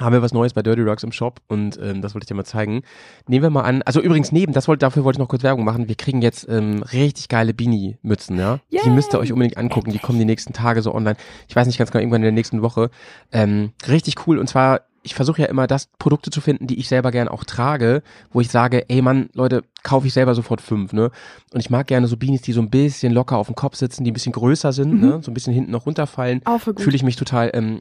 [0.00, 2.34] haben wir was Neues bei Dirty Rocks im Shop und ähm, das wollte ich dir
[2.34, 2.82] mal zeigen.
[3.28, 5.64] Nehmen wir mal an, also übrigens neben, das wollte, dafür wollte ich noch kurz Werbung
[5.64, 5.86] machen.
[5.88, 8.58] Wir kriegen jetzt ähm, richtig geile Beanie-Mützen, ja.
[8.72, 8.90] Die Yay!
[8.90, 9.92] müsst ihr euch unbedingt angucken.
[9.92, 11.16] Die kommen die nächsten Tage so online.
[11.48, 12.90] Ich weiß nicht ganz genau, irgendwann in der nächsten Woche.
[13.32, 14.38] Ähm, richtig cool.
[14.38, 17.44] Und zwar, ich versuche ja immer, das Produkte zu finden, die ich selber gern auch
[17.44, 21.10] trage, wo ich sage, ey Mann, Leute, kaufe ich selber sofort fünf, ne?
[21.52, 24.02] Und ich mag gerne so Beanies, die so ein bisschen locker auf dem Kopf sitzen,
[24.02, 25.00] die ein bisschen größer sind, Mhm.
[25.00, 25.18] ne?
[25.22, 26.40] So ein bisschen hinten noch runterfallen
[26.78, 27.80] fühle ich mich total ähm,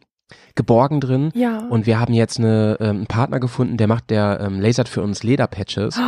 [0.56, 1.32] geborgen drin.
[1.36, 1.60] ja.
[1.70, 5.02] Und wir haben jetzt eine, ähm, einen Partner gefunden, der macht, der ähm, lasert für
[5.02, 6.00] uns Lederpatches.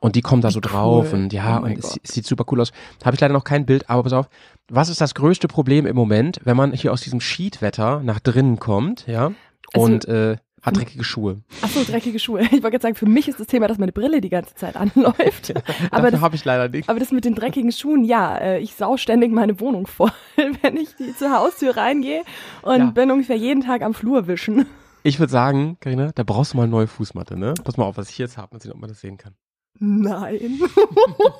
[0.00, 1.18] Und die kommen da so drauf cool.
[1.18, 2.72] und ja, Oh und es, es sieht super cool aus.
[3.04, 4.28] Habe ich leider noch kein Bild, aber pass auf.
[4.70, 8.58] Was ist das größte Problem im Moment, wenn man hier aus diesem Sheetwetter nach drinnen
[8.58, 9.32] kommt, ja?
[9.74, 11.40] Also- und äh, hat dreckige Schuhe.
[11.62, 12.42] Ach so, dreckige Schuhe.
[12.42, 14.76] Ich wollte jetzt sagen, für mich ist das Thema, dass meine Brille die ganze Zeit
[14.76, 15.50] anläuft.
[15.90, 16.88] Aber Dafür das, habe ich leider nicht.
[16.88, 20.12] aber das mit den dreckigen Schuhen, ja, äh, ich sau ständig meine Wohnung voll,
[20.62, 22.22] wenn ich die zur Haustür reingehe
[22.62, 22.90] und Ja.
[22.90, 24.66] bin ungefähr jeden Tag am Flur wischen.
[25.02, 27.54] Ich würde sagen, Karina, da brauchst du mal eine neue Fußmatte, ne?
[27.64, 29.34] Pass mal auf, was ich jetzt habe, mal sehen, ob man das sehen kann.
[29.78, 30.60] Nein.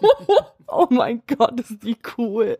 [0.66, 2.56] oh mein Gott, ist die cool.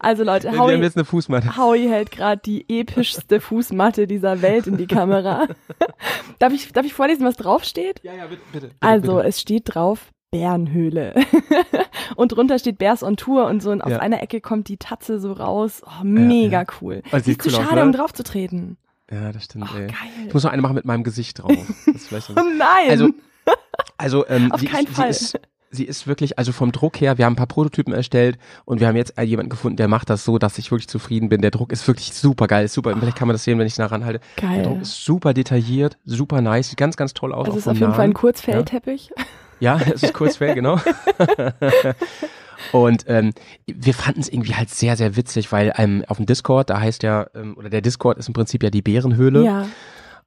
[0.00, 1.56] Also Leute, Wir haben Howie, jetzt eine Fußmatte.
[1.56, 5.46] Howie hält gerade die epischste Fußmatte dieser Welt in die Kamera.
[6.38, 8.00] darf, ich, darf ich vorlesen, was draufsteht?
[8.02, 8.66] Ja, ja, bitte, bitte.
[8.68, 9.28] bitte Also, bitte.
[9.28, 11.14] es steht drauf Bärenhöhle.
[12.16, 13.98] und drunter steht Bears on Tour und so und Ja.
[14.00, 15.82] einer Ecke kommt die Tatze so raus.
[15.86, 17.02] Oh, mega cool.
[17.12, 17.82] Also, sieht zu cool aus, schade, ne?
[17.82, 18.76] um drauf zu treten.
[19.10, 19.86] Ja, das stimmt, Oh, ey.
[19.86, 19.96] geil.
[20.26, 21.52] Ich muss noch eine machen mit meinem Gesicht drauf.
[21.86, 22.88] Ist Oh nein!
[22.90, 23.10] Also,
[23.96, 25.12] also ähm, Auf sie, keinen ist, Fall.
[25.12, 25.40] Sie ist,
[25.74, 28.88] sie ist wirklich, also vom Druck her, wir haben ein paar Prototypen erstellt und wir
[28.88, 31.42] haben jetzt jemanden gefunden, der macht das so, dass ich wirklich zufrieden bin.
[31.42, 32.92] Der Druck ist wirklich super geil, ist super.
[32.94, 32.98] Oh.
[32.98, 34.20] Vielleicht kann man das sehen, wenn ich es nah ranhalte.
[34.36, 34.62] Geil.
[34.62, 37.46] Der Druck ist super detailliert, super nice, sieht ganz, ganz toll aus.
[37.46, 39.10] Also ist auf jeden Fall ein Kurzfellteppich.
[39.60, 40.78] Ja, es ist Kurzfell, genau.
[42.72, 43.32] Und ähm,
[43.66, 47.02] wir fanden es irgendwie halt sehr, sehr witzig, weil ähm, auf dem Discord, da heißt
[47.02, 49.44] ja, ähm, oder der Discord ist im Prinzip ja die Bärenhöhle.
[49.44, 49.66] Ja.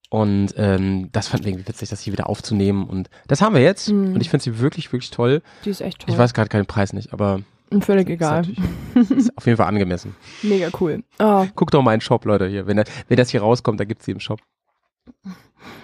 [0.10, 2.86] Und ähm, das fanden wir irgendwie witzig, das hier wieder aufzunehmen.
[2.86, 3.90] Und das haben wir jetzt.
[3.90, 4.14] Mhm.
[4.14, 5.42] Und ich finde sie wirklich, wirklich toll.
[5.66, 6.14] Die ist echt toll.
[6.14, 7.42] Ich weiß gerade keinen Preis nicht, aber.
[7.82, 8.48] Völlig egal.
[8.96, 10.16] Ist, ist auf jeden Fall angemessen.
[10.42, 11.04] Mega cool.
[11.20, 11.46] Oh.
[11.56, 12.66] Guckt doch mal in den Shop, Leute, hier.
[12.66, 14.40] Wenn, wenn das hier rauskommt, dann gibt's sie im Shop.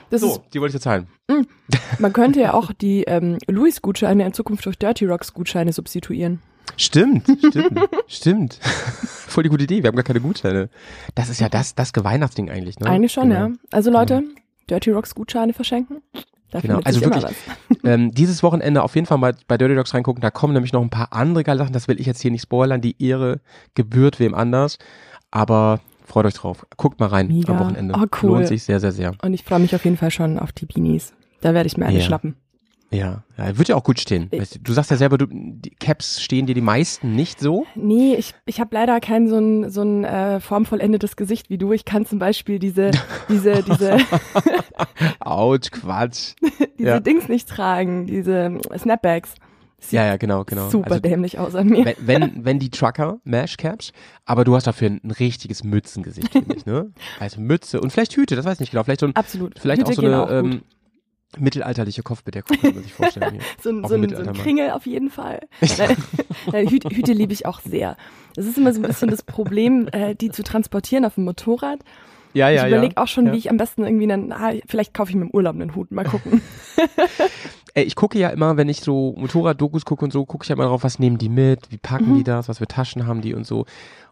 [0.10, 1.08] Das so, ist, die wollte ich jetzt zahlen.
[1.30, 1.48] Mhm.
[2.00, 6.42] Man könnte ja auch die ähm, Louis-Gutscheine in Zukunft durch Dirty Rocks-Gutscheine substituieren.
[6.78, 8.60] Stimmt, stimmt, stimmt.
[8.62, 9.84] Voll die gute Idee.
[9.84, 10.70] Wir haben gar keine Gutscheine.
[11.16, 12.88] Das ist ja das, das Geweihnachtsding eigentlich, ne?
[12.88, 13.48] Eigentlich schon, genau.
[13.48, 13.52] ja.
[13.72, 14.34] Also Leute, genau.
[14.70, 16.02] Dirty Rocks Gutscheine verschenken.
[16.52, 17.26] Da genau, also wirklich,
[17.84, 20.22] ähm, dieses Wochenende auf jeden Fall mal bei Dirty Rocks reingucken.
[20.22, 21.74] Da kommen nämlich noch ein paar andere geile Sachen.
[21.74, 22.80] Das will ich jetzt hier nicht spoilern.
[22.80, 23.40] Die Ehre
[23.74, 24.78] gebührt wem anders.
[25.32, 26.66] Aber freut euch drauf.
[26.78, 27.54] Guckt mal rein Mega.
[27.54, 27.96] am Wochenende.
[27.98, 28.30] Oh, cool.
[28.30, 29.14] Lohnt sich sehr, sehr, sehr.
[29.24, 31.14] Und ich freue mich auf jeden Fall schon auf die Beanies.
[31.42, 32.06] Da werde ich mir eine yeah.
[32.06, 32.36] schnappen.
[32.94, 34.30] Ja, ja, wird ja auch gut stehen.
[34.62, 37.66] Du sagst ja selber, du, die Caps stehen dir die meisten nicht so.
[37.74, 41.74] Nee, ich, ich habe leider kein so ein, so ein äh, formvollendetes Gesicht wie du.
[41.74, 42.92] Ich kann zum Beispiel diese,
[43.30, 43.98] diese, diese.
[45.20, 46.36] Autsch, Quatsch.
[46.78, 47.00] diese ja.
[47.00, 49.34] Dings nicht tragen, diese Snapbacks.
[49.84, 50.70] Sieht ja, ja, genau, genau.
[50.70, 51.86] Super also, dämlich aus an mir.
[51.86, 53.92] Wenn, wenn, wenn die Trucker Mash Caps,
[54.24, 56.92] aber du hast dafür ein, ein richtiges Mützengesicht, finde ich, ne?
[57.20, 58.84] Also Mütze und vielleicht Hüte, das weiß ich nicht genau.
[58.84, 59.60] Vielleicht so ein, Absolut.
[59.60, 60.62] Vielleicht Hüte auch so eine, ähm,
[61.40, 63.40] mittelalterliche Kopfbedeckung, kann man sich vorstellen.
[63.62, 65.42] so, ein, so, ein, so ein Kringel auf jeden Fall.
[66.52, 67.98] Hüte, Hüte liebe ich auch sehr.
[68.36, 71.80] Das ist immer so ein bisschen das Problem, äh, die zu transportieren auf dem Motorrad.
[72.34, 73.04] Ja, ja, ich überlege ja.
[73.04, 73.34] auch schon, ja.
[73.34, 75.92] wie ich am besten irgendwie dann, ah, vielleicht kaufe ich mir im Urlaub einen Hut,
[75.92, 76.42] mal gucken.
[77.76, 80.56] Ey, ich gucke ja immer, wenn ich so Motorrad-Dokus gucke und so, gucke ich ja
[80.56, 82.18] immer drauf, was nehmen die mit, wie packen mhm.
[82.18, 83.66] die das, was für Taschen haben die und so.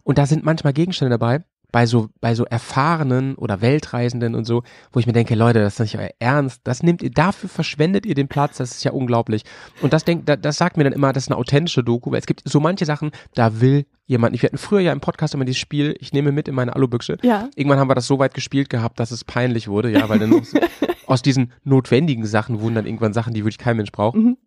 [0.03, 4.63] Und da sind manchmal Gegenstände dabei, bei so, bei so erfahrenen oder Weltreisenden und so,
[4.91, 8.05] wo ich mir denke, Leute, das ist nicht euer Ernst, das nehmt ihr, dafür verschwendet
[8.05, 9.43] ihr den Platz, das ist ja unglaublich.
[9.81, 12.25] Und das denkt, das sagt mir dann immer, das ist eine authentische Doku, weil es
[12.25, 15.59] gibt so manche Sachen, da will jemand, ich hatten früher ja im Podcast immer dieses
[15.59, 17.17] Spiel, ich nehme mit in meine Alubüchse.
[17.21, 17.49] Ja.
[17.55, 20.33] Irgendwann haben wir das so weit gespielt gehabt, dass es peinlich wurde, ja, weil dann
[20.33, 20.53] aus,
[21.05, 24.17] aus diesen notwendigen Sachen wurden dann irgendwann Sachen, die wirklich kein Mensch braucht.
[24.17, 24.37] Mhm.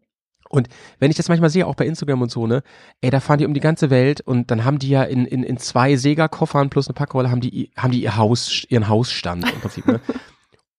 [0.55, 0.69] Und
[1.01, 2.63] wenn ich das manchmal sehe, auch bei Instagram und so, ne,
[3.01, 5.43] ey, da fahren die um die ganze Welt und dann haben die ja in, in,
[5.43, 9.61] in zwei Sega-Koffern plus eine Packrolle haben die, haben die ihr Haus, ihren Hausstand im
[9.61, 10.01] Prinzip, ne.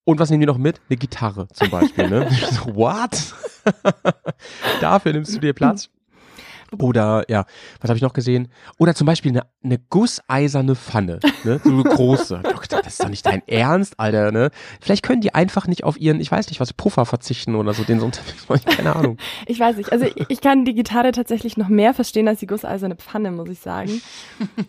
[0.07, 0.79] Und was nehmen die noch mit?
[0.87, 2.29] Eine Gitarre zum Beispiel, ne?
[2.51, 3.33] so, what?
[4.79, 5.89] Dafür nimmst du dir Platz?
[6.81, 7.45] Oder ja,
[7.81, 8.47] was habe ich noch gesehen?
[8.77, 11.59] Oder zum Beispiel eine, eine gusseiserne Pfanne, ne?
[11.63, 12.41] So eine große.
[12.69, 14.51] das ist doch nicht dein Ernst, Alter, ne?
[14.81, 17.83] Vielleicht können die einfach nicht auf ihren, ich weiß nicht, was Puffer verzichten oder so,
[17.83, 18.65] den so unterwegs machen.
[18.65, 19.17] Keine Ahnung.
[19.45, 19.91] ich weiß nicht.
[19.91, 23.59] Also ich kann die Gitarre tatsächlich noch mehr verstehen als die gusseiserne Pfanne, muss ich
[23.59, 24.01] sagen.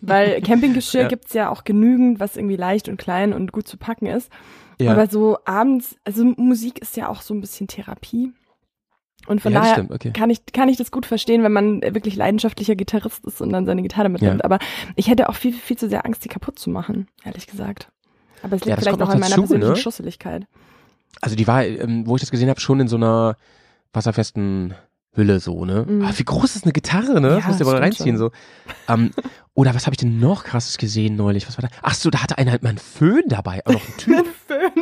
[0.01, 1.07] Weil Campinggeschirr ja.
[1.07, 4.31] gibt's ja auch genügend, was irgendwie leicht und klein und gut zu packen ist.
[4.79, 4.91] Ja.
[4.91, 8.31] Aber so abends, also Musik ist ja auch so ein bisschen Therapie.
[9.25, 10.11] Und von ja, daher okay.
[10.11, 13.65] kann ich kann ich das gut verstehen, wenn man wirklich leidenschaftlicher Gitarrist ist und dann
[13.65, 14.39] seine Gitarre mitnimmt.
[14.39, 14.45] Ja.
[14.45, 14.59] Aber
[14.95, 17.89] ich hätte auch viel viel zu sehr Angst, die kaputt zu machen, ehrlich gesagt.
[18.43, 19.75] Aber es liegt ja, vielleicht auch an meiner dazu, persönlichen ne?
[19.75, 20.47] Schusseligkeit.
[21.21, 23.35] Also die war, ähm, wo ich das gesehen habe, schon in so einer
[23.91, 24.75] wasserfesten
[25.17, 25.85] Hülle so, ne?
[25.87, 26.05] Mhm.
[26.05, 27.29] Ah, wie groß ist eine Gitarre, ne?
[27.29, 28.17] Ja, das musst du mal reinziehen schon.
[28.17, 28.31] so.
[28.87, 29.11] Ähm,
[29.55, 31.47] oder was habe ich denn noch krasses gesehen neulich?
[31.47, 31.75] Was war da?
[31.81, 34.25] Ach so, da hatte einer halt mal einen Föhn dabei, auch noch ein Typ.
[34.47, 34.76] Föhn.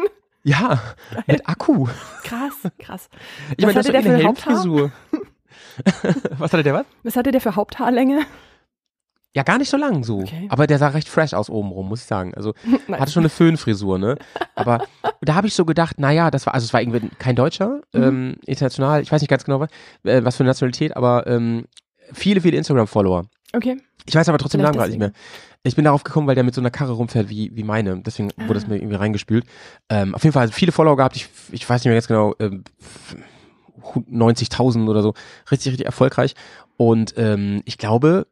[0.46, 0.80] Ja,
[1.26, 1.88] mit Akku.
[2.24, 3.10] Krass, krass.
[3.58, 4.92] Ich meine, das ist der eine Helmfrisur.
[6.38, 6.86] was hatte der was?
[7.04, 8.22] Was hatte der für Haupthaarlänge?
[9.34, 10.20] Ja, gar nicht so lang so.
[10.20, 10.48] Okay.
[10.50, 12.36] Aber der sah recht fresh aus oben rum, muss ich sagen.
[12.36, 12.54] Also
[12.92, 14.18] hatte schon eine Föhnfrisur, ne?
[14.54, 14.86] Aber
[15.20, 18.04] da habe ich so gedacht, naja, das war, also es war irgendwie kein Deutscher, mhm.
[18.04, 19.70] ähm, international, ich weiß nicht ganz genau was,
[20.04, 21.66] äh, was für eine Nationalität, aber ähm,
[22.14, 23.26] viele, viele Instagram-Follower.
[23.54, 23.78] Okay.
[24.06, 25.12] Ich weiß aber trotzdem Namen gerade nicht mehr.
[25.66, 27.98] Ich bin darauf gekommen, weil der mit so einer Karre rumfährt wie, wie meine.
[27.98, 28.48] Deswegen ah.
[28.48, 29.46] wurde es mir irgendwie reingespült.
[29.90, 31.16] Ähm, auf jeden Fall viele Follower gehabt.
[31.16, 32.64] Ich, ich weiß nicht mehr ganz genau, ähm,
[33.82, 35.14] 90.000 oder so.
[35.50, 36.36] Richtig, richtig erfolgreich.
[36.78, 38.28] Und ähm, ich glaube,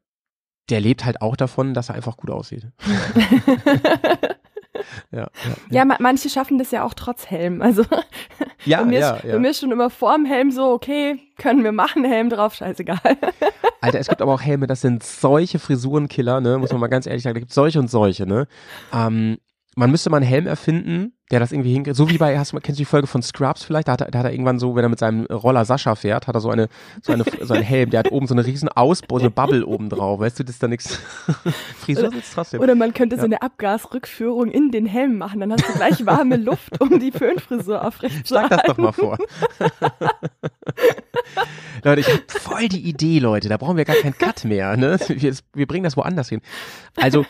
[0.70, 2.68] der lebt halt auch davon, dass er einfach gut aussieht.
[5.12, 5.28] ja, ja,
[5.70, 5.86] ja.
[5.86, 7.62] ja, manche schaffen das ja auch trotz Helm.
[7.62, 7.84] Also
[8.66, 11.64] ja, bei, mir ja, ist, bei mir ist schon immer vorm Helm so, okay, können
[11.64, 13.00] wir machen, Helm drauf, scheißegal.
[13.82, 17.06] Alter, es gibt aber auch Helme, das sind solche Frisurenkiller, ne, muss man mal ganz
[17.06, 18.48] ehrlich sagen, da gibt es solche und solche, ne.
[18.94, 19.38] Ähm,
[19.76, 21.96] man müsste mal einen Helm erfinden, der das irgendwie hinkriegt.
[21.98, 23.88] So wie bei, hast du, kennst du die Folge von Scrubs vielleicht?
[23.88, 26.28] Da hat, er, da hat er irgendwann so, wenn er mit seinem Roller Sascha fährt,
[26.28, 26.68] hat er so eine,
[27.02, 29.66] so eine, so einen Helm, der hat oben so eine riesen Ausbau, so eine Bubble
[29.66, 30.20] oben drauf.
[30.20, 31.00] Weißt du, das ist da nichts.
[31.78, 32.60] Frisur sitzt trotzdem.
[32.62, 36.38] Oder man könnte so eine Abgasrückführung in den Helm machen, dann hast du gleich warme
[36.38, 39.18] Luft, um die Föhnfrisur aufrecht zu Schlag das doch mal vor.
[41.84, 43.50] Leute, ich habe voll die Idee, Leute.
[43.50, 44.78] Da brauchen wir gar keinen Cut mehr.
[44.78, 45.00] Ne?
[45.08, 46.42] Wir, wir bringen das woanders hin.
[46.96, 47.26] Also,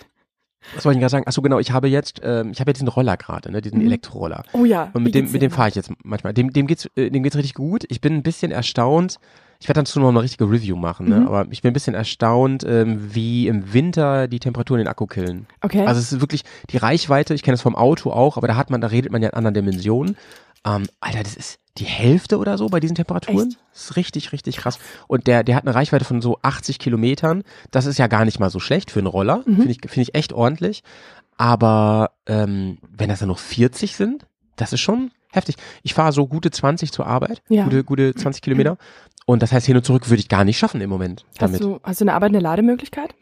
[0.76, 1.28] was wollte ich gerade sagen?
[1.28, 3.88] Achso, genau, ich habe jetzt, ähm, ich habe jetzt diesen Roller gerade, ne, diesen Mhm.
[3.88, 4.44] Elektroroller.
[4.54, 4.90] Oh ja.
[4.94, 6.34] Und mit dem, mit dem fahre ich jetzt manchmal.
[6.34, 7.84] Dem, dem geht's, äh, dem geht's richtig gut.
[7.90, 9.18] Ich bin ein bisschen erstaunt.
[9.60, 11.22] Ich werde dazu noch eine richtige Review machen, ne?
[11.22, 11.28] Mhm.
[11.28, 15.48] aber ich bin ein bisschen erstaunt, ähm, wie im Winter die Temperaturen den Akku killen.
[15.62, 15.86] Okay.
[15.86, 18.70] Also es ist wirklich die Reichweite, ich kenne das vom Auto auch, aber da hat
[18.70, 20.18] man, da redet man ja in anderen Dimensionen.
[20.66, 23.50] Ähm, Alter, das ist die Hälfte oder so bei diesen Temperaturen.
[23.50, 23.60] Echt?
[23.74, 24.78] Das ist richtig, richtig krass.
[25.08, 27.44] Und der, der hat eine Reichweite von so 80 Kilometern.
[27.72, 29.38] Das ist ja gar nicht mal so schlecht für einen Roller.
[29.46, 29.56] Mhm.
[29.58, 30.84] Finde ich, finde ich echt ordentlich.
[31.38, 35.56] Aber ähm, wenn das dann noch 40 sind, das ist schon heftig.
[35.82, 37.64] Ich fahre so gute 20 zur Arbeit, Ja.
[37.64, 38.78] gute, gute 20 Kilometer.
[39.26, 41.62] Und das heißt, hin und zurück würde ich gar nicht schaffen im Moment hast damit.
[41.62, 43.16] du, hast du eine arbeitende Lademöglichkeit?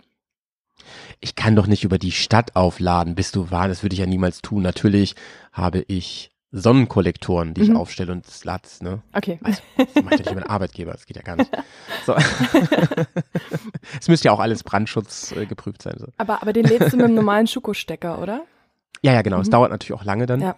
[1.19, 3.15] Ich kann doch nicht über die Stadt aufladen.
[3.15, 3.67] Bist du wahr?
[3.67, 4.63] Das würde ich ja niemals tun.
[4.63, 5.15] Natürlich
[5.53, 7.77] habe ich Sonnenkollektoren, die ich Mhm.
[7.77, 9.01] aufstelle und das Latz, ne?
[9.13, 9.39] Okay.
[9.43, 11.49] Also, das macht ja nicht mein Arbeitgeber, das geht ja gar nicht.
[12.05, 12.15] So.
[13.99, 15.95] Es müsste ja auch alles Brandschutz äh, geprüft sein.
[15.97, 16.07] So.
[16.17, 18.43] Aber, aber den lädst du mit einem normalen Schuko-Stecker, oder?
[19.01, 19.39] Ja, ja, genau.
[19.39, 19.51] Es Mhm.
[19.51, 20.41] dauert natürlich auch lange dann.
[20.41, 20.55] Ja.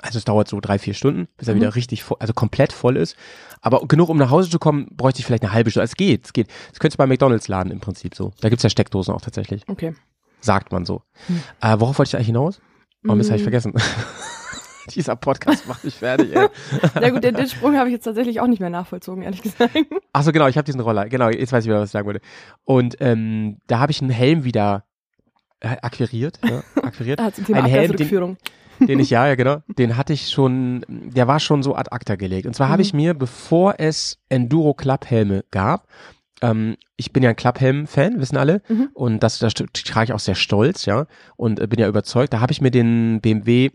[0.00, 1.58] Also es dauert so drei, vier Stunden, bis er Mhm.
[1.60, 3.16] wieder richtig voll, also komplett voll ist.
[3.60, 5.84] Aber genug, um nach Hause zu kommen, bräuchte ich vielleicht eine halbe Stunde.
[5.84, 6.48] Es geht, es geht.
[6.70, 8.32] Das könntest du bei McDonalds laden im Prinzip so.
[8.40, 9.62] Da gibt's ja Steckdosen auch tatsächlich.
[9.68, 9.94] Okay.
[10.40, 11.02] Sagt man so.
[11.26, 11.42] Hm.
[11.60, 12.60] Äh, worauf wollte ich eigentlich hinaus?
[13.08, 13.44] Oh, Mist, habe ich Mm.
[13.44, 13.74] vergessen.
[14.94, 16.48] Dieser Podcast macht mich fertig, ey.
[17.00, 19.76] Ja gut, den, den Sprung habe ich jetzt tatsächlich auch nicht mehr nachvollzogen, ehrlich gesagt.
[20.12, 21.08] Ach so, genau, ich habe diesen Roller.
[21.08, 22.20] Genau, jetzt weiß ich wieder, was ich sagen wollte.
[22.64, 24.84] Und ähm, da habe ich einen Helm wieder
[25.60, 26.38] äh, akquiriert.
[26.48, 27.20] Ja, akquiriert.
[27.20, 28.36] Ah, zum Thema Ein Helm, den-
[28.80, 32.16] den ich, ja, ja, genau, den hatte ich schon, der war schon so ad acta
[32.16, 32.46] gelegt.
[32.46, 32.86] Und zwar habe Mhm.
[32.86, 35.86] ich mir, bevor es Enduro Clubhelme gab,
[36.40, 38.88] ähm, ich bin ja ein Clubhelm-Fan, wissen alle, Mhm.
[38.94, 41.04] und das, das trage ich auch sehr stolz, ja,
[41.36, 42.32] und äh, bin ja überzeugt.
[42.32, 43.70] Da habe ich mir den BMW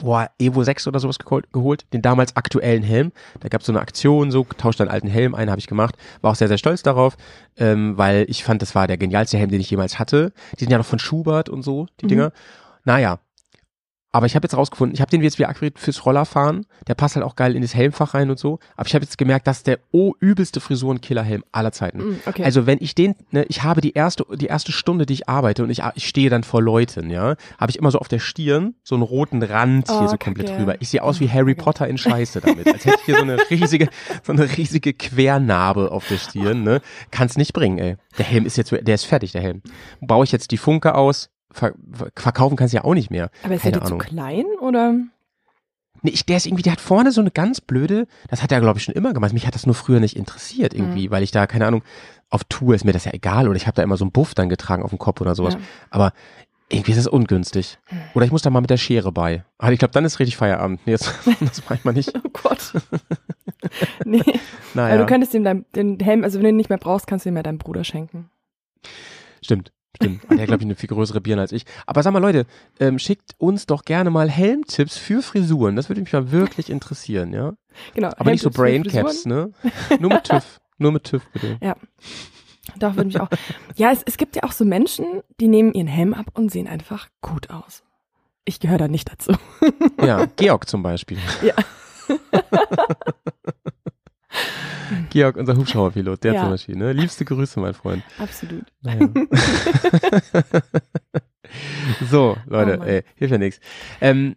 [0.00, 3.12] boah, Evo 6 oder sowas geholt, geholt, den damals aktuellen Helm.
[3.40, 5.96] Da gab es so eine Aktion, so tauscht einen alten Helm ein, habe ich gemacht.
[6.20, 7.16] War auch sehr, sehr stolz darauf,
[7.56, 10.32] ähm, weil ich fand, das war der genialste Helm, den ich jemals hatte.
[10.58, 12.08] Die sind ja noch von Schubert und so, die Mhm.
[12.08, 12.32] Dinger.
[12.84, 13.18] Naja.
[14.12, 16.66] Aber ich habe jetzt rausgefunden, ich habe den jetzt wieder akquiriert fürs Rollerfahren.
[16.88, 18.58] Der passt halt auch geil in das Helmfach rein und so.
[18.76, 21.98] Aber ich habe jetzt gemerkt, das ist der oh übelste Frisurenkillerhelm aller Zeiten.
[21.98, 22.42] Mm, Okay.
[22.44, 25.62] Also wenn ich den, ne, ich habe die erste, die erste Stunde, die ich arbeite
[25.62, 28.74] und ich, ich stehe dann vor Leuten, ja, habe ich immer so auf der Stirn
[28.82, 30.58] so einen roten Rand hier Oh, so komplett Kacke.
[30.58, 30.76] drüber.
[30.80, 31.64] Ich sehe aus wie Oh, Harry Kacke.
[31.64, 32.66] Potter in Scheiße damit.
[32.66, 33.88] Als hätte ich hier so eine riesige,
[34.24, 36.80] so eine riesige Quernarbe auf der Stirn, ne.
[37.12, 37.96] Kann's nicht bringen, ey.
[38.18, 39.62] Der Helm ist jetzt, der ist fertig, der Helm.
[40.00, 43.30] Baue ich jetzt die Funke aus, ver, ver- verkaufen kannst du ja auch nicht mehr.
[43.42, 44.94] aber ist der keine dir zu klein oder?
[46.02, 48.60] Nee, ich, der ist irgendwie, der hat vorne so eine ganz blöde, das hat er,
[48.60, 49.34] glaube ich, schon immer gemacht.
[49.34, 51.10] Mich hat das nur früher nicht interessiert irgendwie, Mhm.
[51.12, 51.82] weil ich da, keine Ahnung,
[52.30, 54.34] auf Tour ist mir das ja egal oder ich habe da immer so einen Buff
[54.34, 55.54] dann getragen auf dem Kopf oder sowas.
[55.54, 55.60] Ja.
[55.90, 56.12] Aber
[56.70, 57.78] irgendwie ist das ungünstig.
[58.14, 59.44] Oder ich muss da mal mit der Schere bei.
[59.58, 60.80] Ah, ich glaube, dann ist richtig Feierabend.
[60.86, 62.12] Nee, das, das mache ich mal nicht.
[62.24, 62.72] Oh Gott.
[64.04, 64.22] nee.
[64.74, 67.06] Naja, Aber du könntest ihm dein, den Helm, also wenn du ihn nicht mehr brauchst,
[67.06, 68.30] kannst du ihm ja deinem Bruder schenken.
[69.42, 69.72] stimmt.
[69.96, 70.22] Stimmt.
[70.30, 71.64] Der hat, glaube ich, eine viel größere Birne als ich.
[71.86, 72.46] Aber sag mal, Leute,
[72.78, 75.76] ähm, schickt uns doch gerne mal Helmtipps für Frisuren.
[75.76, 77.54] Das würde mich mal wirklich interessieren, ja?
[77.94, 78.10] Genau.
[78.16, 79.52] Aber nicht so Braincaps, ne?
[79.98, 80.60] Nur mit TÜV.
[80.78, 81.58] Nur mit TÜV, bitte.
[82.78, 83.28] Doch, würde mich auch.
[83.74, 86.68] Ja, es, es gibt ja auch so Menschen, die nehmen ihren Helm ab und sehen
[86.68, 87.82] einfach gut aus.
[88.44, 89.32] Ich gehöre da nicht dazu.
[90.02, 91.18] Ja, Georg zum Beispiel.
[91.42, 91.54] Ja.
[95.10, 96.40] Georg, unser Hubschrauberpilot, der Ja.
[96.42, 96.76] zum Beispiel.
[96.76, 96.92] Ne?
[96.92, 98.02] Liebste Grüße, mein Freund.
[98.18, 98.64] Absolut.
[98.82, 99.08] Naja.
[102.10, 103.60] so, Leute, Oh ey, hilft ja nichts.
[104.00, 104.36] Ähm,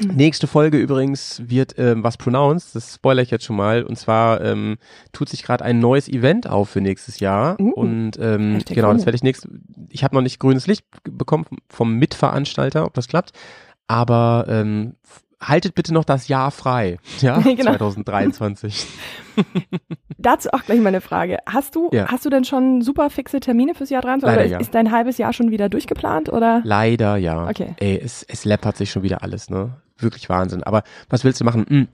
[0.00, 3.82] nächste Folge übrigens wird ähm, was pronounced, das spoilere ich jetzt schon mal.
[3.82, 4.76] Und zwar ähm,
[5.12, 7.58] tut sich gerade ein neues Event auf für nächstes Jahr.
[7.60, 7.72] Uh.
[7.72, 9.48] und ähm, genau, das werde ich nächst.
[9.90, 13.32] Ich habe noch nicht grünes Licht bekommen vom Mitveranstalter, ob das klappt.
[13.86, 14.94] Aber ähm,
[15.40, 16.98] haltet bitte noch das Jahr frei.
[17.20, 17.72] Ja, Genau.
[17.76, 18.86] 2023.
[20.18, 21.38] Dazu auch gleich mal eine Frage.
[21.46, 22.08] Hast du, Ja.
[22.08, 24.26] hast du denn schon super fixe Termine fürs Jahr 23?
[24.26, 24.58] Leider oder ist, ja.
[24.58, 26.60] ist dein halbes Jahr schon wieder durchgeplant oder?
[26.64, 27.48] Leider ja.
[27.48, 27.74] Okay.
[27.78, 29.74] Ey, es, es läppert sich schon wieder alles, ne?
[29.98, 30.62] Wirklich Wahnsinn.
[30.62, 31.66] Aber was willst du machen?
[31.68, 31.88] Hm.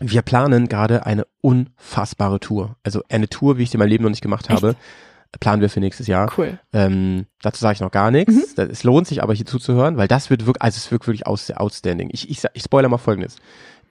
[0.00, 2.76] Wir planen gerade eine unfassbare Tour.
[2.82, 4.56] Also eine Tour, wie ich sie in meinem Leben noch nicht gemacht Echt?
[4.62, 4.74] habe,
[5.40, 6.30] planen wir für nächstes Jahr.
[6.36, 6.58] Cool.
[6.72, 8.34] Ähm, dazu sage ich noch gar nichts.
[8.34, 8.44] Mhm.
[8.56, 11.26] Das- Es lohnt sich aber hier zuzuhören, weil das wird wirklich, also es wird wirklich
[11.26, 12.10] aus, outstanding.
[12.12, 13.36] Ich, ich, ich spoiler mal folgendes.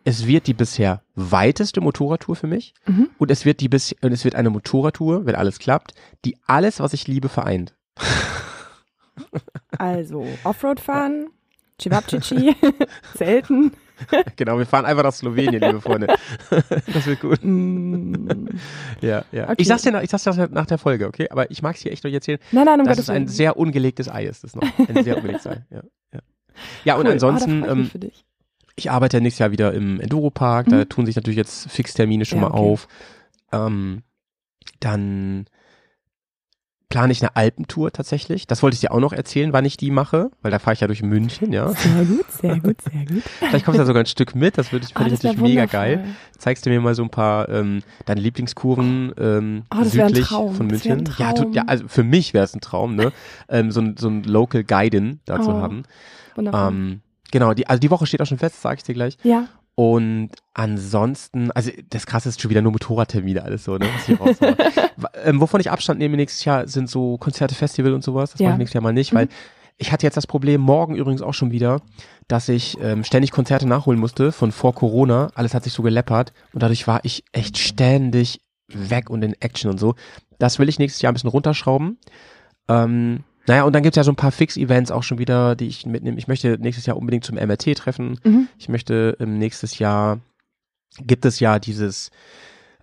[0.05, 3.09] Es wird die bisher weiteste Motorradtour für mich Mhm.
[3.17, 5.93] und es wird die bis, und es wird eine Motorradtour, wenn alles klappt,
[6.25, 7.73] die alles, was ich liebe, vereint.
[9.77, 11.27] Also, Offroad fahren,
[11.79, 12.55] Chivapchichi,
[13.15, 13.71] selten.
[14.35, 16.07] genau, wir fahren einfach nach Slowenien, liebe Freunde.
[16.49, 17.39] das wird gut.
[17.43, 18.47] Mm.
[19.01, 19.43] Ja, ja.
[19.45, 19.55] Okay.
[19.57, 21.29] Ich sag's dir nach, ich sag's dir nach der Folge, okay?
[21.29, 24.09] Aber ich mag's dir echt noch erzählen, Nein, nein, um Gottes es ein sehr ungelegtes
[24.09, 24.43] Ei ist.
[24.43, 25.65] Das ist noch ein sehr ungelegtes Ei.
[25.69, 25.81] Ja,
[26.13, 26.19] ja.
[26.83, 27.11] ja und Cool.
[27.13, 28.25] ansonsten, oh, da ich mich ähm, dich.
[28.75, 30.67] ich arbeite ja nächstes Jahr wieder im Enduro-Park.
[30.69, 30.89] Da Mhm.
[30.89, 32.59] tun sich natürlich jetzt Fixtermine schon Ja, mal okay.
[32.59, 32.87] auf.
[33.51, 34.03] Ähm,
[34.79, 35.45] dann
[36.93, 38.45] plane ich eine Alpentour tatsächlich.
[38.45, 40.79] Das wollte ich dir auch noch erzählen, wann ich die mache, weil da fahre ich
[40.81, 41.69] ja durch München, ja.
[41.69, 43.23] Sehr gut, sehr gut, sehr gut.
[43.39, 45.41] Vielleicht kommst du da sogar ein Stück mit, das würde ich, finde ich das natürlich
[45.55, 46.05] mega geil.
[46.37, 50.53] Zeigst du mir mal so ein paar ähm, deine Lieblingskurven ähm, Oh, das südlich Traum,
[50.53, 51.15] von das wär ein München?
[51.17, 51.51] Ja, Traum.
[51.53, 53.11] ja, also für mich wäre es ein Traum, ne?
[53.49, 55.83] ähm, so, ein, so ein Local Guidin da zu Oh, haben.
[56.35, 56.67] Wundervoll.
[56.69, 59.17] Ähm, genau, die, also die Woche steht auch schon fest, sage ich dir gleich.
[59.23, 63.87] ja, Und ansonsten, also das krasse ist schon wieder nur Motorradtermine, alles so, ne?
[64.19, 64.39] Was.
[64.97, 68.31] Wa- ähm, wovon ich Abstand nehme nächstes Jahr sind so Konzerte, Festival und sowas.
[68.31, 68.47] Das Ja.
[68.49, 69.17] mache ich nächstes Jahr mal nicht, Mhm.
[69.17, 69.29] weil
[69.77, 71.81] ich hatte jetzt das Problem, morgen übrigens auch schon wieder,
[72.27, 75.31] dass ich ähm, ständig Konzerte nachholen musste von vor Corona.
[75.33, 79.71] Alles hat sich so geleppert und dadurch war ich echt ständig weg und in Action
[79.71, 79.95] und so.
[80.37, 81.97] Das will ich nächstes Jahr ein bisschen runterschrauben.
[82.69, 85.85] Ähm, naja, und dann gibt's ja so ein paar Fix-Events auch schon wieder, die ich
[85.85, 86.17] mitnehme.
[86.17, 88.19] Ich möchte nächstes Jahr unbedingt zum MRT treffen.
[88.23, 88.47] mhm.
[88.57, 90.19] Ich möchte ähm, nächstes Jahr
[90.99, 92.11] gibt es ja dieses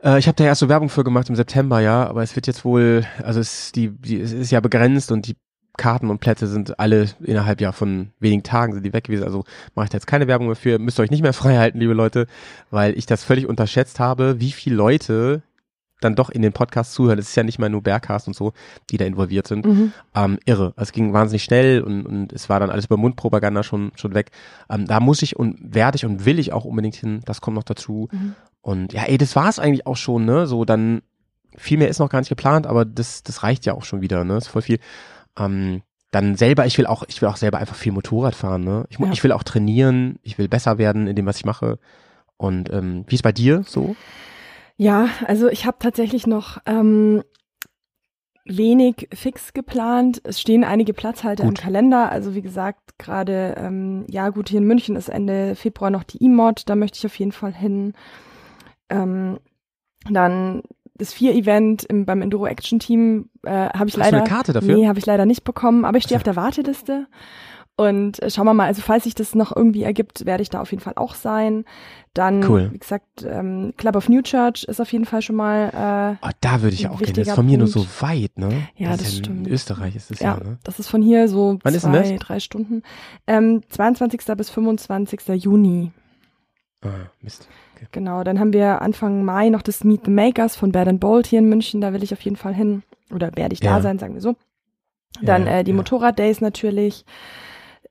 [0.02, 2.46] äh, ich habe da erst so Werbung für gemacht im September, ja, aber es wird
[2.46, 5.36] jetzt wohl, also es, die, die, es ist ja begrenzt und die
[5.76, 9.24] Karten und Plätze sind alle innerhalb ja von wenigen Tagen sind die weg gewesen.
[9.24, 9.44] Also
[9.74, 10.78] mache ich da jetzt keine Werbung mehr für.
[10.78, 12.26] Müsst ihr euch nicht mehr frei halten, liebe Leute,
[12.70, 15.42] weil ich das völlig unterschätzt habe, wie viele Leute
[16.00, 17.18] dann doch in den Podcast zuhören.
[17.18, 18.52] Es ist ja nicht mal nur Bergcast und so,
[18.90, 19.92] die da involviert sind Mhm.
[20.14, 20.72] ähm, irre.
[20.76, 24.14] Also Es ging wahnsinnig schnell und, und es war dann alles über Mundpropaganda schon, schon
[24.14, 24.30] weg.
[24.70, 27.20] Ähm, da muss ich und werde ich und will ich auch unbedingt hin.
[27.26, 28.08] Das kommt noch dazu.
[28.12, 28.34] Mhm.
[28.62, 30.46] Und ja, ey, das war es eigentlich auch schon, ne?
[30.46, 31.02] So, dann
[31.56, 34.24] viel mehr ist noch gar nicht geplant, aber das, das reicht ja auch schon wieder,
[34.24, 34.34] ne?
[34.34, 34.78] Das ist voll viel.
[35.38, 35.82] Ähm,
[36.12, 38.84] dann selber, ich will auch, ich will auch selber einfach viel Motorrad fahren, ne?
[38.90, 39.10] Ich, Ja.
[39.12, 41.78] ich will auch trainieren, ich will besser werden in dem, was ich mache.
[42.36, 43.96] Und ähm, wie ist bei dir so?
[44.80, 47.22] Ja, also ich habe tatsächlich noch ähm,
[48.46, 50.22] wenig fix geplant.
[50.24, 51.58] Es stehen einige Platzhalter Gut.
[51.58, 52.10] im Kalender.
[52.10, 56.24] Also wie gesagt, gerade, ähm, ja gut, hier in München ist Ende Februar noch die
[56.24, 57.92] E-Mod, da möchte ich auf jeden Fall hin.
[58.88, 59.38] Ähm,
[60.08, 60.62] dann
[60.94, 64.16] das Vier-Event im, beim Enduro Action Team äh, habe ich Hast du leider.
[64.20, 64.74] eine Karte dafür?
[64.74, 67.06] Nee, habe ich leider nicht bekommen, aber ich stehe auf der Warteliste.
[67.80, 70.60] Und äh, schauen wir mal, also falls sich das noch irgendwie ergibt, werde ich da
[70.60, 71.64] auf jeden Fall auch sein.
[72.12, 72.68] Dann, Cool.
[72.72, 76.60] wie gesagt, ähm, Club of New Church ist auf jeden Fall schon mal, Oh, da
[76.60, 77.12] würde ich auch gerne.
[77.14, 77.88] Das ist von mir nur Punkt.
[77.88, 78.68] so weit, ne?
[78.76, 79.46] Ja, das ist ja stimmt.
[79.46, 80.58] In Österreich ist es äh, ja, ja, ne?
[80.62, 82.18] das ist von hier so Wann zwei, das?
[82.18, 82.82] drei Stunden.
[83.26, 84.20] Ähm, 22.
[84.36, 85.20] bis 25.
[85.42, 85.92] Juni.
[86.82, 86.88] Ah,
[87.22, 87.48] Mist.
[87.76, 87.86] Okay.
[87.92, 91.26] Genau, dann haben wir Anfang Mai noch das Meet the Makers von Bad and Bold
[91.26, 91.80] hier in München.
[91.80, 92.82] Da will ich auf jeden Fall hin.
[93.14, 93.76] Oder werde ich Ja.
[93.76, 94.36] da sein, sagen wir so.
[95.22, 95.76] Dann äh, die ja.
[95.76, 97.04] Motorrad-Days natürlich.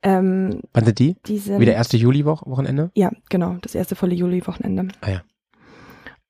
[0.02, 1.16] Ähm, Wann sind die?
[1.26, 1.92] die sind, Wieder 1.
[1.94, 2.92] Juli-Wochenende?
[2.96, 4.88] Ja, genau, das erste volle Juli-Wochenende.
[5.02, 5.22] Ah ja.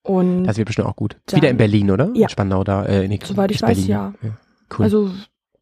[0.02, 1.18] Und Das wird bestimmt auch gut.
[1.28, 2.10] Dann- Wieder in Berlin, oder?
[2.16, 2.24] Ja.
[2.24, 2.86] In Spandau da.
[2.86, 4.14] Äh, nee, Soweit ich weiß, Berlin, ja.
[4.78, 4.84] Cool.
[4.86, 5.12] also,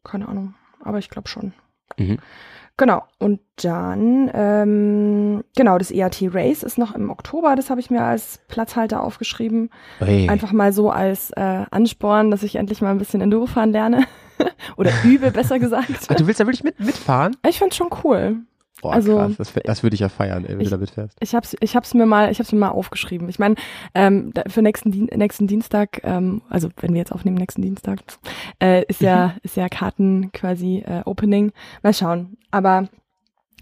[0.04, 1.52] keine Ahnung, aber ich glaube schon.
[1.98, 2.18] Mhm.
[2.78, 3.02] Genau.
[3.18, 8.02] Und dann, ähm, genau, das EAT Race ist noch im Oktober, das habe ich mir
[8.02, 9.70] als Platzhalter aufgeschrieben.
[9.98, 10.28] Hey.
[10.30, 14.06] Einfach mal so als äh, Ansporn, dass ich endlich mal ein bisschen Enduro fahren lerne.
[14.76, 16.08] Oder übe, besser gesagt.
[16.20, 17.36] Du willst da wirklich mit, mitfahren?
[17.46, 18.36] Ich find's schon cool.
[18.80, 19.36] Boah, Also- krass.
[19.38, 21.16] Das, das würde ich ja feiern, ey, wenn Ich- du da mitfährst.
[21.20, 23.28] Ich hab's, ich hab's mir mal, ich hab's mir mal aufgeschrieben.
[23.28, 23.56] Ich meine,
[23.94, 28.00] ähm, für nächsten, Dien nächsten Dienstag, ähm, also wenn wir jetzt aufnehmen, nächsten Dienstag,
[28.62, 31.52] äh, ist ja, ist ja Karten quasi äh, Opening.
[31.82, 32.36] Mal schauen.
[32.50, 32.88] Aber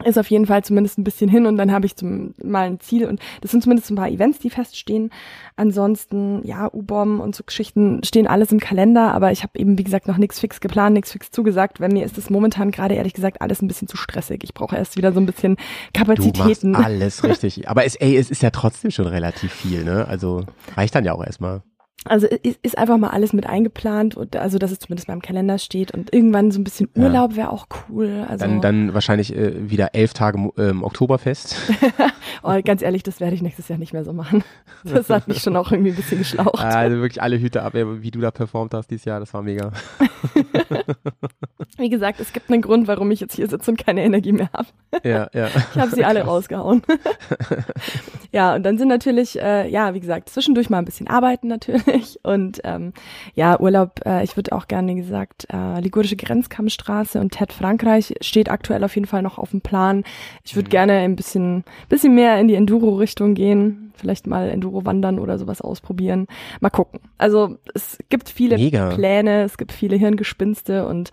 [0.04, 2.80] ist auf jeden Fall zumindest ein bisschen hin und dann habe ich zum, mal ein
[2.80, 5.10] Ziel und das sind zumindest ein paar Events, die feststehen.
[5.56, 9.84] Ansonsten, ja, U-Bomb und so Geschichten stehen alles im Kalender, aber ich habe eben, wie
[9.84, 13.14] gesagt, noch nichts fix geplant, nichts fix zugesagt, weil mir ist es momentan gerade ehrlich
[13.14, 14.44] gesagt alles ein bisschen zu stressig.
[14.44, 15.56] Ich brauche erst wieder so ein bisschen
[15.94, 16.74] Kapazitäten.
[16.76, 17.68] alles richtig.
[17.68, 20.06] Aber es, ey, es ist ja trotzdem schon relativ viel, ne?
[20.06, 20.44] Also
[20.76, 21.62] reicht dann ja auch erstmal.
[22.04, 25.58] Also ist, einfach mal alles mit eingeplant und also dass es zumindest mal im Kalender
[25.58, 27.02] steht und irgendwann so ein bisschen Ja.
[27.04, 28.24] Urlaub wäre auch cool.
[28.28, 31.56] Also Dann, dann wahrscheinlich äh, wieder elf Tage ähm, Oktoberfest.
[32.44, 34.44] oh, ganz ehrlich, das werde ich nächstes Jahr nicht mehr so machen.
[34.84, 36.62] Das hat mich schon auch irgendwie ein bisschen geschlaucht.
[36.62, 39.18] also wirklich alle Hüte ab, wie du da performt hast dieses Jahr.
[39.18, 39.72] Das war mega.
[41.78, 44.48] Wie gesagt, es gibt einen Grund, warum ich jetzt hier sitze und keine Energie mehr
[44.52, 44.68] habe.
[45.04, 45.48] Ja, ja.
[45.74, 46.28] Ich habe sie alle Krass.
[46.28, 46.82] rausgehauen.
[48.32, 51.82] ja, und dann sind natürlich, äh, ja, wie gesagt, zwischendurch mal ein bisschen arbeiten natürlich.
[52.22, 52.92] Und ähm,
[53.34, 58.50] ja, Urlaub, äh, ich würde auch gerne, gesagt, äh, Ligurische Grenzkammstraße und TED Frankreich steht
[58.50, 60.04] aktuell auf jeden Fall noch auf dem Plan.
[60.44, 60.70] Ich würde Mhm.
[60.70, 63.92] gerne ein bisschen, bisschen mehr in die Enduro-Richtung gehen.
[63.94, 66.26] Vielleicht mal Enduro wandern oder sowas ausprobieren.
[66.60, 67.00] Mal gucken.
[67.16, 68.90] Also es gibt viele Mega.
[68.90, 71.10] Pläne, es gibt viele Hirngespinste und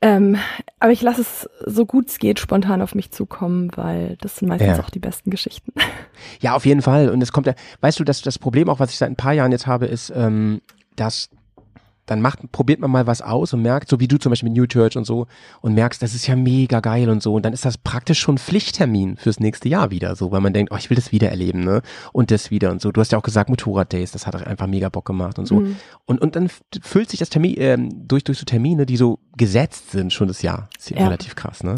[0.00, 0.36] Ähm,
[0.78, 4.46] aber ich lasse es so gut es geht spontan auf mich zukommen, weil das sind
[4.48, 4.82] meistens Ja.
[4.84, 5.72] auch die besten Geschichten.
[6.40, 7.10] Ja, auf jeden Fall.
[7.10, 9.32] Und es kommt ja, weißt du, dass das Problem auch, was ich seit ein paar
[9.32, 10.60] Jahren jetzt habe, ist, ähm,
[10.94, 11.30] dass
[12.08, 14.58] dann macht, probiert man mal was aus und merkt, so wie du zum Beispiel mit
[14.58, 15.26] New Church und so,
[15.60, 17.34] und merkst, das ist ja mega geil und so.
[17.34, 20.72] Und dann ist das praktisch schon Pflichttermin fürs nächste Jahr wieder, so, weil man denkt,
[20.72, 21.82] oh, ich will das wieder erleben, ne?
[22.12, 22.90] Und das wieder und so.
[22.92, 25.60] Du hast ja auch gesagt, Motorrad Days, das hat einfach mega Bock gemacht und so.
[25.60, 25.76] Mhm.
[26.06, 26.50] Und, und dann
[26.82, 30.42] füllt sich das Termin, ähm, durch, durch so Termine, die so gesetzt sind, schon das
[30.42, 30.68] Jahr.
[30.78, 31.04] Ist Ja.
[31.04, 31.76] relativ krass, ne?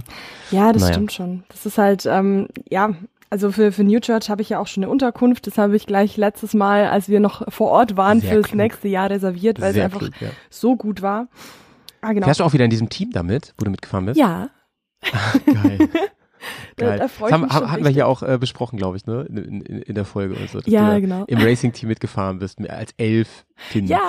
[0.50, 0.94] Ja, das Naja.
[0.94, 1.42] stimmt schon.
[1.48, 2.90] Das ist halt, ähm, ja,
[3.30, 5.46] also für, für New Church habe ich ja auch schon eine Unterkunft.
[5.46, 8.56] Das habe ich gleich letztes Mal, als wir noch vor Ort waren, Sehr fürs klug.
[8.56, 10.30] nächste Jahr reserviert, weil es Sehr einfach klug, ja.
[10.50, 11.28] so gut war.
[12.00, 12.26] Ah, genau.
[12.26, 14.18] Fährst du auch wieder in diesem Team damit, wo du mitgefahren bist?
[14.18, 14.50] Ja,
[15.46, 15.88] Geil.
[16.76, 16.98] Da- Geil.
[16.98, 19.06] da freu das ich haben, mich schon hatten wir hier auch äh, besprochen, glaube ich,
[19.06, 19.26] ne?
[19.28, 20.60] In, in, in der Folge und so.
[20.66, 21.24] Ja, genau.
[21.26, 23.88] Im Racing-Team mitgefahren bist, als elf Kind.
[23.90, 24.00] ja,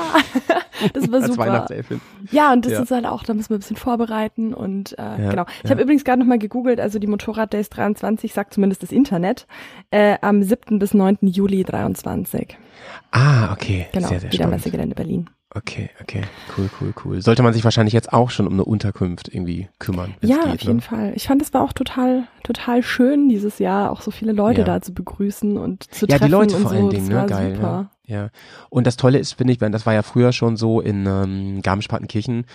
[0.94, 1.40] das war als super.
[1.40, 2.00] Weihnachtselfin.
[2.32, 2.82] Ja, und das Ja.
[2.84, 5.46] ist halt auch, da müssen wir ein bisschen vorbereiten und äh, Ja, genau.
[5.58, 5.70] Ich ja.
[5.72, 9.46] habe übrigens gerade nochmal gegoogelt, also die Motorrad Days 23, sagt zumindest das Internet,
[9.92, 10.80] äh, am 7.
[10.80, 11.18] bis 9.
[11.22, 12.58] Juli 23.
[13.12, 13.88] Ah, okay.
[13.92, 14.52] Genau, sehr, sehr wieder spannend.
[14.58, 15.30] Messegelände Berlin.
[15.54, 16.22] Okay, okay.
[16.58, 17.22] Cool, cool, cool.
[17.22, 20.14] Sollte man sich wahrscheinlich jetzt auch schon um eine Unterkunft irgendwie kümmern.
[20.22, 20.82] Ja, geht, auf jeden ne?
[20.82, 21.14] Fall.
[21.16, 24.66] Ich fand, es war auch total, total schön dieses Jahr, auch so viele Leute Ja.
[24.66, 26.76] da zu begrüßen und zu Ja, treffen die Leute vor so.
[26.78, 27.26] allen Dingen, ne?
[27.28, 27.56] Geil.
[27.56, 27.92] super.
[28.06, 28.16] Ja.
[28.24, 28.30] ja.
[28.70, 32.46] Und das Tolle ist, finde ich, das war ja früher schon so in ähm, Garmisch-Partenkirchen,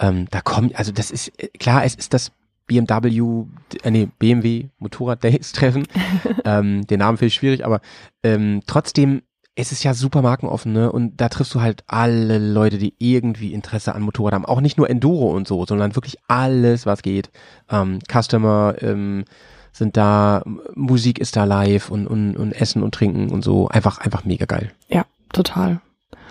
[0.00, 2.32] ähm, da kommt, also das ist, äh, klar, es ist das
[2.66, 3.44] BMW,
[3.82, 5.86] äh, nee, BMW Motorrad Days Treffen.
[6.44, 7.80] ähm, den Namen finde ich schwierig, aber
[8.22, 9.22] ähm, trotzdem
[9.60, 10.90] es ist ja super markenoffen, ne?
[10.90, 14.46] Und da triffst du halt alle Leute, die irgendwie Interesse an Motorrad haben.
[14.46, 17.30] Auch nicht nur Enduro und so, sondern wirklich alles, was geht.
[17.70, 19.24] Ähm, Customer ähm,
[19.72, 20.42] sind da,
[20.74, 23.68] Musik ist da live und, und, und Essen und Trinken und so.
[23.68, 24.72] Einfach, einfach mega geil.
[24.88, 25.80] Ja, total.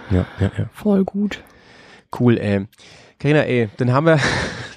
[0.09, 0.65] Ja, ja, ja.
[0.73, 1.43] Voll gut.
[2.17, 2.67] Cool, ey.
[3.19, 4.19] Carina, ey, dann haben wir,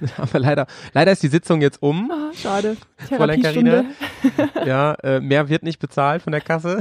[0.32, 2.10] wir leider, leider ist die Sitzung jetzt um.
[2.10, 2.76] Ah, schade.
[2.96, 3.84] Fräulein Therapiestunde.
[4.66, 6.78] Ja, äh, mehr wird nicht bezahlt von der Kasse.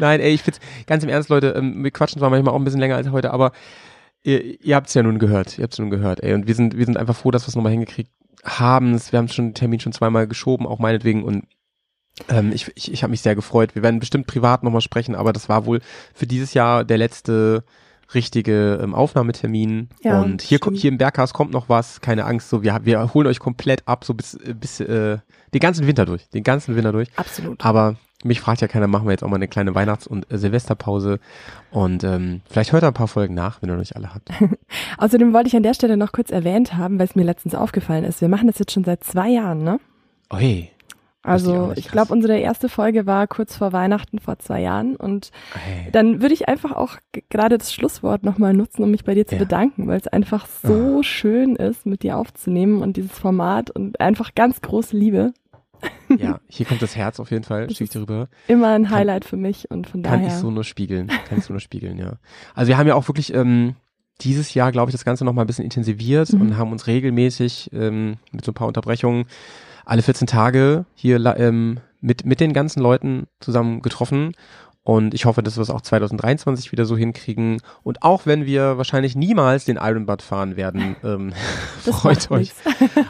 [0.00, 2.64] Nein, ey, ich find's, ganz im Ernst, Leute, ähm, wir quatschen zwar manchmal auch ein
[2.64, 3.52] bisschen länger als heute, aber
[4.22, 6.84] ihr, ihr habt's ja nun gehört, ihr habt's nun gehört, ey, und wir sind, wir
[6.84, 8.10] sind einfach froh, dass wir es nochmal hingekriegt
[8.44, 9.00] haben.
[9.10, 11.44] Wir haben schon den Termin schon zweimal geschoben, auch meinetwegen, und
[12.28, 13.74] ähm, ich, ich, ich habe mich sehr gefreut.
[13.74, 15.80] Wir werden bestimmt privat nochmal sprechen, aber das war wohl
[16.14, 17.64] für dieses Jahr der letzte
[18.14, 19.88] richtige ähm, Aufnahmetermin.
[20.02, 20.78] Ja, und hier, stimmt.
[20.78, 24.04] hier im Berghaus kommt noch was, keine Angst, so wir, wir holen euch komplett ab,
[24.04, 25.18] so bis, äh, bis äh,
[25.54, 27.08] den ganzen Winter durch, den ganzen Winter durch.
[27.16, 27.64] Absolut.
[27.64, 30.38] Aber mich fragt ja keiner, machen wir jetzt auch mal eine kleine Weihnachts- und äh,
[30.38, 31.20] Silvesterpause
[31.70, 34.30] und ähm, vielleicht hört ihr ein paar Folgen nach, wenn ihr noch nicht alle habt.
[34.98, 38.04] Außerdem wollte ich an der Stelle noch kurz erwähnt haben, weil es mir letztens aufgefallen
[38.04, 38.20] ist.
[38.20, 39.80] Wir machen das jetzt schon seit zwei Jahren, ne?
[40.30, 40.70] Oh hey,
[41.26, 41.92] Also ich krass.
[41.92, 45.90] glaube, unsere erste Folge war kurz vor Weihnachten vor zwei Jahren und hey.
[45.92, 46.96] dann würde ich einfach auch
[47.30, 49.40] gerade das Schlusswort nochmal nutzen, um mich bei dir zu Ja.
[49.40, 54.34] Bedanken, weil es einfach so schön ist, mit dir aufzunehmen und dieses Format und einfach
[54.34, 55.32] ganz große Liebe.
[56.18, 58.28] ja, hier kommt das Herz auf jeden Fall, schicke ich dir rüber.
[58.48, 60.28] Immer ein Highlight für mich und von Kann daher.
[60.28, 61.08] ich so nur spiegeln.
[61.28, 62.14] Kann ich so nur spiegeln, ja.
[62.54, 63.74] Also wir haben ja auch wirklich ähm,
[64.22, 66.40] dieses Jahr, glaube ich, das Ganze noch mal ein bisschen intensiviert Mhm.
[66.40, 69.26] und haben uns regelmäßig ähm, mit so ein paar Unterbrechungen
[69.86, 74.32] alle 14 Tage hier ähm, mit, mit den ganzen Leuten zusammen getroffen.
[74.82, 77.60] Und ich hoffe, dass wir es auch 2023 wieder so hinkriegen.
[77.82, 81.32] Und auch wenn wir wahrscheinlich niemals den Ironbud fahren werden, ähm,
[81.80, 82.52] freut euch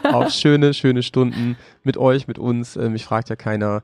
[0.05, 2.77] auf schöne, schöne Stunden mit euch, mit uns.
[2.77, 3.83] Ähm, mich fragt ja keiner.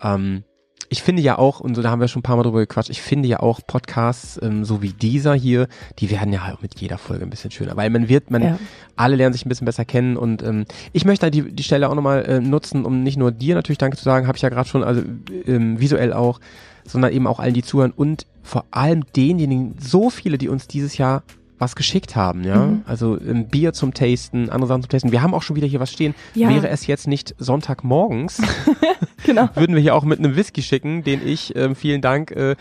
[0.00, 0.44] Ähm,
[0.88, 2.90] ich finde ja auch, und so da haben wir schon ein paar Mal drüber gequatscht,
[2.90, 5.68] ich finde ja auch Podcasts, ähm, so wie dieser hier,
[5.98, 8.42] die werden ja halt auch mit jeder Folge ein bisschen schöner, weil man wird, man,
[8.42, 8.58] Ja.
[8.96, 11.94] alle lernen sich ein bisschen besser kennen und ähm, ich möchte die, die Stelle auch
[11.94, 14.68] nochmal äh, nutzen, um nicht nur dir natürlich Danke zu sagen, habe ich ja gerade
[14.68, 15.02] schon, also
[15.46, 16.40] ähm, visuell auch,
[16.86, 20.98] sondern eben auch allen, die zuhören und vor allem denjenigen, so viele, die uns dieses
[20.98, 21.22] Jahr
[21.64, 22.66] was geschickt haben, ja.
[22.66, 22.82] Mhm.
[22.86, 25.10] Also ähm, Bier zum Tasten, andere Sachen zum Tasten.
[25.12, 26.14] Wir haben auch schon wieder hier was stehen.
[26.34, 26.48] Ja.
[26.50, 28.40] Wäre es jetzt nicht Sonntagmorgens,
[29.24, 29.48] Genau.
[29.54, 32.56] würden wir hier auch mit einem Whisky schicken, den ich, ähm, vielen Dank äh,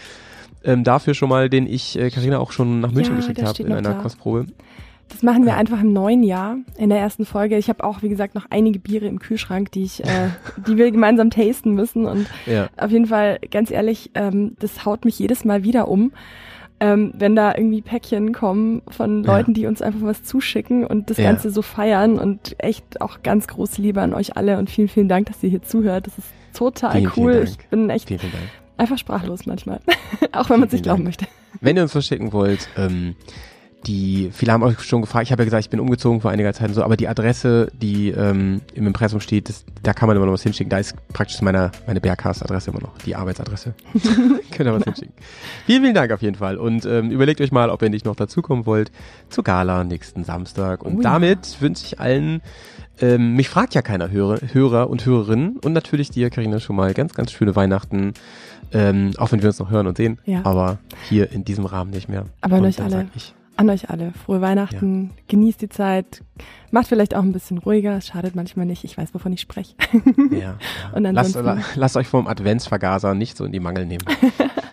[0.63, 3.61] ähm, dafür schon mal, den ich äh, Carina auch schon nach München Ja, geschickt habe
[3.63, 4.01] in einer da.
[4.01, 4.47] Kostprobe.
[5.09, 7.57] Das machen wir einfach im neuen Jahr in der ersten Folge.
[7.57, 10.29] Ich habe auch, wie gesagt, noch einige Biere im Kühlschrank, die ich, äh,
[10.67, 12.05] die wir gemeinsam tasten müssen.
[12.05, 12.69] Und Ja.
[12.77, 16.13] auf jeden Fall, ganz ehrlich, ähm, das haut mich jedes Mal wieder um.
[16.85, 19.37] Ähm, wenn da irgendwie Päckchen kommen von Ja.
[19.37, 21.23] Leuten, die uns einfach was zuschicken und das Ja.
[21.31, 25.07] Ganze so feiern und echt auch ganz große Liebe an euch alle und vielen, vielen
[25.07, 26.07] Dank, dass ihr hier zuhört.
[26.07, 27.33] Das ist total Vielen, vielen cool.
[27.45, 27.47] Dank.
[27.61, 28.33] ich bin echt Vielen, vielen
[28.75, 29.79] einfach sprachlos manchmal.
[30.33, 31.05] auch wenn man es Vielen nicht glauben Dank.
[31.05, 31.25] möchte.
[31.61, 33.15] Wenn ihr uns was schicken wollt, ähm,
[33.85, 36.53] die, viele haben euch schon gefragt, ich habe ja gesagt, ich bin umgezogen vor einiger
[36.53, 40.15] Zeit und so, aber die Adresse, die ähm, im Impressum steht, das, da kann man
[40.15, 40.69] immer noch was hinschicken.
[40.69, 43.73] Da ist praktisch meine, meine Bergcast-Adresse immer noch, die Arbeitsadresse.
[44.51, 45.13] Könnt ihr was hinschicken.
[45.65, 46.57] Vielen, vielen Dank auf jeden Fall.
[46.57, 48.91] Und ähm, überlegt euch mal, ob ihr nicht noch dazukommen wollt
[49.29, 50.83] zur Gala nächsten Samstag.
[50.83, 51.11] Und Oh ja.
[51.11, 52.41] damit wünsche ich allen,
[53.01, 56.93] ähm, mich fragt ja keiner Hörer, Hörer und Hörerinnen und natürlich dir, Karina, schon mal
[56.93, 58.13] ganz, ganz schöne Weihnachten.
[58.71, 60.41] Ähm, auch wenn wir uns noch hören und sehen, Ja.
[60.45, 60.79] aber
[61.09, 62.25] hier in diesem Rahmen nicht mehr.
[62.41, 63.07] Aber und euch alle.
[63.63, 64.11] An euch alle.
[64.11, 65.11] Frohe Weihnachten.
[65.29, 66.21] Genießt die Zeit.
[66.71, 67.95] Macht vielleicht auch ein bisschen ruhiger.
[67.95, 68.83] Es schadet manchmal nicht.
[68.83, 69.73] Ich weiß, wovon ich spreche.
[70.31, 70.57] Ja, ja.
[70.93, 74.03] Und lasst, ansonsten- lasst euch vom Adventsvergaser nicht so in die Mangel nehmen.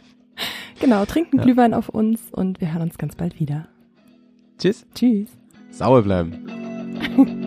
[0.80, 1.44] genau, trinkt einen Ja.
[1.44, 3.68] Glühwein auf uns und wir hören uns ganz bald wieder.
[4.58, 4.84] Tschüss.
[4.92, 5.28] Tschüss.
[5.70, 7.46] Sauer bleiben.